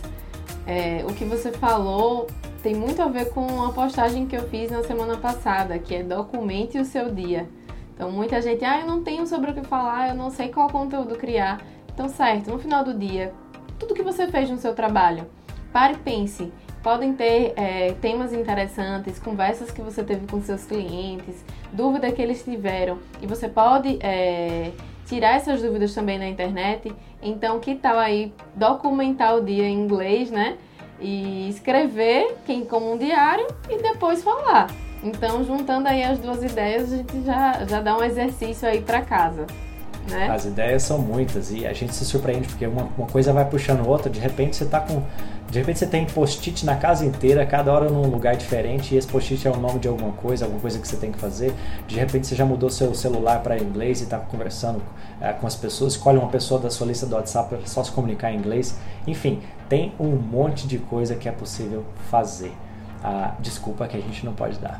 é, 0.65 1.05
o 1.07 1.13
que 1.13 1.25
você 1.25 1.51
falou 1.51 2.27
tem 2.63 2.73
muito 2.73 3.01
a 3.01 3.07
ver 3.07 3.29
com 3.29 3.61
a 3.63 3.71
postagem 3.71 4.25
que 4.25 4.35
eu 4.35 4.47
fiz 4.47 4.71
na 4.71 4.81
semana 4.83 5.17
passada, 5.17 5.77
que 5.77 5.93
é 5.93 6.01
documente 6.01 6.79
o 6.79 6.85
seu 6.85 7.13
dia. 7.13 7.47
Então, 7.93 8.09
muita 8.09 8.41
gente, 8.41 8.65
ah, 8.65 8.79
eu 8.79 8.87
não 8.87 9.03
tenho 9.03 9.27
sobre 9.27 9.51
o 9.51 9.53
que 9.53 9.67
falar, 9.67 10.09
eu 10.09 10.15
não 10.15 10.31
sei 10.31 10.47
qual 10.47 10.69
conteúdo 10.69 11.15
criar. 11.15 11.61
Então, 11.93 12.09
certo, 12.09 12.49
no 12.49 12.57
final 12.57 12.83
do 12.83 12.93
dia, 12.93 13.33
tudo 13.77 13.93
que 13.93 14.01
você 14.01 14.27
fez 14.27 14.49
no 14.49 14.57
seu 14.57 14.73
trabalho, 14.73 15.27
pare 15.71 15.93
e 15.93 15.97
pense 15.97 16.51
Podem 16.83 17.13
ter 17.13 17.53
é, 17.55 17.93
temas 18.01 18.33
interessantes, 18.33 19.17
conversas 19.17 19.71
que 19.71 19.81
você 19.81 20.03
teve 20.03 20.27
com 20.27 20.41
seus 20.41 20.65
clientes, 20.65 21.45
dúvida 21.71 22.11
que 22.11 22.21
eles 22.21 22.43
tiveram. 22.43 22.99
E 23.21 23.25
você 23.25 23.47
pode 23.47 23.97
é, 24.01 24.71
tirar 25.05 25.37
essas 25.37 25.61
dúvidas 25.61 25.95
também 25.95 26.19
na 26.19 26.27
internet. 26.27 26.93
Então, 27.21 27.61
que 27.61 27.75
tal 27.75 27.97
aí 27.97 28.33
documentar 28.53 29.37
o 29.37 29.41
dia 29.41 29.63
em 29.63 29.81
inglês, 29.81 30.29
né? 30.29 30.57
E 31.03 31.49
escrever 31.49 32.37
quem 32.45 32.65
como 32.65 32.93
um 32.93 32.97
diário 32.97 33.45
e 33.69 33.81
depois 33.81 34.23
falar. 34.23 34.71
Então, 35.03 35.43
juntando 35.43 35.89
aí 35.89 36.01
as 36.01 36.17
duas 36.17 36.41
ideias, 36.41 36.93
a 36.93 36.97
gente 36.97 37.21
já, 37.23 37.65
já 37.65 37.81
dá 37.81 37.97
um 37.97 38.03
exercício 38.03 38.67
aí 38.67 38.81
para 38.81 39.01
casa. 39.01 39.45
Né? 40.09 40.29
As 40.29 40.45
ideias 40.45 40.83
são 40.83 40.97
muitas 40.97 41.51
e 41.51 41.65
a 41.65 41.73
gente 41.73 41.93
se 41.93 42.05
surpreende 42.05 42.47
porque 42.47 42.65
uma, 42.65 42.89
uma 42.97 43.07
coisa 43.07 43.31
vai 43.31 43.45
puxando 43.45 43.87
outra. 43.87 44.09
De 44.09 44.19
repente 44.19 44.55
você 44.55 44.63
está 44.63 44.79
com 44.79 45.03
de 45.53 45.59
repente 45.59 45.77
você 45.77 45.85
tem 45.85 46.03
post-it 46.07 46.65
na 46.65 46.75
casa 46.75 47.05
inteira, 47.05 47.45
cada 47.45 47.71
hora 47.71 47.87
num 47.87 48.07
lugar 48.07 48.35
diferente, 48.35 48.95
e 48.95 48.97
esse 48.97 49.07
post-it 49.07 49.47
é 49.47 49.51
o 49.51 49.55
nome 49.55 49.77
de 49.77 49.87
alguma 49.87 50.11
coisa, 50.13 50.45
alguma 50.45 50.59
coisa 50.59 50.79
que 50.79 50.87
você 50.87 50.97
tem 50.97 51.11
que 51.11 51.19
fazer. 51.19 51.53
De 51.87 51.95
repente 51.95 52.25
você 52.25 52.33
já 52.33 52.43
mudou 52.43 52.71
seu 52.71 52.91
celular 52.95 53.43
para 53.43 53.59
inglês 53.59 54.01
e 54.01 54.05
está 54.05 54.17
conversando 54.17 54.81
é, 55.21 55.31
com 55.31 55.45
as 55.45 55.55
pessoas, 55.55 55.93
escolhe 55.93 56.17
uma 56.17 56.29
pessoa 56.29 56.59
da 56.59 56.71
sua 56.71 56.87
lista 56.87 57.05
do 57.05 57.13
WhatsApp 57.13 57.49
para 57.49 57.67
só 57.67 57.83
se 57.83 57.91
comunicar 57.91 58.31
em 58.31 58.37
inglês. 58.37 58.75
Enfim, 59.05 59.43
tem 59.73 59.91
um 59.99 60.15
monte 60.15 60.67
de 60.67 60.77
coisa 60.77 61.15
que 61.15 61.27
é 61.27 61.31
possível 61.31 61.83
fazer. 62.11 62.53
A 63.03 63.33
desculpa 63.39 63.87
que 63.87 63.97
a 63.97 63.99
gente 63.99 64.23
não 64.23 64.31
pode 64.31 64.59
dar. 64.59 64.79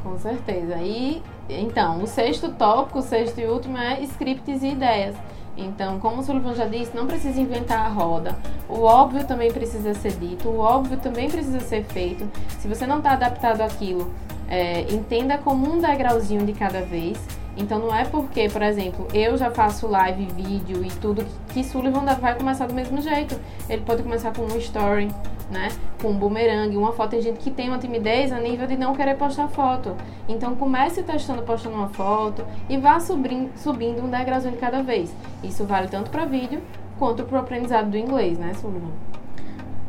Com 0.00 0.16
certeza. 0.16 0.76
E 0.76 1.20
então, 1.48 2.00
o 2.00 2.06
sexto 2.06 2.50
tópico, 2.52 3.00
o 3.00 3.02
sexto 3.02 3.40
e 3.40 3.46
último 3.46 3.76
é 3.76 4.00
scripts 4.02 4.62
e 4.62 4.68
ideias. 4.68 5.16
Então, 5.56 5.98
como 5.98 6.20
o 6.20 6.22
Sullivan 6.22 6.54
já 6.54 6.66
disse, 6.66 6.94
não 6.94 7.06
precisa 7.08 7.40
inventar 7.40 7.80
a 7.80 7.88
roda. 7.88 8.36
O 8.68 8.82
óbvio 8.82 9.26
também 9.26 9.52
precisa 9.52 9.92
ser 9.92 10.12
dito, 10.12 10.48
o 10.48 10.60
óbvio 10.60 10.96
também 10.98 11.28
precisa 11.28 11.58
ser 11.58 11.84
feito. 11.84 12.28
Se 12.60 12.68
você 12.68 12.86
não 12.86 12.98
está 12.98 13.12
adaptado 13.12 13.60
àquilo, 13.60 14.08
é, 14.48 14.82
entenda 14.82 15.36
como 15.36 15.68
um 15.68 15.80
degrauzinho 15.80 16.46
de 16.46 16.52
cada 16.52 16.82
vez. 16.82 17.18
Então 17.56 17.78
não 17.78 17.94
é 17.94 18.04
porque, 18.04 18.48
por 18.48 18.62
exemplo, 18.62 19.06
eu 19.14 19.36
já 19.36 19.50
faço 19.50 19.86
live, 19.86 20.26
vídeo 20.26 20.84
e 20.84 20.88
tudo 20.88 21.24
que 21.50 21.62
Sullivan 21.62 22.04
vai 22.20 22.34
começar 22.36 22.66
do 22.66 22.74
mesmo 22.74 23.00
jeito. 23.00 23.38
Ele 23.68 23.82
pode 23.82 24.02
começar 24.02 24.32
com 24.32 24.42
um 24.42 24.56
story, 24.58 25.08
né? 25.50 25.68
Com 26.00 26.08
um 26.08 26.16
boomerang, 26.16 26.76
uma 26.76 26.92
foto. 26.92 27.10
Tem 27.10 27.22
gente 27.22 27.38
que 27.38 27.50
tem 27.50 27.68
uma 27.68 27.78
timidez 27.78 28.32
a 28.32 28.40
nível 28.40 28.66
de 28.66 28.76
não 28.76 28.94
querer 28.94 29.16
postar 29.16 29.48
foto. 29.48 29.94
Então 30.28 30.54
comece 30.56 31.02
testando, 31.02 31.42
postando 31.42 31.76
uma 31.76 31.88
foto 31.88 32.44
e 32.68 32.76
vá 32.76 32.98
subindo, 32.98 33.50
subindo 33.56 34.02
um 34.02 34.10
degrauzinho 34.10 34.54
de 34.54 34.58
cada 34.58 34.82
vez. 34.82 35.14
Isso 35.42 35.64
vale 35.64 35.88
tanto 35.88 36.10
para 36.10 36.24
vídeo 36.24 36.60
quanto 36.98 37.24
para 37.24 37.36
o 37.36 37.40
aprendizado 37.40 37.90
do 37.90 37.96
inglês, 37.96 38.38
né, 38.38 38.52
Sullivan? 38.54 38.90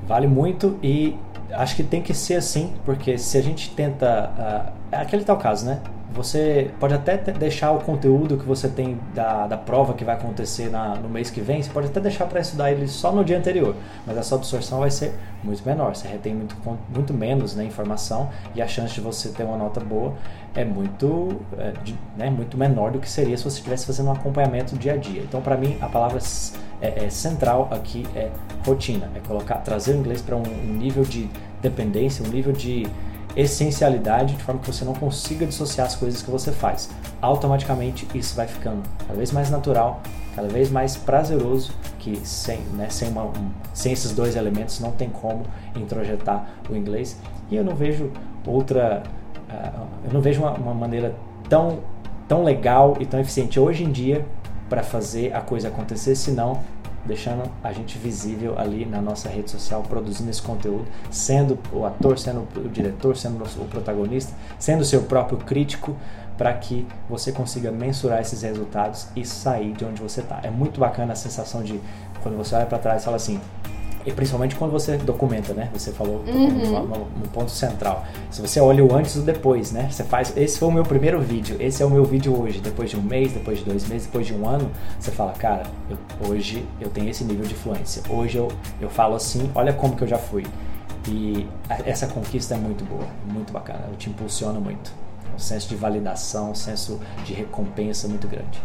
Vale 0.07 0.27
muito 0.27 0.77
e 0.83 1.17
acho 1.51 1.75
que 1.75 1.83
tem 1.83 2.01
que 2.01 2.13
ser 2.13 2.35
assim, 2.35 2.73
porque 2.85 3.17
se 3.17 3.37
a 3.37 3.41
gente 3.41 3.71
tenta. 3.71 4.71
Uh, 4.91 4.95
aquele 4.95 5.23
tal 5.23 5.37
caso, 5.37 5.65
né? 5.65 5.81
Você 6.15 6.71
pode 6.79 6.93
até 6.93 7.17
deixar 7.17 7.71
o 7.71 7.79
conteúdo 7.79 8.37
que 8.37 8.45
você 8.45 8.69
tem 8.69 8.97
da, 9.13 9.47
da 9.47 9.57
prova 9.57 9.93
que 9.93 10.05
vai 10.05 10.15
acontecer 10.15 10.69
na, 10.69 10.95
no 10.95 11.09
mês 11.09 11.29
que 11.29 11.41
vem, 11.41 11.61
você 11.61 11.69
pode 11.69 11.87
até 11.87 11.99
deixar 11.99 12.25
para 12.25 12.39
estudar 12.39 12.71
ele 12.71 12.87
só 12.87 13.11
no 13.11 13.23
dia 13.23 13.37
anterior, 13.37 13.75
mas 14.07 14.17
a 14.17 14.23
sua 14.23 14.37
absorção 14.37 14.79
vai 14.79 14.89
ser 14.89 15.13
muito 15.43 15.61
menor, 15.65 15.93
você 15.93 16.07
retém 16.07 16.33
muito, 16.33 16.55
muito 16.89 17.13
menos 17.13 17.53
né, 17.53 17.65
informação 17.65 18.29
e 18.55 18.61
a 18.61 18.67
chance 18.67 18.93
de 18.93 19.01
você 19.01 19.29
ter 19.29 19.43
uma 19.43 19.57
nota 19.57 19.81
boa 19.81 20.13
é 20.55 20.63
muito, 20.63 21.41
é, 21.57 21.73
de, 21.83 21.93
né, 22.15 22.29
muito 22.29 22.57
menor 22.57 22.91
do 22.91 22.99
que 22.99 23.09
seria 23.09 23.35
se 23.35 23.43
você 23.43 23.57
estivesse 23.57 23.85
fazendo 23.85 24.07
um 24.07 24.13
acompanhamento 24.13 24.77
dia 24.77 24.93
a 24.93 24.97
dia. 24.97 25.21
Então, 25.21 25.41
para 25.41 25.57
mim, 25.57 25.77
a 25.81 25.87
palavra 25.87 26.19
é, 26.81 27.05
é, 27.05 27.09
central 27.09 27.67
aqui 27.71 28.07
é 28.15 28.29
rotina, 28.65 29.09
é 29.15 29.19
colocar, 29.27 29.55
trazer 29.55 29.93
o 29.93 29.97
inglês 29.97 30.21
para 30.21 30.37
um, 30.37 30.43
um 30.43 30.73
nível 30.73 31.03
de 31.03 31.29
dependência, 31.61 32.25
um 32.25 32.29
nível 32.29 32.53
de 32.53 32.87
essencialidade 33.35 34.35
de 34.35 34.43
forma 34.43 34.61
que 34.61 34.67
você 34.71 34.85
não 34.85 34.93
consiga 34.93 35.45
dissociar 35.45 35.87
as 35.87 35.95
coisas 35.95 36.21
que 36.21 36.31
você 36.31 36.51
faz. 36.51 36.89
Automaticamente 37.21 38.07
isso 38.13 38.35
vai 38.35 38.47
ficando 38.47 38.81
cada 38.99 39.13
vez 39.13 39.31
mais 39.31 39.49
natural, 39.49 40.01
cada 40.35 40.47
vez 40.47 40.69
mais 40.69 40.95
prazeroso, 40.95 41.73
que 41.99 42.15
sem, 42.25 42.59
né, 42.73 42.87
sem, 42.89 43.09
uma, 43.09 43.23
um, 43.23 43.51
sem 43.73 43.91
esses 43.91 44.11
dois 44.11 44.35
elementos 44.35 44.79
não 44.79 44.91
tem 44.91 45.09
como 45.09 45.43
introjetar 45.75 46.47
o 46.69 46.75
inglês. 46.75 47.17
E 47.49 47.55
eu 47.55 47.63
não 47.63 47.75
vejo 47.75 48.11
outra, 48.45 49.03
uh, 49.49 49.87
eu 50.05 50.13
não 50.13 50.21
vejo 50.21 50.41
uma, 50.41 50.51
uma 50.51 50.73
maneira 50.73 51.15
tão, 51.49 51.79
tão 52.27 52.43
legal 52.43 52.95
e 52.99 53.05
tão 53.05 53.19
eficiente 53.19 53.59
hoje 53.59 53.83
em 53.83 53.91
dia 53.91 54.25
para 54.69 54.81
fazer 54.81 55.33
a 55.33 55.41
coisa 55.41 55.67
acontecer, 55.67 56.15
senão 56.15 56.59
deixando 57.05 57.49
a 57.63 57.71
gente 57.71 57.97
visível 57.97 58.57
ali 58.57 58.85
na 58.85 59.01
nossa 59.01 59.29
rede 59.29 59.51
social, 59.51 59.83
produzindo 59.83 60.29
esse 60.29 60.41
conteúdo, 60.41 60.85
sendo 61.11 61.57
o 61.71 61.85
ator, 61.85 62.17
sendo 62.17 62.47
o 62.55 62.69
diretor, 62.69 63.15
sendo 63.15 63.43
o 63.43 63.65
protagonista, 63.65 64.33
sendo 64.57 64.81
o 64.81 64.85
seu 64.85 65.03
próprio 65.03 65.37
crítico, 65.37 65.95
para 66.37 66.53
que 66.53 66.85
você 67.09 67.31
consiga 67.31 67.71
mensurar 67.71 68.19
esses 68.19 68.41
resultados 68.41 69.07
e 69.15 69.25
sair 69.25 69.71
de 69.73 69.85
onde 69.85 70.01
você 70.01 70.21
está. 70.21 70.39
É 70.43 70.49
muito 70.49 70.79
bacana 70.79 71.13
a 71.13 71.15
sensação 71.15 71.63
de 71.63 71.79
quando 72.21 72.35
você 72.37 72.55
olha 72.55 72.65
para 72.65 72.77
trás 72.77 73.01
e 73.01 73.05
fala 73.05 73.17
assim: 73.17 73.39
e 74.05 74.11
principalmente 74.11 74.55
quando 74.55 74.71
você 74.71 74.97
documenta, 74.97 75.53
né? 75.53 75.69
Você 75.73 75.91
falou 75.91 76.23
uhum. 76.27 77.07
no, 77.17 77.27
ponto 77.29 77.49
central. 77.49 78.05
Se 78.29 78.41
você 78.41 78.59
olha 78.59 78.85
o 78.85 78.95
antes 78.95 79.15
e 79.15 79.19
o 79.19 79.21
depois, 79.23 79.71
né? 79.71 79.89
Você 79.89 80.03
faz, 80.03 80.35
esse 80.37 80.59
foi 80.59 80.69
o 80.69 80.71
meu 80.71 80.83
primeiro 80.83 81.19
vídeo, 81.19 81.57
esse 81.59 81.81
é 81.81 81.85
o 81.85 81.89
meu 81.89 82.05
vídeo 82.05 82.39
hoje. 82.39 82.59
Depois 82.59 82.89
de 82.89 82.97
um 82.97 83.01
mês, 83.01 83.33
depois 83.33 83.59
de 83.59 83.65
dois 83.65 83.87
meses, 83.87 84.05
depois 84.05 84.27
de 84.27 84.33
um 84.33 84.47
ano, 84.47 84.69
você 84.99 85.11
fala, 85.11 85.31
cara, 85.33 85.63
eu, 85.89 85.97
hoje 86.29 86.65
eu 86.79 86.89
tenho 86.89 87.09
esse 87.09 87.23
nível 87.23 87.45
de 87.45 87.55
fluência. 87.55 88.03
Hoje 88.09 88.37
eu, 88.37 88.51
eu 88.79 88.89
falo 88.89 89.15
assim, 89.15 89.49
olha 89.55 89.73
como 89.73 89.95
que 89.95 90.03
eu 90.03 90.07
já 90.07 90.17
fui. 90.17 90.45
E 91.07 91.47
essa 91.85 92.07
conquista 92.07 92.55
é 92.55 92.57
muito 92.57 92.83
boa, 92.83 93.07
muito 93.25 93.51
bacana, 93.51 93.85
ela 93.87 93.95
te 93.95 94.09
impulsiona 94.09 94.59
muito. 94.59 94.91
Um 95.33 95.39
senso 95.39 95.67
de 95.67 95.75
validação, 95.75 96.51
um 96.51 96.55
senso 96.55 96.99
de 97.25 97.33
recompensa 97.33 98.07
muito 98.07 98.27
grande. 98.27 98.61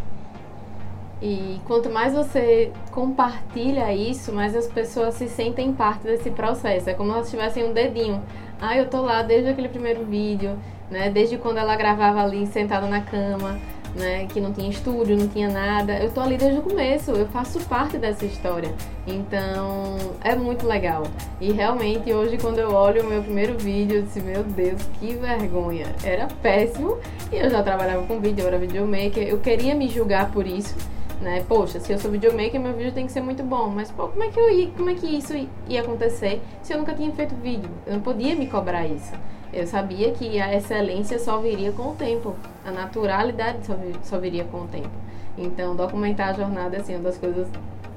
E 1.22 1.60
quanto 1.66 1.90
mais 1.90 2.14
você 2.14 2.72
compartilha 2.90 3.92
isso, 3.92 4.32
mais 4.32 4.56
as 4.56 4.66
pessoas 4.66 5.14
se 5.14 5.28
sentem 5.28 5.72
parte 5.72 6.04
desse 6.04 6.30
processo. 6.30 6.88
É 6.88 6.94
como 6.94 7.10
se 7.10 7.16
elas 7.16 7.30
tivessem 7.30 7.64
um 7.64 7.72
dedinho. 7.72 8.22
Ah, 8.60 8.76
eu 8.76 8.88
tô 8.88 9.02
lá 9.02 9.22
desde 9.22 9.50
aquele 9.50 9.68
primeiro 9.68 10.04
vídeo, 10.04 10.58
né? 10.90 11.10
Desde 11.10 11.36
quando 11.36 11.58
ela 11.58 11.76
gravava 11.76 12.22
ali 12.22 12.46
sentada 12.46 12.86
na 12.86 13.02
cama, 13.02 13.58
né? 13.94 14.26
Que 14.26 14.40
não 14.40 14.50
tinha 14.50 14.70
estúdio, 14.70 15.14
não 15.14 15.28
tinha 15.28 15.50
nada. 15.50 15.98
Eu 15.98 16.10
tô 16.10 16.22
ali 16.22 16.38
desde 16.38 16.58
o 16.58 16.62
começo, 16.62 17.10
eu 17.10 17.26
faço 17.26 17.60
parte 17.68 17.98
dessa 17.98 18.24
história. 18.24 18.74
Então, 19.06 19.98
é 20.22 20.34
muito 20.34 20.66
legal. 20.66 21.02
E 21.38 21.52
realmente 21.52 22.10
hoje 22.14 22.38
quando 22.38 22.60
eu 22.60 22.72
olho 22.72 23.02
o 23.02 23.06
meu 23.06 23.22
primeiro 23.22 23.58
vídeo, 23.58 23.98
eu 23.98 24.02
disse, 24.02 24.20
meu 24.20 24.42
Deus, 24.42 24.80
que 24.98 25.14
vergonha. 25.14 25.86
Era 26.02 26.28
péssimo. 26.42 26.96
E 27.30 27.36
eu 27.36 27.50
já 27.50 27.62
trabalhava 27.62 28.06
com 28.06 28.20
vídeo, 28.20 28.42
eu 28.42 28.48
era 28.48 28.58
videomaker. 28.58 29.28
Eu 29.28 29.38
queria 29.38 29.74
me 29.74 29.86
julgar 29.86 30.30
por 30.30 30.46
isso 30.46 30.74
né? 31.20 31.44
Poxa, 31.46 31.78
se 31.78 31.92
eu 31.92 31.98
sou 31.98 32.10
videomaker, 32.10 32.60
meu 32.60 32.72
vídeo 32.72 32.92
tem 32.92 33.06
que 33.06 33.12
ser 33.12 33.20
muito 33.20 33.42
bom. 33.42 33.68
Mas, 33.68 33.90
pô, 33.90 34.08
como 34.08 34.22
é 34.22 34.28
que, 34.28 34.40
eu 34.40 34.50
ia, 34.50 34.70
como 34.70 34.90
é 34.90 34.94
que 34.94 35.06
isso 35.06 35.34
ia 35.68 35.82
acontecer 35.82 36.40
se 36.62 36.72
eu 36.72 36.78
nunca 36.78 36.94
tinha 36.94 37.12
feito 37.12 37.34
vídeo? 37.36 37.70
Eu 37.86 37.94
não 37.94 38.00
podia 38.00 38.34
me 38.34 38.46
cobrar 38.46 38.86
isso. 38.86 39.12
Eu 39.52 39.66
sabia 39.66 40.12
que 40.12 40.40
a 40.40 40.54
excelência 40.54 41.18
só 41.18 41.38
viria 41.38 41.72
com 41.72 41.90
o 41.90 41.94
tempo. 41.94 42.34
A 42.64 42.70
naturalidade 42.70 43.66
só, 43.66 43.76
só 44.02 44.18
viria 44.18 44.44
com 44.44 44.62
o 44.62 44.66
tempo. 44.68 44.90
Então, 45.36 45.76
documentar 45.76 46.30
a 46.30 46.32
jornada 46.32 46.76
assim, 46.76 46.94
é 46.94 46.96
uma 46.96 47.04
das 47.04 47.18
coisas 47.18 47.48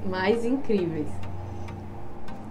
mais 0.06 0.44
incríveis. 0.44 1.08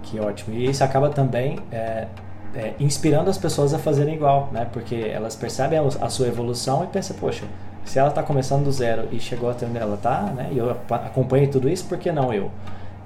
Que 0.02 0.20
ótimo. 0.20 0.56
E 0.56 0.70
isso 0.70 0.84
acaba 0.84 1.10
também 1.10 1.60
é, 1.72 2.08
é, 2.56 2.74
inspirando 2.80 3.30
as 3.30 3.38
pessoas 3.38 3.74
a 3.74 3.80
fazerem 3.80 4.16
igual, 4.16 4.50
né? 4.52 4.68
Porque 4.72 4.96
elas 4.96 5.36
percebem 5.36 5.80
a, 5.80 5.82
a 5.82 6.10
sua 6.10 6.28
evolução 6.28 6.84
e 6.84 6.88
pensam, 6.88 7.16
poxa, 7.18 7.46
se 7.86 8.00
ela 8.00 8.10
está 8.10 8.24
começando 8.24 8.64
do 8.64 8.72
zero 8.72 9.08
e 9.12 9.20
chegou 9.20 9.50
até 9.50 9.66
onde 9.66 9.78
ela 9.78 9.96
está, 9.96 10.22
né, 10.24 10.50
e 10.52 10.58
eu 10.58 10.72
acompanho 10.72 11.50
tudo 11.50 11.70
isso, 11.70 11.86
por 11.86 11.98
que 11.98 12.12
não 12.12 12.34
eu? 12.34 12.50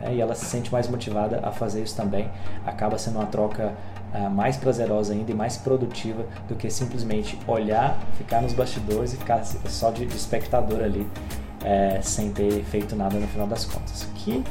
É, 0.01 0.13
e 0.13 0.21
ela 0.21 0.35
se 0.35 0.45
sente 0.45 0.71
mais 0.71 0.87
motivada 0.87 1.39
a 1.43 1.51
fazer 1.51 1.81
isso 1.81 1.95
também. 1.95 2.29
Acaba 2.65 2.97
sendo 2.97 3.17
uma 3.17 3.25
troca 3.25 3.73
uh, 4.13 4.29
mais 4.29 4.55
prazerosa 4.55 5.13
ainda 5.13 5.31
e 5.31 5.33
mais 5.33 5.57
produtiva 5.57 6.23
do 6.47 6.55
que 6.55 6.69
simplesmente 6.69 7.37
olhar, 7.47 7.97
ficar 8.17 8.41
nos 8.41 8.53
bastidores 8.53 9.13
e 9.13 9.17
ficar 9.17 9.43
só 9.43 9.89
de, 9.89 10.05
de 10.05 10.15
espectador 10.15 10.81
ali, 10.83 11.07
é, 11.63 11.99
sem 12.01 12.31
ter 12.31 12.63
feito 12.65 12.95
nada 12.95 13.17
no 13.17 13.27
final 13.27 13.47
das 13.47 13.65
contas. 13.65 14.07
Que 14.15 14.43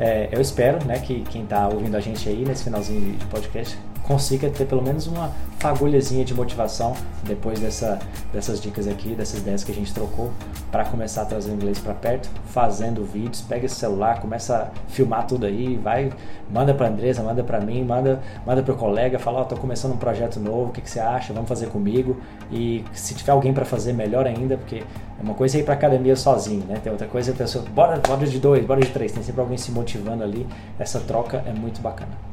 é, 0.00 0.28
eu 0.32 0.40
espero 0.40 0.84
né, 0.84 0.98
que 0.98 1.22
quem 1.22 1.44
está 1.44 1.68
ouvindo 1.68 1.96
a 1.96 2.00
gente 2.00 2.28
aí 2.28 2.44
nesse 2.44 2.64
finalzinho 2.64 3.16
de 3.16 3.24
podcast 3.26 3.78
consiga 4.02 4.50
ter 4.50 4.66
pelo 4.66 4.82
menos 4.82 5.06
uma 5.06 5.32
fagulhazinha 5.58 6.24
de 6.24 6.34
motivação 6.34 6.94
depois 7.22 7.60
dessa, 7.60 8.00
dessas 8.32 8.60
dicas 8.60 8.88
aqui, 8.88 9.14
dessas 9.14 9.40
ideias 9.40 9.62
que 9.62 9.70
a 9.70 9.74
gente 9.74 9.94
trocou 9.94 10.30
para 10.72 10.84
começar 10.84 11.22
a 11.22 11.24
trazer 11.24 11.52
o 11.52 11.54
inglês 11.54 11.78
para 11.78 11.94
perto, 11.94 12.28
fazendo 12.46 13.04
vídeos, 13.04 13.42
pega 13.42 13.66
esse 13.66 13.76
celular, 13.76 14.20
começa 14.20 14.56
a 14.56 14.90
filmar 14.90 15.26
tudo 15.26 15.46
aí, 15.46 15.76
vai, 15.76 16.12
manda 16.50 16.74
para 16.74 16.88
Andresa, 16.88 17.22
manda 17.22 17.44
para 17.44 17.60
mim, 17.60 17.84
manda, 17.84 18.20
manda 18.44 18.62
para 18.62 18.74
o 18.74 18.76
colega, 18.76 19.18
fala, 19.18 19.40
ó, 19.40 19.42
oh, 19.42 19.44
tô 19.44 19.56
começando 19.56 19.92
um 19.92 19.96
projeto 19.96 20.40
novo, 20.40 20.70
o 20.70 20.72
que, 20.72 20.80
que 20.80 20.90
você 20.90 20.98
acha? 20.98 21.32
Vamos 21.32 21.48
fazer 21.48 21.66
comigo. 21.68 22.16
E 22.50 22.84
se 22.92 23.14
tiver 23.14 23.32
alguém 23.32 23.52
para 23.52 23.64
fazer, 23.64 23.92
melhor 23.92 24.26
ainda, 24.26 24.56
porque 24.56 24.76
é 24.76 25.22
uma 25.22 25.34
coisa 25.34 25.58
é 25.58 25.60
ir 25.60 25.64
para 25.64 25.74
academia 25.74 26.16
sozinho, 26.16 26.64
né? 26.66 26.80
Tem 26.82 26.90
outra 26.90 27.06
coisa 27.06 27.30
é 27.30 27.34
a 27.34 27.36
pessoa, 27.36 27.64
bora, 27.72 27.98
bora 27.98 28.26
de 28.26 28.38
dois, 28.38 28.64
bora 28.64 28.80
de 28.80 28.88
três, 28.88 29.12
tem 29.12 29.22
sempre 29.22 29.40
alguém 29.40 29.58
se 29.58 29.70
motivando 29.70 30.24
ali. 30.24 30.46
Essa 30.78 30.98
troca 31.00 31.44
é 31.46 31.52
muito 31.52 31.80
bacana. 31.80 32.31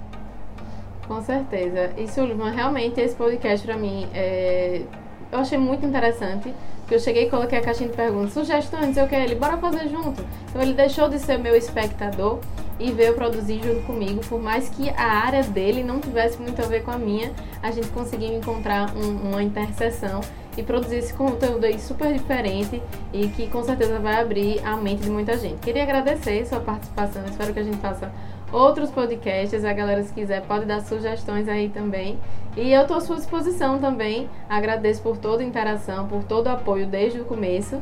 Com 1.10 1.24
certeza. 1.24 1.89
E 1.98 2.08
Sullivan, 2.08 2.52
realmente 2.52 3.02
esse 3.02 3.15
podcast 3.15 3.65
para 3.65 3.76
mim 3.76 4.08
é... 4.13 4.84
eu 5.32 5.39
achei 5.39 5.58
muito 5.58 5.84
interessante. 5.84 6.54
Porque 6.82 6.93
eu 6.93 7.00
cheguei 7.00 7.26
e 7.26 7.30
coloquei 7.32 7.58
a 7.58 7.62
caixinha 7.62 7.89
de 7.89 7.95
perguntas, 7.95 8.34
sugestões, 8.34 8.98
eu 8.98 9.08
quero 9.08 9.24
ele, 9.24 9.36
bora 9.36 9.58
fazer 9.58 9.89
junto. 9.89 10.24
Então 10.50 10.62
ele 10.62 10.74
deixou 10.74 11.10
de 11.10 11.19
ser 11.19 11.38
meu 11.38 11.56
espectador 11.56 12.39
e 12.80 12.91
veio 12.91 13.13
produzir 13.13 13.62
junto 13.62 13.86
comigo, 13.86 14.22
por 14.28 14.41
mais 14.41 14.69
que 14.69 14.89
a 14.91 15.04
área 15.26 15.43
dele 15.43 15.84
não 15.84 16.00
tivesse 16.00 16.41
muito 16.41 16.60
a 16.62 16.65
ver 16.65 16.84
com 16.84 16.91
a 16.91 16.98
minha, 16.98 17.32
a 17.62 17.69
gente 17.69 17.89
conseguiu 17.89 18.34
encontrar 18.34 18.95
um, 18.95 19.30
uma 19.30 19.43
interseção 19.43 20.22
e 20.58 20.63
produzir 20.63 20.98
esse 20.98 21.13
conteúdo 21.13 21.65
aí 21.65 21.80
super 21.80 22.12
diferente 22.12 22.82
e 23.13 23.28
que 23.28 23.48
com 23.48 23.63
certeza 23.63 24.00
vai 24.00 24.19
abrir 24.19 24.60
a 24.65 24.76
mente 24.78 25.04
de 25.04 25.10
muita 25.10 25.38
gente. 25.38 25.60
Queria 25.60 25.84
agradecer 25.84 26.45
sua 26.48 26.60
participação, 26.60 27.24
espero 27.26 27.54
que 27.54 27.60
a 27.60 27.63
gente 27.63 27.78
faça 27.78 28.12
outros 28.51 28.89
podcasts. 28.89 29.63
A 29.63 29.73
galera, 29.73 30.03
se 30.03 30.13
quiser, 30.13 30.41
pode 30.43 30.65
dar 30.65 30.81
sugestões 30.81 31.47
aí 31.47 31.69
também. 31.69 32.17
E 32.57 32.71
eu 32.71 32.81
estou 32.81 32.97
à 32.97 33.01
sua 33.01 33.15
disposição 33.15 33.79
também. 33.79 34.29
Agradeço 34.49 35.01
por 35.01 35.17
toda 35.17 35.43
a 35.43 35.45
interação, 35.45 36.07
por 36.07 36.23
todo 36.23 36.47
o 36.47 36.49
apoio 36.49 36.88
desde 36.88 37.19
o 37.19 37.25
começo. 37.25 37.79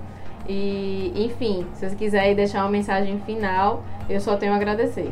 E, 0.48 1.12
enfim, 1.16 1.66
se 1.74 1.90
você 1.90 1.96
quiser 1.96 2.34
deixar 2.36 2.62
uma 2.64 2.72
mensagem 2.72 3.20
final, 3.26 3.84
eu 4.10 4.20
só 4.20 4.38
tenho 4.38 4.54
a 4.54 4.56
agradecer. 4.56 5.12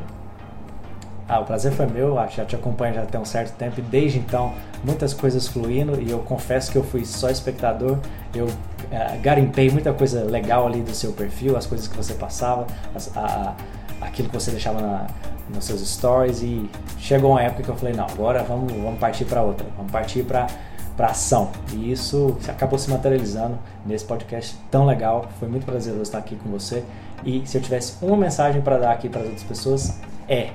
Ah, 1.27 1.39
o 1.39 1.43
prazer 1.45 1.71
foi 1.71 1.87
meu, 1.87 2.15
já 2.29 2.45
te 2.45 2.55
acompanho 2.55 2.93
já 2.93 3.05
tem 3.05 3.19
um 3.19 3.25
certo 3.25 3.57
tempo 3.57 3.79
e 3.79 3.81
desde 3.81 4.19
então 4.19 4.53
muitas 4.83 5.11
coisas 5.11 5.47
fluindo 5.47 5.99
e 5.99 6.11
eu 6.11 6.19
confesso 6.19 6.71
que 6.71 6.77
eu 6.77 6.83
fui 6.83 7.03
só 7.03 7.31
espectador, 7.31 7.97
eu 8.31 8.45
uh, 8.45 9.21
garimpei 9.23 9.71
muita 9.71 9.91
coisa 9.91 10.23
legal 10.23 10.67
ali 10.67 10.81
do 10.81 10.91
seu 10.91 11.13
perfil, 11.13 11.57
as 11.57 11.65
coisas 11.65 11.87
que 11.87 11.97
você 11.97 12.13
passava, 12.13 12.67
as, 12.93 13.11
a, 13.17 13.55
aquilo 14.01 14.29
que 14.29 14.35
você 14.35 14.51
deixava 14.51 14.79
na, 14.79 15.07
nos 15.55 15.65
seus 15.65 15.81
stories 15.81 16.41
e 16.41 16.69
chegou 16.99 17.31
uma 17.31 17.41
época 17.41 17.63
que 17.63 17.69
eu 17.69 17.75
falei, 17.75 17.95
não, 17.95 18.05
agora 18.05 18.43
vamos, 18.43 18.71
vamos 18.71 18.99
partir 18.99 19.25
para 19.25 19.41
outra, 19.41 19.65
vamos 19.75 19.91
partir 19.91 20.23
para 20.23 20.47
para 20.95 21.07
ação. 21.07 21.51
E 21.73 21.91
isso 21.91 22.37
acabou 22.47 22.79
se 22.79 22.89
materializando 22.89 23.59
nesse 23.85 24.05
podcast 24.05 24.57
tão 24.71 24.85
legal. 24.85 25.27
Foi 25.39 25.47
muito 25.47 25.65
prazeroso 25.65 26.03
estar 26.03 26.19
aqui 26.19 26.35
com 26.35 26.49
você. 26.49 26.83
E 27.23 27.45
se 27.45 27.57
eu 27.57 27.61
tivesse 27.61 28.03
uma 28.03 28.17
mensagem 28.17 28.61
para 28.61 28.77
dar 28.77 28.91
aqui 28.91 29.09
para 29.09 29.21
as 29.21 29.27
outras 29.27 29.43
pessoas 29.43 29.99
é: 30.27 30.51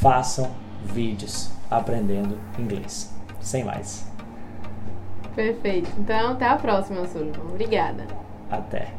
façam 0.00 0.50
vídeos 0.84 1.50
aprendendo 1.70 2.38
inglês. 2.58 3.14
Sem 3.40 3.64
mais. 3.64 4.06
Perfeito. 5.34 5.90
Então, 5.98 6.32
até 6.32 6.46
a 6.46 6.56
próxima, 6.56 7.06
Sullivan. 7.06 7.42
Obrigada. 7.50 8.06
Até. 8.50 8.92